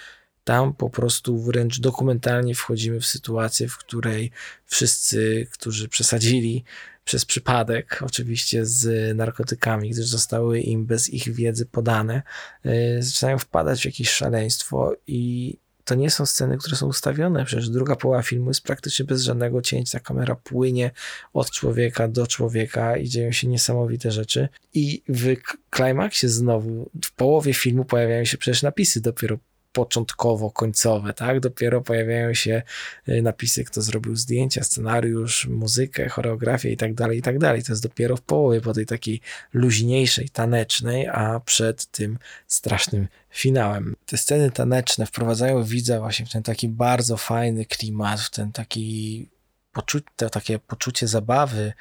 Tam 0.45 0.75
po 0.75 0.91
prostu 0.91 1.43
wręcz 1.43 1.81
dokumentalnie 1.81 2.55
wchodzimy 2.55 3.01
w 3.01 3.07
sytuację, 3.07 3.69
w 3.69 3.79
której 3.79 4.31
wszyscy, 4.67 5.47
którzy 5.53 5.89
przesadzili 5.89 6.65
przez 7.05 7.25
przypadek, 7.25 8.01
oczywiście 8.07 8.67
z 8.67 9.17
narkotykami, 9.17 9.91
gdyż 9.91 10.07
zostały 10.07 10.61
im 10.61 10.87
bez 10.87 11.11
ich 11.11 11.35
wiedzy 11.35 11.67
podane, 11.67 12.23
y, 12.67 13.03
zaczynają 13.03 13.39
wpadać 13.39 13.83
w 13.83 13.85
jakieś 13.85 14.11
szaleństwo 14.11 14.93
i 15.07 15.57
to 15.85 15.95
nie 15.95 16.11
są 16.11 16.27
sceny, 16.27 16.59
które 16.59 16.77
są 16.77 16.87
ustawione. 16.87 17.45
Przecież 17.45 17.71
druga 17.71 17.97
połowa 17.97 18.23
filmu 18.23 18.51
jest 18.51 18.63
praktycznie 18.63 19.05
bez 19.05 19.23
żadnego 19.23 19.63
cięcia. 19.63 20.01
Kamera 20.01 20.35
płynie 20.35 20.91
od 21.33 21.51
człowieka 21.51 22.09
do 22.09 22.27
człowieka 22.27 22.97
i 22.97 23.09
dzieją 23.09 23.33
się 23.33 23.49
niesamowite 23.49 24.11
rzeczy. 24.11 24.49
I 24.75 25.03
w 25.09 25.37
klimaksie 25.71 26.29
znowu, 26.29 26.91
w 27.05 27.13
połowie 27.13 27.55
filmu 27.55 27.85
pojawiają 27.85 28.25
się 28.25 28.39
przecież 28.39 28.63
napisy 28.63 29.01
dopiero 29.01 29.39
początkowo-końcowe, 29.75 31.15
tak? 31.15 31.41
Dopiero 31.41 31.81
pojawiają 31.81 32.35
się 32.35 32.63
y, 33.09 33.23
napisy, 33.23 33.65
kto 33.65 33.83
zrobił 33.83 34.17
zdjęcia, 34.17 34.65
scenariusz, 34.65 35.47
muzykę, 35.47 36.09
choreografię 36.09 36.71
i 36.71 36.77
tak 36.77 36.95
dalej, 36.95 37.19
i 37.19 37.23
tak 37.23 37.39
dalej. 37.39 37.63
To 37.63 37.73
jest 37.73 37.83
dopiero 37.83 38.17
w 38.17 38.23
połowie, 38.23 38.61
po 38.61 38.73
tej 38.75 38.87
takiej 38.87 39.21
luźniejszej, 39.53 40.29
tanecznej, 40.29 41.09
a 41.09 41.41
przed 41.41 41.87
tym 41.87 42.19
strasznym 42.47 43.09
finałem. 43.31 43.97
Te 44.07 44.17
sceny 44.17 44.51
taneczne 44.51 45.07
wprowadzają 45.07 45.65
widza 45.65 46.01
właśnie 46.01 46.27
w 46.27 46.31
ten 46.31 46.43
taki 46.43 46.69
bardzo 46.69 47.17
fajny 47.17 47.65
klimat, 47.65 48.21
w 48.21 48.31
ten 48.31 48.53
taki 48.53 49.29
poczucie, 49.73 50.31
takie 50.33 50.59
poczucie 50.59 51.09
zabawy, 51.09 51.73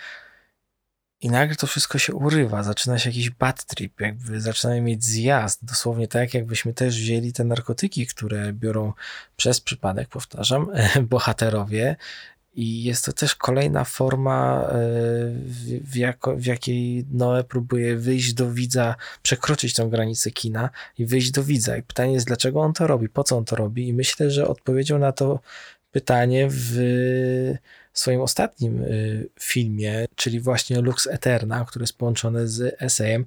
i 1.24 1.30
nagle 1.30 1.56
to 1.56 1.68
wszystko 1.68 1.98
się 1.98 2.14
urywa, 2.14 2.64
zaczyna 2.64 3.00
się 3.00 3.10
jakiś 3.10 3.30
bad 3.30 3.66
trip, 3.66 4.02
jakby 4.02 4.42
zaczynamy 4.42 4.82
mieć 4.82 5.04
zjazd, 5.04 5.66
dosłownie 5.66 6.08
tak 6.08 6.34
jakbyśmy 6.34 6.74
też 6.74 7.00
wzięli 7.00 7.34
te 7.34 7.44
narkotyki, 7.44 8.08
które 8.08 8.54
biorą 8.54 8.94
przez 9.36 9.62
przypadek, 9.62 10.10
powtarzam, 10.10 10.72
bohaterowie 11.10 11.96
i 12.56 12.84
jest 12.84 13.06
to 13.06 13.14
też 13.14 13.36
kolejna 13.36 13.84
forma, 13.84 14.62
e, 14.62 14.72
w, 15.82 15.96
jako, 15.96 16.36
w, 16.36 16.46
jakiej 16.46 17.06
Noe 17.12 17.44
próbuje 17.44 17.98
wyjść 17.98 18.34
do 18.34 18.52
widza, 18.52 18.96
przekroczyć 19.22 19.74
tą 19.74 19.90
granicę 19.90 20.32
kina 20.32 20.70
i 20.98 21.06
wyjść 21.06 21.32
do 21.32 21.44
widza. 21.44 21.78
I 21.78 21.84
pytanie 21.84 22.14
jest, 22.14 22.28
dlaczego 22.28 22.62
on 22.62 22.74
to 22.74 22.88
robi, 22.88 23.10
po 23.10 23.24
co 23.24 23.38
on 23.38 23.46
to 23.46 23.56
robi? 23.56 23.88
I 23.88 23.94
myślę, 23.94 24.32
że 24.32 24.48
odpowiedzią 24.48 25.00
na 25.00 25.12
to 25.12 25.40
pytanie 25.92 26.48
w 26.52 26.78
swoim 27.94 28.22
ostatnim 28.22 28.84
y, 28.84 29.30
filmie, 29.40 30.06
czyli 30.16 30.40
właśnie 30.40 30.82
Lux 30.82 31.08
Eterna, 31.08 31.66
który 31.66 31.84
jest 31.84 31.98
połączony 31.98 32.48
z 32.48 32.76
esejem 32.82 33.26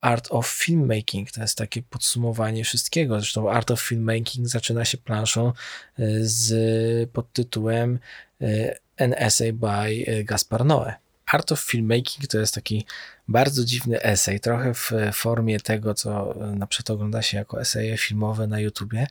Art 0.00 0.28
of 0.30 0.48
Filmmaking. 0.48 1.30
To 1.30 1.40
jest 1.40 1.58
takie 1.58 1.82
podsumowanie 1.82 2.64
wszystkiego. 2.64 3.20
Zresztą 3.20 3.50
Art 3.50 3.70
of 3.70 3.80
Filmmaking 3.80 4.48
zaczyna 4.48 4.84
się 4.84 4.98
planszą 4.98 5.52
y, 5.98 6.28
z 6.28 7.10
pod 7.10 7.32
tytułem 7.32 7.98
y, 8.42 8.74
An 8.98 9.14
Essay 9.16 9.52
by 9.52 10.24
Gaspar 10.24 10.60
Noé. 10.60 10.92
Art 11.32 11.52
of 11.52 11.60
Filmmaking 11.60 12.26
to 12.26 12.38
jest 12.38 12.54
taki 12.54 12.86
bardzo 13.28 13.64
dziwny 13.64 14.02
esej, 14.02 14.40
trochę 14.40 14.74
w 14.74 14.90
formie 15.12 15.60
tego, 15.60 15.94
co 15.94 16.34
na 16.54 16.66
przykład 16.66 16.90
ogląda 16.90 17.22
się 17.22 17.36
jako 17.36 17.60
eseje 17.60 17.98
filmowe 17.98 18.46
na 18.46 18.60
YouTubie, 18.60 19.06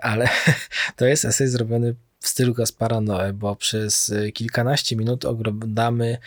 ale 0.00 0.28
to 0.96 1.06
jest 1.06 1.24
esej 1.24 1.48
zrobiony 1.48 1.94
w 2.20 2.28
stylu 2.28 2.54
Gaspara 2.54 3.00
Noe, 3.00 3.32
bo 3.32 3.56
przez 3.56 4.08
y, 4.08 4.32
kilkanaście 4.32 4.96
minut 4.96 5.24
oglądamy 5.24 6.18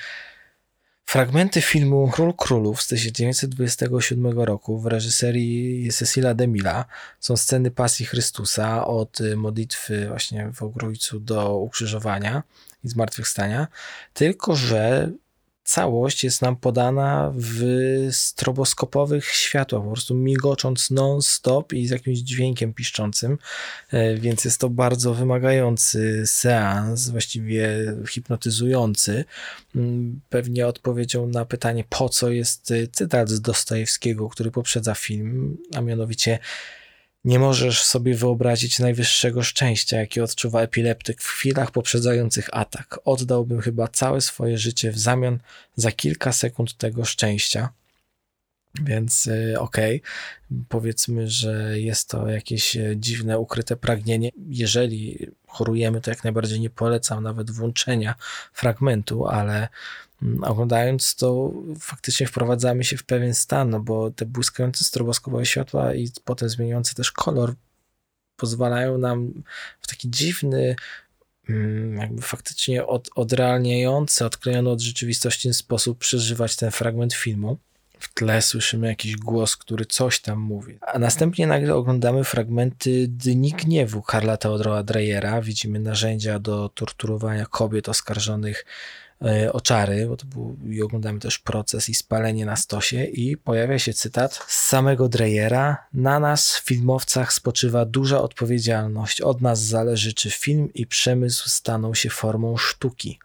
fragmenty 1.05 1.61
filmu 1.61 2.11
Król 2.13 2.33
Królów 2.33 2.81
z 2.81 2.87
1927 2.87 4.39
roku 4.39 4.79
w 4.79 4.85
reżyserii 4.85 5.91
Cecilia 5.91 6.33
Demila. 6.33 6.85
Są 7.19 7.37
sceny 7.37 7.71
pasji 7.71 8.05
Chrystusa 8.05 8.87
od 8.87 9.21
y, 9.21 9.35
modlitwy 9.35 10.07
właśnie 10.07 10.51
w 10.53 10.63
Ogrójcu 10.63 11.19
do 11.19 11.57
ukrzyżowania 11.57 12.43
i 12.83 12.89
zmartwychwstania, 12.89 13.67
tylko 14.13 14.55
że 14.55 15.11
całość 15.63 16.23
jest 16.23 16.41
nam 16.41 16.55
podana 16.55 17.33
w 17.35 17.63
stroboskopowych 18.11 19.25
światłach, 19.25 19.83
po 19.83 19.91
prostu 19.91 20.15
migocząc 20.15 20.91
non-stop 20.91 21.73
i 21.73 21.87
z 21.87 21.89
jakimś 21.89 22.17
dźwiękiem 22.17 22.73
piszczącym, 22.73 23.37
e, 23.91 24.15
więc 24.15 24.45
jest 24.45 24.59
to 24.59 24.69
bardzo 24.69 25.13
wymagający 25.13 26.23
seans, 26.27 27.09
właściwie 27.09 27.93
hipnotyzujący. 28.09 29.25
Mm, 29.75 30.21
pewnie 30.29 30.67
odpowiedzią 30.67 31.27
na 31.27 31.45
pytanie, 31.45 31.83
po 31.89 32.09
co 32.09 32.29
jest 32.29 32.73
cytat 32.91 33.29
z 33.29 33.41
Dostojewskiego, 33.41 34.29
który 34.29 34.51
poprzedza 34.51 34.95
film, 34.95 35.57
a 35.75 35.81
mianowicie 35.81 36.39
nie 37.25 37.39
możesz 37.39 37.83
sobie 37.83 38.15
wyobrazić 38.15 38.79
najwyższego 38.79 39.43
szczęścia, 39.43 39.97
jakie 39.97 40.23
odczuwa 40.23 40.61
epileptyk 40.61 41.21
w 41.21 41.27
chwilach 41.27 41.71
poprzedzających 41.71 42.49
atak. 42.51 42.99
Oddałbym 43.05 43.61
chyba 43.61 43.87
całe 43.87 44.21
swoje 44.21 44.57
życie 44.57 44.91
w 44.91 44.99
zamian 44.99 45.39
za 45.75 45.91
kilka 45.91 46.31
sekund 46.31 46.77
tego 46.77 47.05
szczęścia. 47.05 47.69
Więc 48.81 49.27
y, 49.27 49.55
okej, 49.59 50.01
okay. 50.01 50.65
powiedzmy, 50.69 51.29
że 51.29 51.79
jest 51.79 52.09
to 52.09 52.29
jakieś 52.29 52.77
e, 52.77 52.93
dziwne, 52.97 53.39
ukryte 53.39 53.75
pragnienie. 53.75 54.29
Jeżeli 54.49 55.27
chorujemy, 55.47 56.01
to 56.01 56.11
jak 56.11 56.23
najbardziej 56.23 56.59
nie 56.59 56.69
polecam 56.69 57.23
nawet 57.23 57.51
włączenia 57.51 58.15
fragmentu, 58.53 59.27
ale 59.27 59.67
oglądając 60.41 61.15
to 61.15 61.51
faktycznie 61.79 62.27
wprowadzamy 62.27 62.83
się 62.83 62.97
w 62.97 63.03
pewien 63.03 63.33
stan, 63.33 63.69
no 63.69 63.79
bo 63.79 64.11
te 64.11 64.25
błyskające 64.25 64.83
stroboskopowe 64.83 65.45
światła 65.45 65.93
i 65.93 66.11
potem 66.23 66.49
zmieniające 66.49 66.93
też 66.95 67.11
kolor 67.11 67.55
pozwalają 68.35 68.97
nam 68.97 69.43
w 69.81 69.87
taki 69.87 70.09
dziwny, 70.09 70.75
mm, 71.49 71.97
jakby 71.97 72.21
faktycznie 72.21 72.85
od, 72.85 73.09
odrealniający, 73.15 74.25
odklejony 74.25 74.69
od 74.69 74.81
rzeczywistości 74.81 75.53
sposób 75.53 75.97
przeżywać 75.97 76.55
ten 76.55 76.71
fragment 76.71 77.13
filmu. 77.13 77.57
W 77.99 78.13
tle 78.13 78.41
słyszymy 78.41 78.87
jakiś 78.87 79.15
głos, 79.15 79.57
który 79.57 79.85
coś 79.85 80.21
tam 80.21 80.39
mówi. 80.39 80.77
A 80.81 80.99
następnie 80.99 81.47
nagle 81.47 81.75
oglądamy 81.75 82.23
fragmenty 82.23 83.07
Dni 83.07 83.51
Gniewu 83.51 84.01
Karla 84.01 84.37
Teodora 84.37 84.83
Dreyera. 84.83 85.41
Widzimy 85.41 85.79
narzędzia 85.79 86.39
do 86.39 86.69
torturowania 86.69 87.45
kobiet 87.45 87.89
oskarżonych 87.89 88.65
oczary, 89.51 90.07
bo 90.07 90.17
to 90.17 90.25
był, 90.25 90.57
i 90.69 90.81
oglądamy 90.81 91.19
też 91.19 91.39
proces 91.39 91.89
i 91.89 91.93
spalenie 91.93 92.45
na 92.45 92.55
stosie 92.55 93.03
i 93.03 93.37
pojawia 93.37 93.79
się 93.79 93.93
cytat 93.93 94.45
z 94.47 94.67
samego 94.67 95.09
Dreyera. 95.09 95.77
Na 95.93 96.19
nas, 96.19 96.61
filmowcach, 96.65 97.33
spoczywa 97.33 97.85
duża 97.85 98.21
odpowiedzialność. 98.21 99.21
Od 99.21 99.41
nas 99.41 99.63
zależy, 99.63 100.13
czy 100.13 100.31
film 100.31 100.73
i 100.73 100.87
przemysł 100.87 101.49
staną 101.49 101.93
się 101.93 102.09
formą 102.09 102.57
sztuki. 102.57 103.19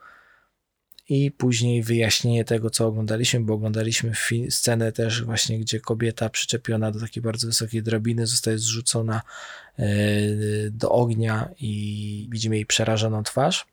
I 1.08 1.30
później 1.30 1.82
wyjaśnienie 1.82 2.44
tego, 2.44 2.70
co 2.70 2.86
oglądaliśmy, 2.86 3.40
bo 3.40 3.54
oglądaliśmy 3.54 4.12
scenę 4.50 4.92
też 4.92 5.24
właśnie, 5.24 5.58
gdzie 5.58 5.80
kobieta 5.80 6.28
przyczepiona 6.28 6.90
do 6.90 7.00
takiej 7.00 7.22
bardzo 7.22 7.46
wysokiej 7.46 7.82
drabiny 7.82 8.26
zostaje 8.26 8.58
zrzucona 8.58 9.22
e, 9.78 9.86
do 10.70 10.90
ognia 10.90 11.48
i 11.60 12.28
widzimy 12.30 12.56
jej 12.56 12.66
przerażoną 12.66 13.22
twarz. 13.22 13.66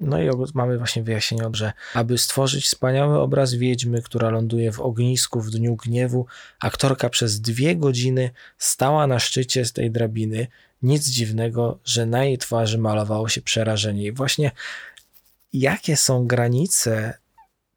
No 0.00 0.22
i 0.22 0.28
mamy 0.54 0.78
właśnie 0.78 1.02
wyjaśnienie, 1.02 1.44
że 1.52 1.72
aby 1.94 2.18
stworzyć 2.18 2.64
wspaniały 2.64 3.18
obraz 3.18 3.54
wiedźmy, 3.54 4.02
która 4.02 4.30
ląduje 4.30 4.72
w 4.72 4.80
ognisku 4.80 5.40
w 5.40 5.50
dniu 5.50 5.76
gniewu, 5.76 6.26
aktorka 6.60 7.08
przez 7.08 7.40
dwie 7.40 7.76
godziny 7.76 8.30
stała 8.58 9.06
na 9.06 9.18
szczycie 9.18 9.64
z 9.64 9.72
tej 9.72 9.90
drabiny. 9.90 10.46
Nic 10.82 11.08
dziwnego, 11.08 11.78
że 11.84 12.06
na 12.06 12.24
jej 12.24 12.38
twarzy 12.38 12.78
malowało 12.78 13.28
się 13.28 13.42
przerażenie. 13.42 14.04
I 14.04 14.12
właśnie 14.12 14.50
jakie 15.52 15.96
są 15.96 16.26
granice 16.26 17.18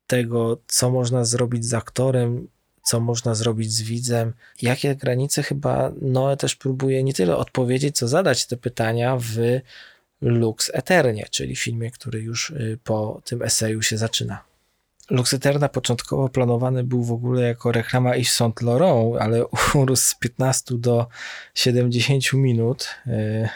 tego, 0.07 0.57
co 0.68 0.89
można 0.89 1.26
zrobić 1.26 1.66
z 1.66 1.74
aktorem, 1.74 2.47
co 2.84 2.99
można 2.99 3.36
zrobić 3.36 3.74
z 3.74 3.82
widzem, 3.82 4.34
jakie 4.62 4.95
granice 4.95 5.43
chyba 5.43 5.91
Noe 6.01 6.38
też 6.38 6.55
próbuje 6.55 7.03
nie 7.03 7.14
tyle 7.14 7.38
odpowiedzieć, 7.38 7.97
co 7.97 8.07
zadać 8.07 8.45
te 8.45 8.57
pytania 8.57 9.18
w 9.20 9.62
Lux 10.22 10.72
Eternie, 10.74 11.26
czyli 11.32 11.55
filmie, 11.55 11.91
który 11.91 12.19
już 12.19 12.49
y, 12.49 12.80
po 12.84 13.22
tym 13.26 13.41
eseju 13.41 13.82
się 13.82 13.97
zaczyna. 13.97 14.43
Lux 15.09 15.34
Eterna 15.34 15.69
początkowo 15.69 16.30
planowany 16.30 16.84
był 16.84 17.03
w 17.03 17.11
ogóle 17.11 17.41
jako 17.41 17.72
reklama 17.72 18.15
Yves 18.15 18.34
Saint 18.34 18.61
Laurent, 18.61 19.22
ale 19.22 19.45
urósł 19.74 20.03
z 20.03 20.15
15 20.15 20.76
do 20.78 21.07
70 21.55 22.34
minut, 22.34 22.88
y, 23.07 23.49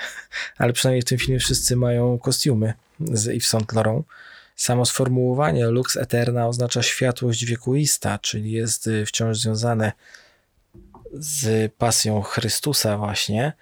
ale 0.58 0.74
przynajmniej 0.74 1.02
w 1.02 1.06
tym 1.06 1.18
filmie 1.18 1.40
wszyscy 1.40 1.76
mają 1.76 2.20
kostiumy 2.20 2.74
z 3.00 3.28
Yves 3.28 3.48
Saint 3.48 3.74
Laurent. 3.74 4.06
Samo 4.56 4.86
sformułowanie 4.86 5.66
Lux 5.66 5.98
Eterna 5.98 6.48
oznacza 6.48 6.84
światłość 6.84 7.46
wiekuista, 7.46 8.20
czyli 8.20 8.52
jest 8.52 8.88
y, 8.88 9.06
wciąż 9.06 9.38
związane 9.38 9.92
z 11.14 11.74
pasją 11.74 12.22
Chrystusa 12.22 12.98
właśnie, 12.98 13.54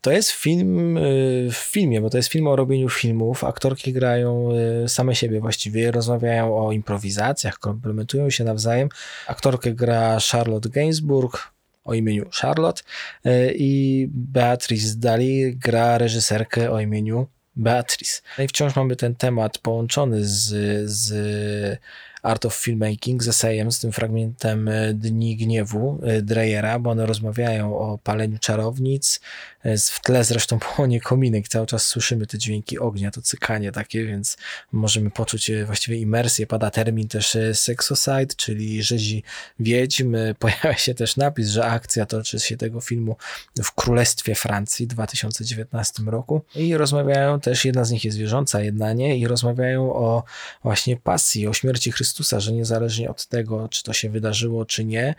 to 0.00 0.10
jest 0.12 0.30
film 0.30 0.96
y, 0.96 1.48
w 1.52 1.56
filmie, 1.56 2.00
bo 2.00 2.10
to 2.10 2.16
jest 2.16 2.28
film 2.28 2.46
o 2.46 2.56
robieniu 2.56 2.88
filmów. 2.88 3.44
Aktorki 3.44 3.92
grają 3.92 4.48
y, 4.84 4.88
same 4.88 5.14
siebie 5.14 5.40
właściwie, 5.40 5.90
rozmawiają 5.90 6.66
o 6.66 6.72
improwizacjach, 6.72 7.58
komplementują 7.58 8.30
się 8.30 8.44
nawzajem. 8.44 8.88
Aktorkę 9.26 9.72
gra 9.72 10.18
Charlotte 10.32 10.68
Gainsbourg 10.68 11.52
o 11.84 11.94
imieniu 11.94 12.26
Charlotte 12.32 12.82
y, 13.26 13.54
i 13.58 14.06
Beatrice 14.10 14.98
Dali 14.98 15.56
gra 15.56 15.98
reżyserkę 15.98 16.70
o 16.70 16.80
imieniu 16.80 17.26
Beatrice. 17.56 18.22
No 18.38 18.44
i 18.44 18.48
wciąż 18.48 18.76
mamy 18.76 18.96
ten 18.96 19.14
temat 19.14 19.58
połączony 19.58 20.24
z, 20.24 20.50
z 20.90 21.78
Art 22.26 22.44
of 22.44 22.54
Filmmaking 22.54 23.22
z 23.22 23.28
esejem, 23.28 23.72
z 23.72 23.80
tym 23.80 23.92
fragmentem 23.92 24.70
Dni 24.94 25.36
Gniewu 25.36 26.00
Dreyera, 26.22 26.78
bo 26.78 26.90
one 26.90 27.06
rozmawiają 27.06 27.78
o 27.78 27.98
paleniu 27.98 28.38
czarownic, 28.38 29.20
w 29.64 30.00
tle 30.00 30.24
zresztą 30.24 30.58
płonie 30.76 31.00
kominek, 31.00 31.48
cały 31.48 31.66
czas 31.66 31.86
słyszymy 31.86 32.26
te 32.26 32.38
dźwięki 32.38 32.78
ognia, 32.78 33.10
to 33.10 33.22
cykanie 33.22 33.72
takie, 33.72 34.04
więc 34.04 34.36
możemy 34.72 35.10
poczuć 35.10 35.50
właściwie 35.66 35.96
imersję. 35.96 36.46
Pada 36.46 36.70
termin 36.70 37.08
też 37.08 37.36
sexocide, 37.52 38.34
czyli 38.36 38.82
rzezi 38.82 39.22
wiedźm. 39.60 40.16
Pojawia 40.38 40.76
się 40.76 40.94
też 40.94 41.16
napis, 41.16 41.48
że 41.48 41.64
akcja 41.64 42.06
toczy 42.06 42.40
się 42.40 42.56
tego 42.56 42.80
filmu 42.80 43.16
w 43.62 43.72
Królestwie 43.72 44.34
Francji 44.34 44.86
w 44.86 44.88
2019 44.88 46.02
roku 46.02 46.42
i 46.54 46.76
rozmawiają 46.76 47.40
też, 47.40 47.64
jedna 47.64 47.84
z 47.84 47.90
nich 47.90 48.04
jest 48.04 48.18
wierząca, 48.18 48.60
jedna 48.60 48.92
nie 48.92 49.18
i 49.18 49.26
rozmawiają 49.26 49.92
o 49.92 50.24
właśnie 50.62 50.96
pasji, 50.96 51.48
o 51.48 51.52
śmierci 51.52 51.92
Chrystusa, 51.92 52.15
że 52.40 52.52
niezależnie 52.52 53.10
od 53.10 53.26
tego, 53.26 53.68
czy 53.68 53.82
to 53.82 53.92
się 53.92 54.10
wydarzyło, 54.10 54.64
czy 54.64 54.84
nie, 54.84 55.14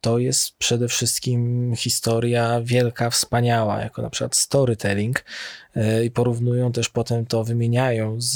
to 0.00 0.18
jest 0.18 0.56
przede 0.58 0.88
wszystkim 0.88 1.72
historia 1.76 2.60
wielka, 2.64 3.10
wspaniała, 3.10 3.80
jako 3.80 4.02
na 4.02 4.10
przykład 4.10 4.36
storytelling 4.36 5.24
e, 5.76 6.04
i 6.04 6.10
porównują 6.10 6.72
też 6.72 6.88
potem 6.88 7.26
to, 7.26 7.44
wymieniają 7.44 8.20
z, 8.20 8.34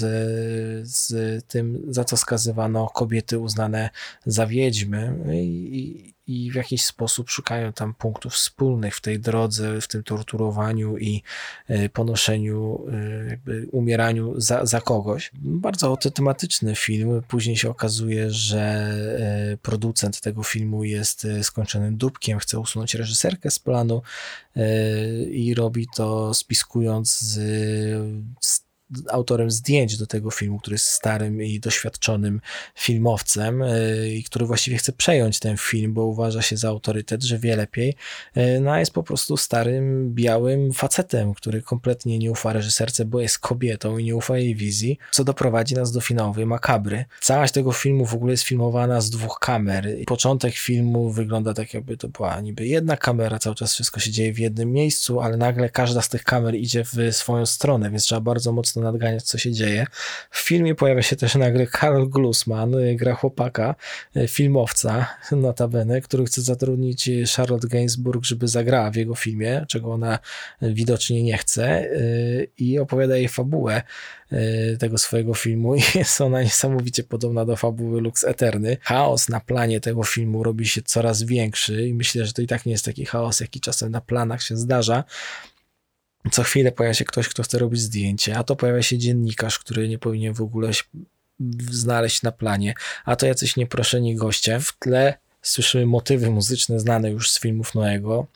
z 0.89 1.45
tym, 1.45 1.83
za 1.89 2.05
co 2.05 2.17
skazywano 2.17 2.89
kobiety 2.89 3.39
uznane 3.39 3.91
za 4.27 4.47
wiedźmy 4.47 5.15
i, 5.35 6.10
i 6.31 6.51
w 6.51 6.55
jakiś 6.55 6.85
sposób 6.85 7.31
szukają 7.31 7.73
tam 7.73 7.95
punktów 7.95 8.33
wspólnych 8.33 8.97
w 8.97 9.01
tej 9.01 9.21
drodze, 9.21 9.81
w 9.81 9.89
tym 9.89 10.03
torturowaniu 10.03 10.99
i 10.99 11.23
e, 11.69 11.89
ponoszeniu, 11.89 12.87
e, 12.93 13.25
jakby 13.31 13.67
umieraniu 13.73 14.41
za, 14.41 14.67
za 14.67 14.81
kogoś. 14.81 15.31
Bardzo 15.35 15.97
tematyczny 15.97 16.77
film. 16.77 17.23
Później 17.29 17.57
się 17.57 17.71
okazuje, 17.71 18.31
że 18.31 18.61
e, 19.53 19.57
producent 19.57 20.21
tego 20.21 20.43
filmu 20.43 20.85
jest 20.85 21.27
skończonym 21.43 21.97
dupkiem, 21.97 22.39
chce 22.39 22.59
usunąć 22.59 22.95
reżyserkę 22.95 23.51
z 23.51 23.59
planu 23.59 24.03
i 25.31 25.55
robi 25.55 25.87
to 25.97 26.35
spiskując 26.35 27.21
z, 27.21 27.35
z 28.41 28.70
autorem 29.11 29.51
zdjęć 29.51 29.97
do 29.97 30.07
tego 30.07 30.31
filmu, 30.31 30.59
który 30.59 30.75
jest 30.75 30.87
starym 30.87 31.43
i 31.43 31.61
doświadczonym 31.61 32.41
filmowcem 32.75 33.63
e, 33.63 34.09
i 34.09 34.25
który 34.25 34.47
właściwie 34.47 34.77
chce 34.77 34.93
przejąć 34.93 35.39
ten 35.39 35.57
film, 35.57 35.95
bo 35.95 36.05
uważa 36.05 36.43
się 36.43 36.57
za 36.57 36.69
autorytet, 36.69 37.23
że 37.23 37.39
wie 37.39 37.57
lepiej, 37.57 37.95
e, 38.35 38.61
no 38.61 38.73
a 38.73 38.81
jest 38.81 38.93
po 38.93 39.03
prostu 39.03 39.37
starym, 39.37 40.15
białym 40.15 40.73
facetem, 40.73 41.35
który 41.35 41.63
kompletnie 41.63 42.19
nie 42.19 42.31
ufa 42.31 42.53
reżyserce, 42.53 43.05
bo 43.05 43.21
jest 43.21 43.39
kobietą 43.39 43.99
i 43.99 44.05
nie 44.05 44.17
ufa 44.17 44.39
jej 44.39 44.55
wizji, 44.55 44.99
co 45.11 45.25
doprowadzi 45.25 45.75
nas 45.75 45.93
do 45.93 46.01
finałowej 46.01 46.47
makabry. 46.47 47.05
Całość 47.21 47.53
tego 47.53 47.73
filmu 47.73 48.07
w 48.07 48.15
ogóle 48.15 48.33
jest 48.33 48.45
filmowana 48.45 49.01
z 49.01 49.11
dwóch 49.11 49.39
kamer. 49.41 49.89
Początek 50.07 50.55
filmu 50.55 51.11
wygląda 51.11 51.55
tak, 51.55 51.75
jakby 51.75 51.97
to 51.97 52.09
była 52.09 52.41
niby 52.41 52.67
jedna 52.67 52.97
kamera, 52.97 53.39
cały 53.39 53.57
czas 53.57 53.75
wszystko 53.75 54.01
się 54.01 54.11
dzieje 54.11 54.33
w 54.33 54.39
jednym 54.39 54.73
miejscu, 54.73 55.21
ale 55.21 55.37
nagle 55.37 55.71
każda 55.71 56.03
z 56.03 56.09
tych 56.09 56.25
kamer 56.25 56.55
idzie 56.55 56.85
w 56.85 56.97
swoją 57.11 57.47
stronę, 57.47 57.91
więc 57.91 58.05
trzeba 58.05 58.21
bardzo 58.21 58.53
mocno 58.53 58.80
nadganiać, 58.81 59.23
co 59.23 59.39
się 59.39 59.53
dzieje. 59.53 59.87
W 60.31 60.39
filmie 60.39 60.75
pojawia 60.75 61.03
się 61.03 61.17
też 61.17 61.35
nagle 61.35 61.67
Karl 61.67 62.05
Glusman, 62.07 62.75
y, 62.75 62.95
gra 62.95 63.15
chłopaka, 63.15 63.75
y, 64.17 64.29
filmowca, 64.29 65.07
notabene, 65.33 66.01
który 66.01 66.25
chce 66.25 66.43
zatrudnić 66.43 67.09
y, 67.09 67.25
Charlotte 67.37 67.69
Gainsbourg, 67.69 68.25
żeby 68.25 68.49
zagrała 68.49 68.91
w 68.91 68.97
jego 68.97 69.15
filmie, 69.15 69.65
czego 69.69 69.93
ona 69.93 70.19
widocznie 70.63 71.23
nie 71.23 71.39
chce 71.39 71.89
i 72.59 72.79
opowiada 72.79 73.17
jej 73.17 73.29
fabułę 73.29 73.83
tego 74.79 74.99
swojego 74.99 75.35
filmu 75.35 75.75
i 75.75 75.81
jest 75.99 76.21
ona 76.21 76.43
niesamowicie 76.43 77.03
podobna 77.03 77.45
do 77.45 77.57
fabuły 77.57 78.01
Lux 78.01 78.25
Eterny. 78.25 78.77
Chaos 78.83 79.29
na 79.29 79.41
planie 79.41 79.81
tego 79.81 80.03
filmu 80.03 80.43
robi 80.43 80.67
się 80.67 80.83
coraz 80.83 81.23
większy 81.23 81.87
i 81.89 81.95
myślę, 81.95 82.27
że 82.27 82.33
to 82.33 82.43
i 82.43 82.47
tak 82.47 82.67
nie 82.67 82.73
jest 82.73 82.85
taki 82.85 83.05
chaos, 83.05 83.41
jaki 83.41 83.61
czasem 83.61 83.91
na 83.91 84.01
planach 84.01 84.43
się 84.43 84.57
zdarza, 84.57 85.05
co 86.31 86.43
chwilę 86.43 86.73
pojawia 86.73 86.95
się 86.95 87.05
ktoś, 87.05 87.29
kto 87.29 87.43
chce 87.43 87.59
robić 87.59 87.81
zdjęcie, 87.81 88.39
a 88.39 88.45
to 88.45 88.57
pojawia 88.57 88.83
się 88.83 88.99
dziennikarz, 88.99 89.59
który 89.59 89.89
nie 89.89 89.99
powinien 89.99 90.35
w 90.35 90.41
ogóle 90.41 90.75
się 90.75 90.83
znaleźć 91.71 92.23
na 92.23 92.33
planie, 92.33 92.75
a 93.05 93.17
to 93.17 93.27
jacyś 93.27 93.57
nieproszeni 93.57 94.17
goście. 94.17 94.61
W 94.61 94.79
tle 94.79 95.15
słyszymy 95.43 95.87
motywy 95.87 96.31
muzyczne 96.31 96.81
znane 96.81 97.11
już 97.11 97.31
z 97.31 97.41
filmów 97.41 97.75
Noego 97.75 98.27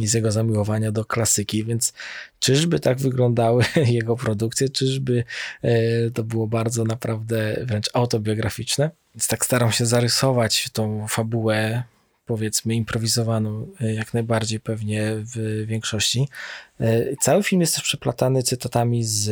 i 0.00 0.06
z 0.06 0.14
jego 0.14 0.32
zamiłowania 0.32 0.92
do 0.92 1.04
klasyki, 1.04 1.64
więc 1.64 1.92
czyżby 2.38 2.80
tak 2.80 2.98
wyglądały 2.98 3.64
jego 3.86 4.16
produkcje, 4.16 4.68
czyżby 4.68 5.24
e, 5.62 6.10
to 6.10 6.24
było 6.24 6.46
bardzo 6.46 6.84
naprawdę 6.84 7.64
wręcz 7.66 7.90
autobiograficzne. 7.92 8.90
Więc 9.14 9.28
tak 9.28 9.44
staram 9.44 9.72
się 9.72 9.86
zarysować 9.86 10.68
tą 10.72 11.08
fabułę 11.08 11.82
powiedzmy 12.26 12.74
improwizowaną 12.74 13.68
e, 13.80 13.94
jak 13.94 14.14
najbardziej 14.14 14.60
pewnie 14.60 15.12
w 15.16 15.64
większości. 15.66 16.28
E, 16.80 17.16
cały 17.16 17.42
film 17.42 17.60
jest 17.60 17.74
też 17.74 17.84
przeplatany 17.84 18.42
cytatami 18.42 19.04
z 19.04 19.26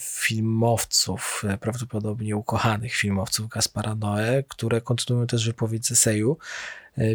filmowców, 0.00 1.44
e, 1.48 1.58
prawdopodobnie 1.58 2.36
ukochanych 2.36 2.94
filmowców 2.94 3.48
Gaspara 3.48 3.94
Noe, 3.94 4.42
które 4.48 4.80
kontynuują 4.80 5.26
też 5.26 5.46
wypowiedź 5.46 5.86
z 5.86 5.92
eseju. 5.92 6.38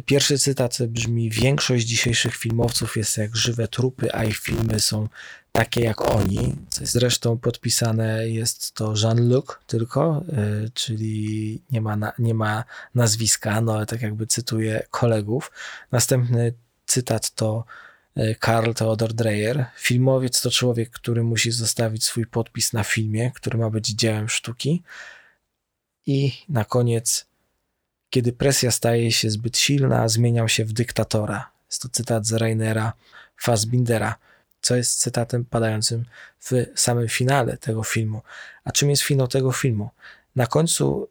Pierwszy 0.05 0.37
cytat 0.37 0.77
brzmi: 0.87 1.29
Większość 1.29 1.85
dzisiejszych 1.85 2.35
filmowców 2.35 2.97
jest 2.97 3.17
jak 3.17 3.35
żywe 3.35 3.67
trupy, 3.67 4.13
a 4.13 4.23
ich 4.23 4.37
filmy 4.37 4.79
są 4.79 5.09
takie 5.53 5.81
jak 5.81 6.01
oni. 6.01 6.55
Zresztą 6.69 7.37
podpisane 7.37 8.29
jest 8.29 8.71
to 8.71 8.93
Jean-Luc 9.03 9.45
tylko, 9.67 10.23
y, 10.65 10.69
czyli 10.73 11.61
nie 11.71 11.81
ma, 11.81 11.95
na, 11.95 12.13
nie 12.19 12.33
ma 12.33 12.63
nazwiska, 12.95 13.61
no 13.61 13.73
ale 13.75 13.85
tak 13.85 14.01
jakby 14.01 14.27
cytuję 14.27 14.85
kolegów. 14.89 15.51
Następny 15.91 16.53
cytat 16.85 17.35
to 17.35 17.65
y, 18.17 18.35
Karl 18.39 18.73
Theodor 18.73 19.13
Dreyer. 19.13 19.65
Filmowiec 19.77 20.41
to 20.41 20.51
człowiek, 20.51 20.89
który 20.89 21.23
musi 21.23 21.51
zostawić 21.51 22.05
swój 22.05 22.25
podpis 22.25 22.73
na 22.73 22.83
filmie, 22.83 23.31
który 23.31 23.57
ma 23.57 23.69
być 23.69 23.87
dziełem 23.87 24.29
sztuki. 24.29 24.83
I 26.05 26.31
na 26.49 26.65
koniec, 26.65 27.25
kiedy 28.13 28.33
presja 28.33 28.71
staje 28.71 29.11
się 29.11 29.29
zbyt 29.29 29.57
silna, 29.57 30.07
zmieniał 30.07 30.49
się 30.49 30.65
w 30.65 30.73
dyktatora. 30.73 31.49
Jest 31.69 31.81
to 31.81 31.89
cytat 31.89 32.25
z 32.25 32.33
Rainera 32.33 32.93
Fassbindera 33.37 34.15
co 34.63 34.75
jest 34.75 34.99
cytatem 34.99 35.45
padającym 35.45 36.05
w 36.39 36.51
samym 36.75 37.09
finale 37.09 37.57
tego 37.57 37.83
filmu. 37.83 38.21
A 38.63 38.71
czym 38.71 38.89
jest 38.89 39.01
finał 39.01 39.27
tego 39.27 39.51
filmu? 39.51 39.89
Na 40.35 40.47
końcu 40.47 41.09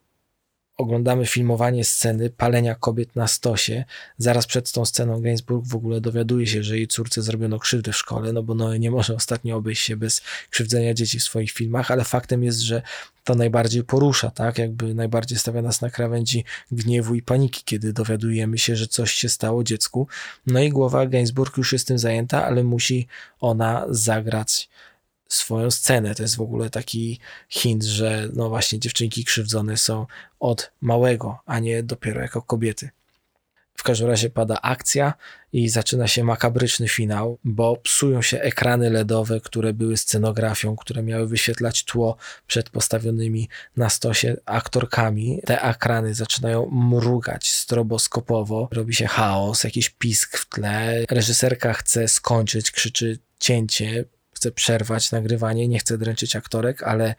oglądamy 0.77 1.27
filmowanie 1.27 1.85
sceny 1.85 2.31
palenia 2.31 2.75
kobiet 2.75 3.17
na 3.17 3.27
stosie. 3.27 3.85
Zaraz 4.19 4.47
przed 4.47 4.73
tą 4.73 4.85
sceną 4.85 5.21
Gainsbourg 5.21 5.67
w 5.67 5.75
ogóle 5.75 6.01
dowiaduje 6.01 6.47
się, 6.47 6.63
że 6.63 6.77
jej 6.77 6.89
córce 6.89 7.23
zrobiono 7.23 7.59
krzywdę 7.59 7.93
w 7.93 7.97
szkole, 7.97 8.33
no 8.33 8.43
bo 8.43 8.55
no, 8.55 8.77
nie 8.77 8.91
może 8.91 9.15
ostatnio 9.15 9.57
obejść 9.57 9.83
się 9.83 9.97
bez 9.97 10.23
krzywdzenia 10.51 10.95
dzieci 10.95 11.19
w 11.19 11.23
swoich 11.23 11.51
filmach, 11.51 11.91
ale 11.91 12.05
faktem 12.05 12.45
jest, 12.45 12.61
że 12.61 12.83
to 13.25 13.35
najbardziej 13.35 13.85
porusza, 13.85 14.31
tak? 14.31 14.59
Jakby 14.59 14.95
najbardziej 14.95 15.39
stawia 15.39 15.63
nas 15.63 15.81
na 15.81 15.91
krawędzi 15.91 16.45
gniewu 16.73 17.15
i 17.15 17.23
paniki, 17.23 17.63
kiedy 17.65 17.93
dowiadujemy 17.93 18.59
się, 18.59 18.77
że 18.77 18.87
coś 18.87 19.13
się 19.13 19.29
stało 19.29 19.65
dziecku. 19.65 20.09
No 20.47 20.61
i 20.61 20.71
głowa 20.71 21.07
Gainsbourg 21.07 21.57
już 21.57 21.73
jest 21.73 21.89
tym 21.89 21.99
zajęta, 21.99 22.47
ale 22.47 22.65
musi 22.65 23.07
ona 23.41 23.87
zagrać 23.89 24.69
swoją 25.35 25.71
scenę. 25.71 26.15
To 26.15 26.23
jest 26.23 26.37
w 26.37 26.41
ogóle 26.41 26.71
taki 26.71 27.19
hint, 27.49 27.85
że 27.85 28.29
no 28.33 28.49
właśnie 28.49 28.79
dziewczynki 28.79 29.25
krzywdzone 29.25 29.77
są 29.77 30.07
od 30.41 30.73
małego, 30.81 31.39
a 31.47 31.59
nie 31.59 31.83
dopiero 31.83 32.21
jako 32.21 32.43
kobiety. 32.43 32.91
W 33.77 33.83
każdym 33.83 34.09
razie 34.09 34.31
pada 34.31 34.61
akcja 34.61 35.15
i 35.53 35.69
zaczyna 35.69 36.09
się 36.09 36.25
makabryczny 36.25 36.89
finał, 36.89 37.39
bo 37.45 37.77
psują 37.77 38.23
się 38.23 38.41
ekrany 38.41 38.91
LEDowe, 38.91 39.41
które 39.41 39.73
były 39.73 39.97
scenografią, 39.97 40.77
które 40.77 41.03
miały 41.03 41.29
wyświetlać 41.29 41.85
tło 41.85 42.17
przed 42.47 42.71
postawionymi 42.71 43.49
na 43.77 43.91
stosie 43.91 44.37
aktorkami. 44.45 45.41
Te 45.47 45.63
ekrany 45.63 46.15
zaczynają 46.15 46.71
mrugać 46.71 47.51
stroboskopowo, 47.51 48.69
robi 48.73 48.95
się 48.95 49.07
chaos, 49.07 49.65
jakiś 49.65 49.91
pisk 49.91 50.39
w 50.39 50.49
tle. 50.49 51.05
Reżyserka 51.11 51.73
chce 51.73 52.09
skończyć, 52.09 52.71
krzyczy 52.71 53.19
cięcie, 53.39 54.05
chce 54.43 54.53
przerwać 54.53 55.13
nagrywanie, 55.13 55.69
nie 55.69 55.79
chce 55.79 55.99
dręczyć 55.99 56.37
aktorek, 56.37 56.83
ale 56.83 57.15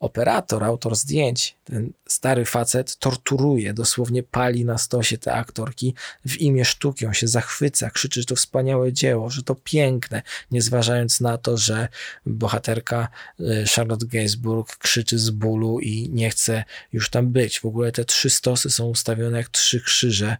operator, 0.00 0.64
autor 0.64 0.96
zdjęć, 0.96 1.56
ten 1.64 1.92
stary 2.08 2.44
facet 2.44 2.96
torturuje, 2.96 3.74
dosłownie 3.74 4.22
pali 4.22 4.64
na 4.64 4.78
stosie 4.78 5.18
te 5.18 5.32
aktorki 5.32 5.94
w 6.26 6.36
imię 6.36 6.64
sztuki. 6.64 7.06
On 7.06 7.14
się 7.14 7.28
zachwyca, 7.28 7.90
krzyczy, 7.90 8.20
że 8.20 8.26
to 8.26 8.36
wspaniałe 8.36 8.92
dzieło, 8.92 9.30
że 9.30 9.42
to 9.42 9.54
piękne, 9.54 10.22
nie 10.50 10.62
zważając 10.62 11.20
na 11.20 11.38
to, 11.38 11.56
że 11.56 11.88
bohaterka 12.26 13.08
y, 13.40 13.64
Charlotte 13.76 14.06
Gainsbourg 14.06 14.76
krzyczy 14.76 15.18
z 15.18 15.30
bólu 15.30 15.80
i 15.80 16.08
nie 16.12 16.30
chce 16.30 16.64
już 16.92 17.10
tam 17.10 17.28
być. 17.32 17.60
W 17.60 17.64
ogóle 17.64 17.92
te 17.92 18.04
trzy 18.04 18.30
stosy 18.30 18.70
są 18.70 18.86
ustawione 18.86 19.38
jak 19.38 19.48
trzy 19.48 19.80
krzyże 19.80 20.36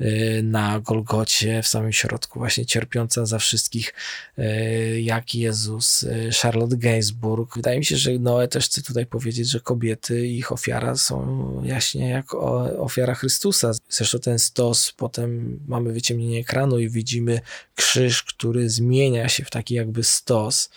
y, 0.00 0.40
na 0.44 0.80
Golgocie 0.80 1.62
w 1.62 1.66
samym 1.66 1.92
środku, 1.92 2.38
właśnie 2.38 2.66
cierpiąca 2.66 3.26
za 3.26 3.38
wszystkich 3.38 3.94
y, 4.38 5.00
jak 5.00 5.34
Jezus, 5.34 6.06
Charlotte 6.42 6.76
Gainsbourg. 6.76 7.56
Wydaje 7.56 7.78
mi 7.78 7.84
się, 7.84 7.96
że 7.96 8.10
Noe 8.18 8.48
też 8.48 8.68
tutaj 8.68 8.99
tutaj 9.00 9.10
powiedzieć, 9.10 9.50
że 9.50 9.60
kobiety 9.60 10.26
i 10.26 10.38
ich 10.38 10.52
ofiara 10.52 10.96
są 10.96 11.62
jaśnie 11.64 12.08
jak 12.08 12.34
ofiara 12.78 13.14
Chrystusa. 13.14 13.72
Zresztą 13.88 14.18
ten 14.18 14.38
stos, 14.38 14.92
potem 14.92 15.60
mamy 15.68 15.92
wyciemnienie 15.92 16.40
ekranu 16.40 16.78
i 16.78 16.88
widzimy 16.88 17.40
krzyż, 17.74 18.22
który 18.22 18.70
zmienia 18.70 19.28
się 19.28 19.44
w 19.44 19.50
taki 19.50 19.74
jakby 19.74 20.04
stos 20.04 20.70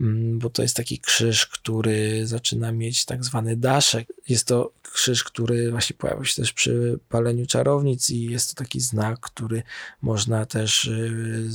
mm, 0.00 0.38
bo 0.38 0.50
to 0.50 0.62
jest 0.62 0.76
taki 0.76 0.98
krzyż, 0.98 1.46
który 1.46 2.26
zaczyna 2.26 2.72
mieć 2.72 3.04
tak 3.04 3.24
zwany 3.24 3.56
daszek. 3.56 4.08
Jest 4.28 4.46
to 4.46 4.72
krzyż, 4.92 5.24
który 5.24 5.70
właśnie 5.70 5.96
pojawił 5.96 6.24
się 6.24 6.42
też 6.42 6.52
przy 6.52 6.98
paleniu 7.08 7.46
czarownic 7.46 8.10
i 8.10 8.24
jest 8.24 8.50
to 8.50 8.64
taki 8.64 8.80
znak, 8.80 9.20
który 9.20 9.62
można 10.02 10.46
też 10.46 10.84
y, 10.84 11.46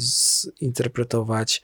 zinterpretować 0.59 1.61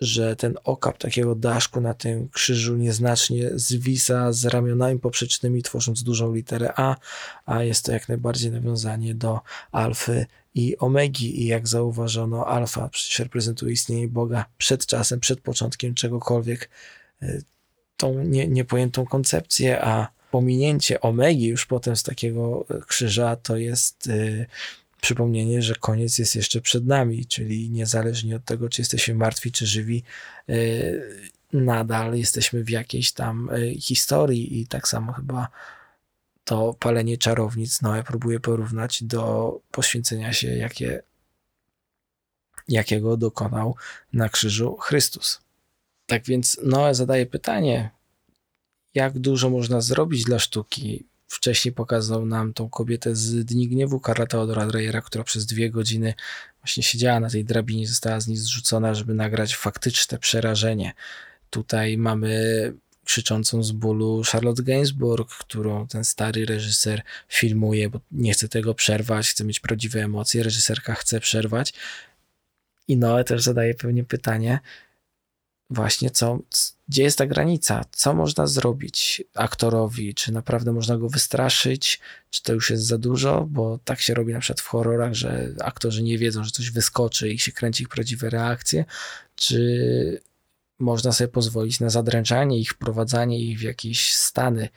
że 0.00 0.36
ten 0.36 0.54
okap 0.64 0.98
takiego 0.98 1.34
daszku 1.34 1.80
na 1.80 1.94
tym 1.94 2.28
krzyżu 2.28 2.76
nieznacznie 2.76 3.50
zwisa 3.54 4.32
z 4.32 4.44
ramionami 4.44 4.98
poprzecznymi, 4.98 5.62
tworząc 5.62 6.02
dużą 6.02 6.34
literę 6.34 6.72
A, 6.76 6.96
a 7.46 7.62
jest 7.62 7.84
to 7.84 7.92
jak 7.92 8.08
najbardziej 8.08 8.50
nawiązanie 8.50 9.14
do 9.14 9.40
alfy 9.72 10.26
i 10.54 10.78
omegi. 10.78 11.42
I 11.42 11.46
jak 11.46 11.68
zauważono, 11.68 12.46
alfa 12.46 12.88
przecież 12.88 13.18
reprezentuje 13.18 13.72
istnienie 13.72 14.08
Boga 14.08 14.44
przed 14.58 14.86
czasem, 14.86 15.20
przed 15.20 15.40
początkiem 15.40 15.94
czegokolwiek. 15.94 16.70
Y, 17.22 17.42
tą 17.96 18.24
nie, 18.24 18.48
niepojętą 18.48 19.06
koncepcję, 19.06 19.84
a 19.84 20.08
pominięcie 20.30 21.00
omegi 21.00 21.46
już 21.46 21.66
potem 21.66 21.96
z 21.96 22.02
takiego 22.02 22.66
krzyża 22.86 23.36
to 23.36 23.56
jest 23.56 24.06
y, 24.06 24.46
przypomnienie, 25.00 25.62
że 25.62 25.74
koniec 25.74 26.18
jest 26.18 26.36
jeszcze 26.36 26.60
przed 26.60 26.86
nami, 26.86 27.26
czyli 27.26 27.70
niezależnie 27.70 28.36
od 28.36 28.44
tego, 28.44 28.68
czy 28.68 28.80
jesteśmy 28.80 29.14
martwi, 29.14 29.52
czy 29.52 29.66
żywi, 29.66 30.02
y, 30.50 31.30
nadal 31.52 32.14
jesteśmy 32.14 32.64
w 32.64 32.70
jakiejś 32.70 33.12
tam 33.12 33.50
y, 33.50 33.74
historii 33.80 34.60
i 34.60 34.66
tak 34.66 34.88
samo 34.88 35.12
chyba 35.12 35.48
to 36.44 36.74
palenie 36.74 37.18
czarownic, 37.18 37.82
no 37.82 37.96
ja 37.96 38.02
próbuję 38.02 38.40
porównać 38.40 39.04
do 39.04 39.60
poświęcenia 39.70 40.32
się, 40.32 40.56
jakie, 40.56 41.02
jakiego 42.68 43.16
dokonał 43.16 43.76
na 44.12 44.28
krzyżu 44.28 44.76
Chrystus. 44.76 45.40
Tak 46.06 46.24
więc 46.24 46.60
Noe 46.62 46.94
zadaje 46.94 47.26
pytanie, 47.26 47.90
jak 48.94 49.18
dużo 49.18 49.50
można 49.50 49.80
zrobić 49.80 50.24
dla 50.24 50.38
sztuki, 50.38 51.04
wcześniej 51.28 51.72
pokazał 51.74 52.26
nam 52.26 52.52
tą 52.52 52.70
kobietę 52.70 53.16
z 53.16 53.44
Dni 53.44 53.68
Gniewu 53.68 54.00
Karla 54.00 54.26
Teodora 54.26 54.66
Dreyera, 54.66 55.00
która 55.00 55.24
przez 55.24 55.46
dwie 55.46 55.70
godziny 55.70 56.14
właśnie 56.60 56.82
siedziała 56.82 57.20
na 57.20 57.30
tej 57.30 57.44
drabinie, 57.44 57.88
została 57.88 58.20
z 58.20 58.28
niej 58.28 58.36
zrzucona, 58.36 58.94
żeby 58.94 59.14
nagrać 59.14 59.56
faktyczne 59.56 60.18
przerażenie. 60.18 60.92
Tutaj 61.50 61.98
mamy 61.98 62.72
krzyczącą 63.04 63.62
z 63.62 63.72
bólu 63.72 64.22
Charlotte 64.32 64.62
Gainsbourg, 64.62 65.30
którą 65.30 65.86
ten 65.86 66.04
stary 66.04 66.46
reżyser 66.46 67.02
filmuje, 67.28 67.90
bo 67.90 68.00
nie 68.12 68.32
chce 68.32 68.48
tego 68.48 68.74
przerwać, 68.74 69.28
chce 69.28 69.44
mieć 69.44 69.60
prawdziwe 69.60 70.02
emocje, 70.02 70.42
reżyserka 70.42 70.94
chce 70.94 71.20
przerwać. 71.20 71.72
I 72.88 72.96
Noe 72.96 73.24
też 73.24 73.42
zadaje 73.42 73.74
pewnie 73.74 74.04
pytanie, 74.04 74.58
właśnie 75.70 76.10
co, 76.10 76.38
gdzie 76.88 77.02
jest 77.02 77.18
ta 77.18 77.26
granica, 77.26 77.84
co 77.92 78.14
można 78.14 78.46
zrobić 78.46 79.24
aktorowi, 79.34 80.14
czy 80.14 80.32
naprawdę 80.32 80.72
można 80.72 80.96
go 80.96 81.08
wystraszyć, 81.08 82.00
czy 82.30 82.42
to 82.42 82.52
już 82.52 82.70
jest 82.70 82.86
za 82.86 82.98
dużo, 82.98 83.46
bo 83.50 83.78
tak 83.84 84.00
się 84.00 84.14
robi 84.14 84.32
na 84.32 84.40
przykład 84.40 84.60
w 84.60 84.66
horrorach, 84.66 85.14
że 85.14 85.54
aktorzy 85.60 86.02
nie 86.02 86.18
wiedzą, 86.18 86.44
że 86.44 86.50
coś 86.50 86.70
wyskoczy 86.70 87.28
i 87.28 87.38
się 87.38 87.52
kręci 87.52 87.82
ich 87.82 87.88
prawdziwe 87.88 88.30
reakcje, 88.30 88.84
czy 89.36 90.20
można 90.78 91.12
sobie 91.12 91.28
pozwolić 91.28 91.80
na 91.80 91.90
zadręczanie 91.90 92.58
ich, 92.58 92.70
wprowadzanie 92.70 93.40
ich 93.40 93.58
w 93.58 93.62
jakieś 93.62 94.14
stany, 94.14 94.68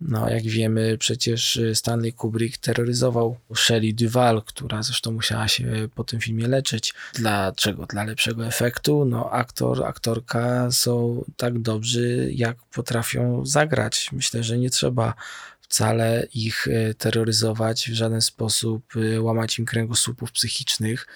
no, 0.00 0.28
jak 0.28 0.42
wiemy, 0.42 0.98
przecież 0.98 1.56
y, 1.56 1.74
Stanley 1.74 2.12
Kubrick 2.12 2.58
terroryzował 2.58 3.38
Shelley 3.56 3.94
Duval, 3.94 4.42
która 4.42 4.82
zresztą 4.82 5.12
musiała 5.12 5.48
się 5.48 5.88
po 5.94 6.04
tym 6.04 6.20
filmie 6.20 6.48
leczyć. 6.48 6.94
Dlaczego? 7.14 7.86
Dla 7.86 8.04
lepszego 8.04 8.46
efektu. 8.46 9.04
No, 9.04 9.30
aktor, 9.30 9.84
aktorka 9.84 10.70
są 10.70 11.24
tak 11.36 11.58
dobrzy, 11.58 12.30
jak 12.34 12.56
potrafią 12.62 13.46
zagrać. 13.46 14.10
Myślę, 14.12 14.42
że 14.42 14.58
nie 14.58 14.70
trzeba 14.70 15.14
wcale 15.60 16.26
ich 16.34 16.66
y, 16.66 16.94
terroryzować, 16.98 17.90
w 17.90 17.94
żaden 17.94 18.20
sposób 18.20 18.96
y, 18.96 19.20
łamać 19.20 19.58
im 19.58 19.66
kręgosłupów 19.66 20.32
psychicznych. 20.32 21.06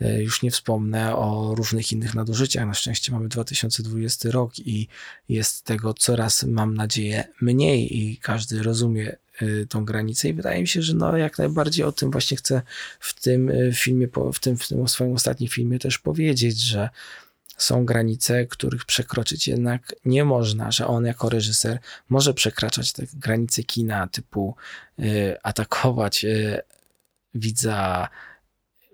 E, 0.00 0.22
już 0.22 0.42
nie 0.42 0.50
wspomnę 0.50 1.16
o 1.16 1.54
różnych 1.54 1.92
innych 1.92 2.14
nadużyciach. 2.14 2.66
Na 2.66 2.74
szczęście 2.74 3.12
mamy 3.12 3.28
2020 3.28 4.30
rok 4.30 4.58
i 4.58 4.88
jest 5.28 5.64
tego 5.64 5.94
coraz, 5.94 6.42
mam 6.42 6.74
nadzieję, 6.74 7.24
mniej 7.40 7.98
i 7.98 8.16
każdy 8.16 8.62
rozumie 8.62 9.16
e, 9.40 9.66
tą 9.66 9.84
granicę 9.84 10.28
i 10.28 10.34
wydaje 10.34 10.60
mi 10.60 10.68
się, 10.68 10.82
że 10.82 10.94
no 10.94 11.16
jak 11.16 11.38
najbardziej 11.38 11.84
o 11.84 11.92
tym 11.92 12.10
właśnie 12.10 12.36
chcę 12.36 12.62
w 13.00 13.20
tym 13.20 13.50
e, 13.50 13.72
filmie, 13.72 14.08
w 14.32 14.38
tym, 14.38 14.56
w 14.56 14.68
tym 14.68 14.88
swoim 14.88 15.12
ostatnim 15.12 15.48
filmie 15.48 15.78
też 15.78 15.98
powiedzieć, 15.98 16.60
że 16.60 16.88
są 17.56 17.84
granice, 17.84 18.46
których 18.46 18.84
przekroczyć 18.84 19.48
jednak 19.48 19.94
nie 20.04 20.24
można, 20.24 20.70
że 20.70 20.86
on 20.86 21.04
jako 21.04 21.28
reżyser 21.28 21.78
może 22.08 22.34
przekraczać 22.34 22.92
te 22.92 23.02
granice 23.12 23.62
kina 23.62 24.08
typu 24.08 24.56
atakować 25.42 26.26
widza 27.34 28.08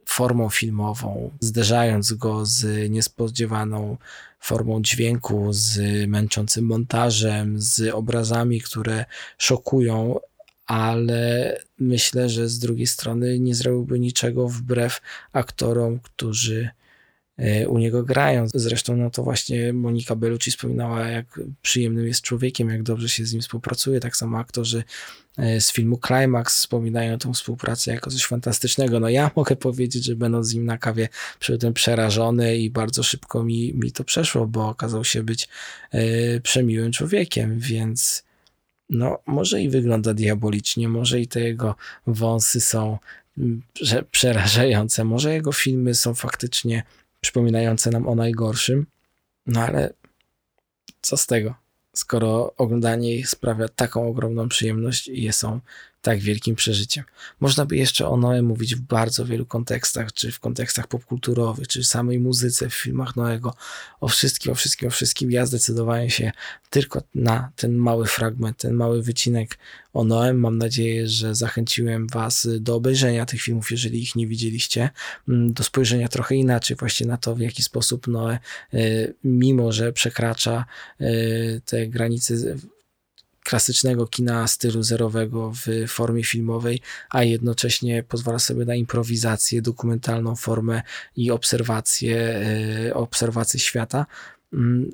formą 0.06 0.48
filmową, 0.48 1.30
zderzając 1.40 2.12
go 2.12 2.46
z 2.46 2.90
niespodziewaną 2.90 3.96
formą 4.40 4.82
dźwięku, 4.82 5.48
z 5.50 5.80
męczącym 6.08 6.64
montażem, 6.64 7.60
z 7.60 7.94
obrazami, 7.94 8.60
które 8.60 9.04
szokują, 9.38 10.20
ale 10.66 11.56
myślę, 11.78 12.28
że 12.28 12.48
z 12.48 12.58
drugiej 12.58 12.86
strony 12.86 13.38
nie 13.38 13.54
zrobiłby 13.54 13.98
niczego 13.98 14.48
wbrew 14.48 15.00
aktorom, 15.32 16.00
którzy 16.00 16.70
u 17.68 17.78
niego 17.78 18.02
grają. 18.02 18.46
Zresztą 18.54 18.96
no 18.96 19.10
to 19.10 19.22
właśnie 19.22 19.72
Monika 19.72 20.16
Bellucci 20.16 20.50
wspominała, 20.50 21.08
jak 21.08 21.40
przyjemnym 21.62 22.06
jest 22.06 22.20
człowiekiem, 22.20 22.70
jak 22.70 22.82
dobrze 22.82 23.08
się 23.08 23.26
z 23.26 23.32
nim 23.32 23.42
współpracuje. 23.42 24.00
Tak 24.00 24.16
samo 24.16 24.38
aktorzy 24.38 24.84
e, 25.38 25.60
z 25.60 25.72
filmu 25.72 26.00
Climax 26.06 26.56
wspominają 26.56 27.18
tą 27.18 27.32
współpracę 27.32 27.92
jako 27.92 28.10
coś 28.10 28.24
fantastycznego. 28.24 29.00
No 29.00 29.08
ja 29.08 29.30
mogę 29.36 29.56
powiedzieć, 29.56 30.04
że 30.04 30.16
będąc 30.16 30.46
z 30.46 30.54
nim 30.54 30.64
na 30.64 30.78
kawie 30.78 31.08
przybyłem 31.38 31.74
przerażony 31.74 32.56
i 32.56 32.70
bardzo 32.70 33.02
szybko 33.02 33.44
mi, 33.44 33.74
mi 33.74 33.92
to 33.92 34.04
przeszło, 34.04 34.46
bo 34.46 34.68
okazał 34.68 35.04
się 35.04 35.22
być 35.22 35.48
e, 35.90 36.40
przemiłym 36.40 36.92
człowiekiem, 36.92 37.58
więc 37.58 38.24
no 38.90 39.18
może 39.26 39.62
i 39.62 39.68
wygląda 39.68 40.14
diabolicznie, 40.14 40.88
może 40.88 41.20
i 41.20 41.28
te 41.28 41.40
jego 41.40 41.74
wąsy 42.06 42.60
są 42.60 42.98
przerażające, 44.10 45.04
może 45.04 45.32
jego 45.32 45.52
filmy 45.52 45.94
są 45.94 46.14
faktycznie 46.14 46.82
przypominające 47.20 47.90
nam 47.90 48.08
o 48.08 48.14
najgorszym. 48.14 48.86
No 49.46 49.60
ale 49.60 49.92
co 51.00 51.16
z 51.16 51.26
tego, 51.26 51.54
skoro 51.94 52.54
oglądanie 52.56 53.16
ich 53.16 53.28
sprawia 53.28 53.68
taką 53.68 54.08
ogromną 54.08 54.48
przyjemność 54.48 55.08
i 55.08 55.32
są 55.32 55.60
tak 56.06 56.18
wielkim 56.18 56.54
przeżyciem. 56.54 57.04
Można 57.40 57.66
by 57.66 57.76
jeszcze 57.76 58.08
o 58.08 58.16
Noe 58.16 58.42
mówić 58.42 58.76
w 58.76 58.80
bardzo 58.80 59.24
wielu 59.24 59.46
kontekstach, 59.46 60.12
czy 60.12 60.32
w 60.32 60.40
kontekstach 60.40 60.86
popkulturowych, 60.86 61.68
czy 61.68 61.84
samej 61.84 62.18
muzyce, 62.18 62.68
w 62.68 62.74
filmach 62.74 63.16
Noego, 63.16 63.54
o 64.00 64.08
wszystkim, 64.08 64.52
o 64.52 64.54
wszystkim, 64.54 64.88
o 64.88 64.90
wszystkim. 64.90 65.30
Ja 65.30 65.46
zdecydowałem 65.46 66.10
się 66.10 66.32
tylko 66.70 67.02
na 67.14 67.50
ten 67.56 67.76
mały 67.76 68.06
fragment, 68.06 68.56
ten 68.56 68.74
mały 68.74 69.02
wycinek 69.02 69.58
o 69.92 70.04
Noem. 70.04 70.40
Mam 70.40 70.58
nadzieję, 70.58 71.08
że 71.08 71.34
zachęciłem 71.34 72.06
Was 72.06 72.48
do 72.60 72.74
obejrzenia 72.74 73.26
tych 73.26 73.42
filmów, 73.42 73.70
jeżeli 73.70 74.02
ich 74.02 74.16
nie 74.16 74.26
widzieliście, 74.26 74.90
mm, 75.28 75.52
do 75.52 75.64
spojrzenia 75.64 76.08
trochę 76.08 76.34
inaczej 76.34 76.76
właśnie 76.76 77.06
na 77.06 77.16
to, 77.16 77.34
w 77.34 77.40
jaki 77.40 77.62
sposób 77.62 78.06
Noe, 78.06 78.32
e, 78.32 78.38
mimo 79.24 79.72
że 79.72 79.92
przekracza 79.92 80.64
e, 81.00 81.06
te 81.60 81.86
granice 81.86 82.34
klasycznego 83.46 84.06
kina 84.06 84.46
stylu 84.46 84.82
zerowego 84.82 85.52
w 85.52 85.88
formie 85.88 86.24
filmowej, 86.24 86.80
a 87.10 87.22
jednocześnie 87.22 88.02
pozwala 88.02 88.38
sobie 88.38 88.64
na 88.64 88.74
improwizację, 88.74 89.62
dokumentalną 89.62 90.36
formę 90.36 90.82
i 91.16 91.30
obserwację, 91.30 92.42
e, 92.88 92.94
obserwację 92.94 93.60
świata 93.60 94.06
mm, 94.52 94.92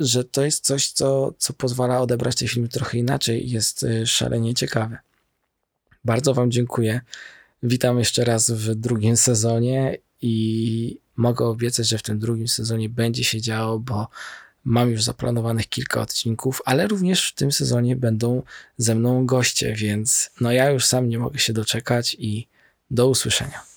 że 0.00 0.24
to 0.24 0.44
jest 0.44 0.64
coś, 0.64 0.88
co, 0.90 1.34
co 1.38 1.52
pozwala 1.52 2.00
odebrać 2.00 2.36
te 2.36 2.48
filmy 2.48 2.68
trochę 2.68 2.98
inaczej 2.98 3.50
jest 3.50 3.82
e, 3.84 4.06
szalenie 4.06 4.54
ciekawe. 4.54 4.98
Bardzo 6.04 6.34
Wam 6.34 6.50
dziękuję. 6.50 7.00
Witam 7.62 7.98
jeszcze 7.98 8.24
raz 8.24 8.50
w 8.50 8.74
drugim 8.74 9.16
sezonie 9.16 9.98
i 10.22 10.98
mogę 11.16 11.46
obiecać, 11.46 11.88
że 11.88 11.98
w 11.98 12.02
tym 12.02 12.18
drugim 12.18 12.48
sezonie 12.48 12.88
będzie 12.88 13.24
się 13.24 13.40
działo, 13.40 13.78
bo 13.78 14.08
Mam 14.68 14.90
już 14.90 15.02
zaplanowanych 15.02 15.68
kilka 15.68 16.00
odcinków, 16.00 16.62
ale 16.64 16.86
również 16.86 17.28
w 17.28 17.34
tym 17.34 17.52
sezonie 17.52 17.96
będą 17.96 18.42
ze 18.76 18.94
mną 18.94 19.26
goście, 19.26 19.74
więc 19.74 20.30
no 20.40 20.52
ja 20.52 20.70
już 20.70 20.86
sam 20.86 21.08
nie 21.08 21.18
mogę 21.18 21.38
się 21.38 21.52
doczekać 21.52 22.16
i 22.18 22.48
do 22.90 23.08
usłyszenia. 23.08 23.75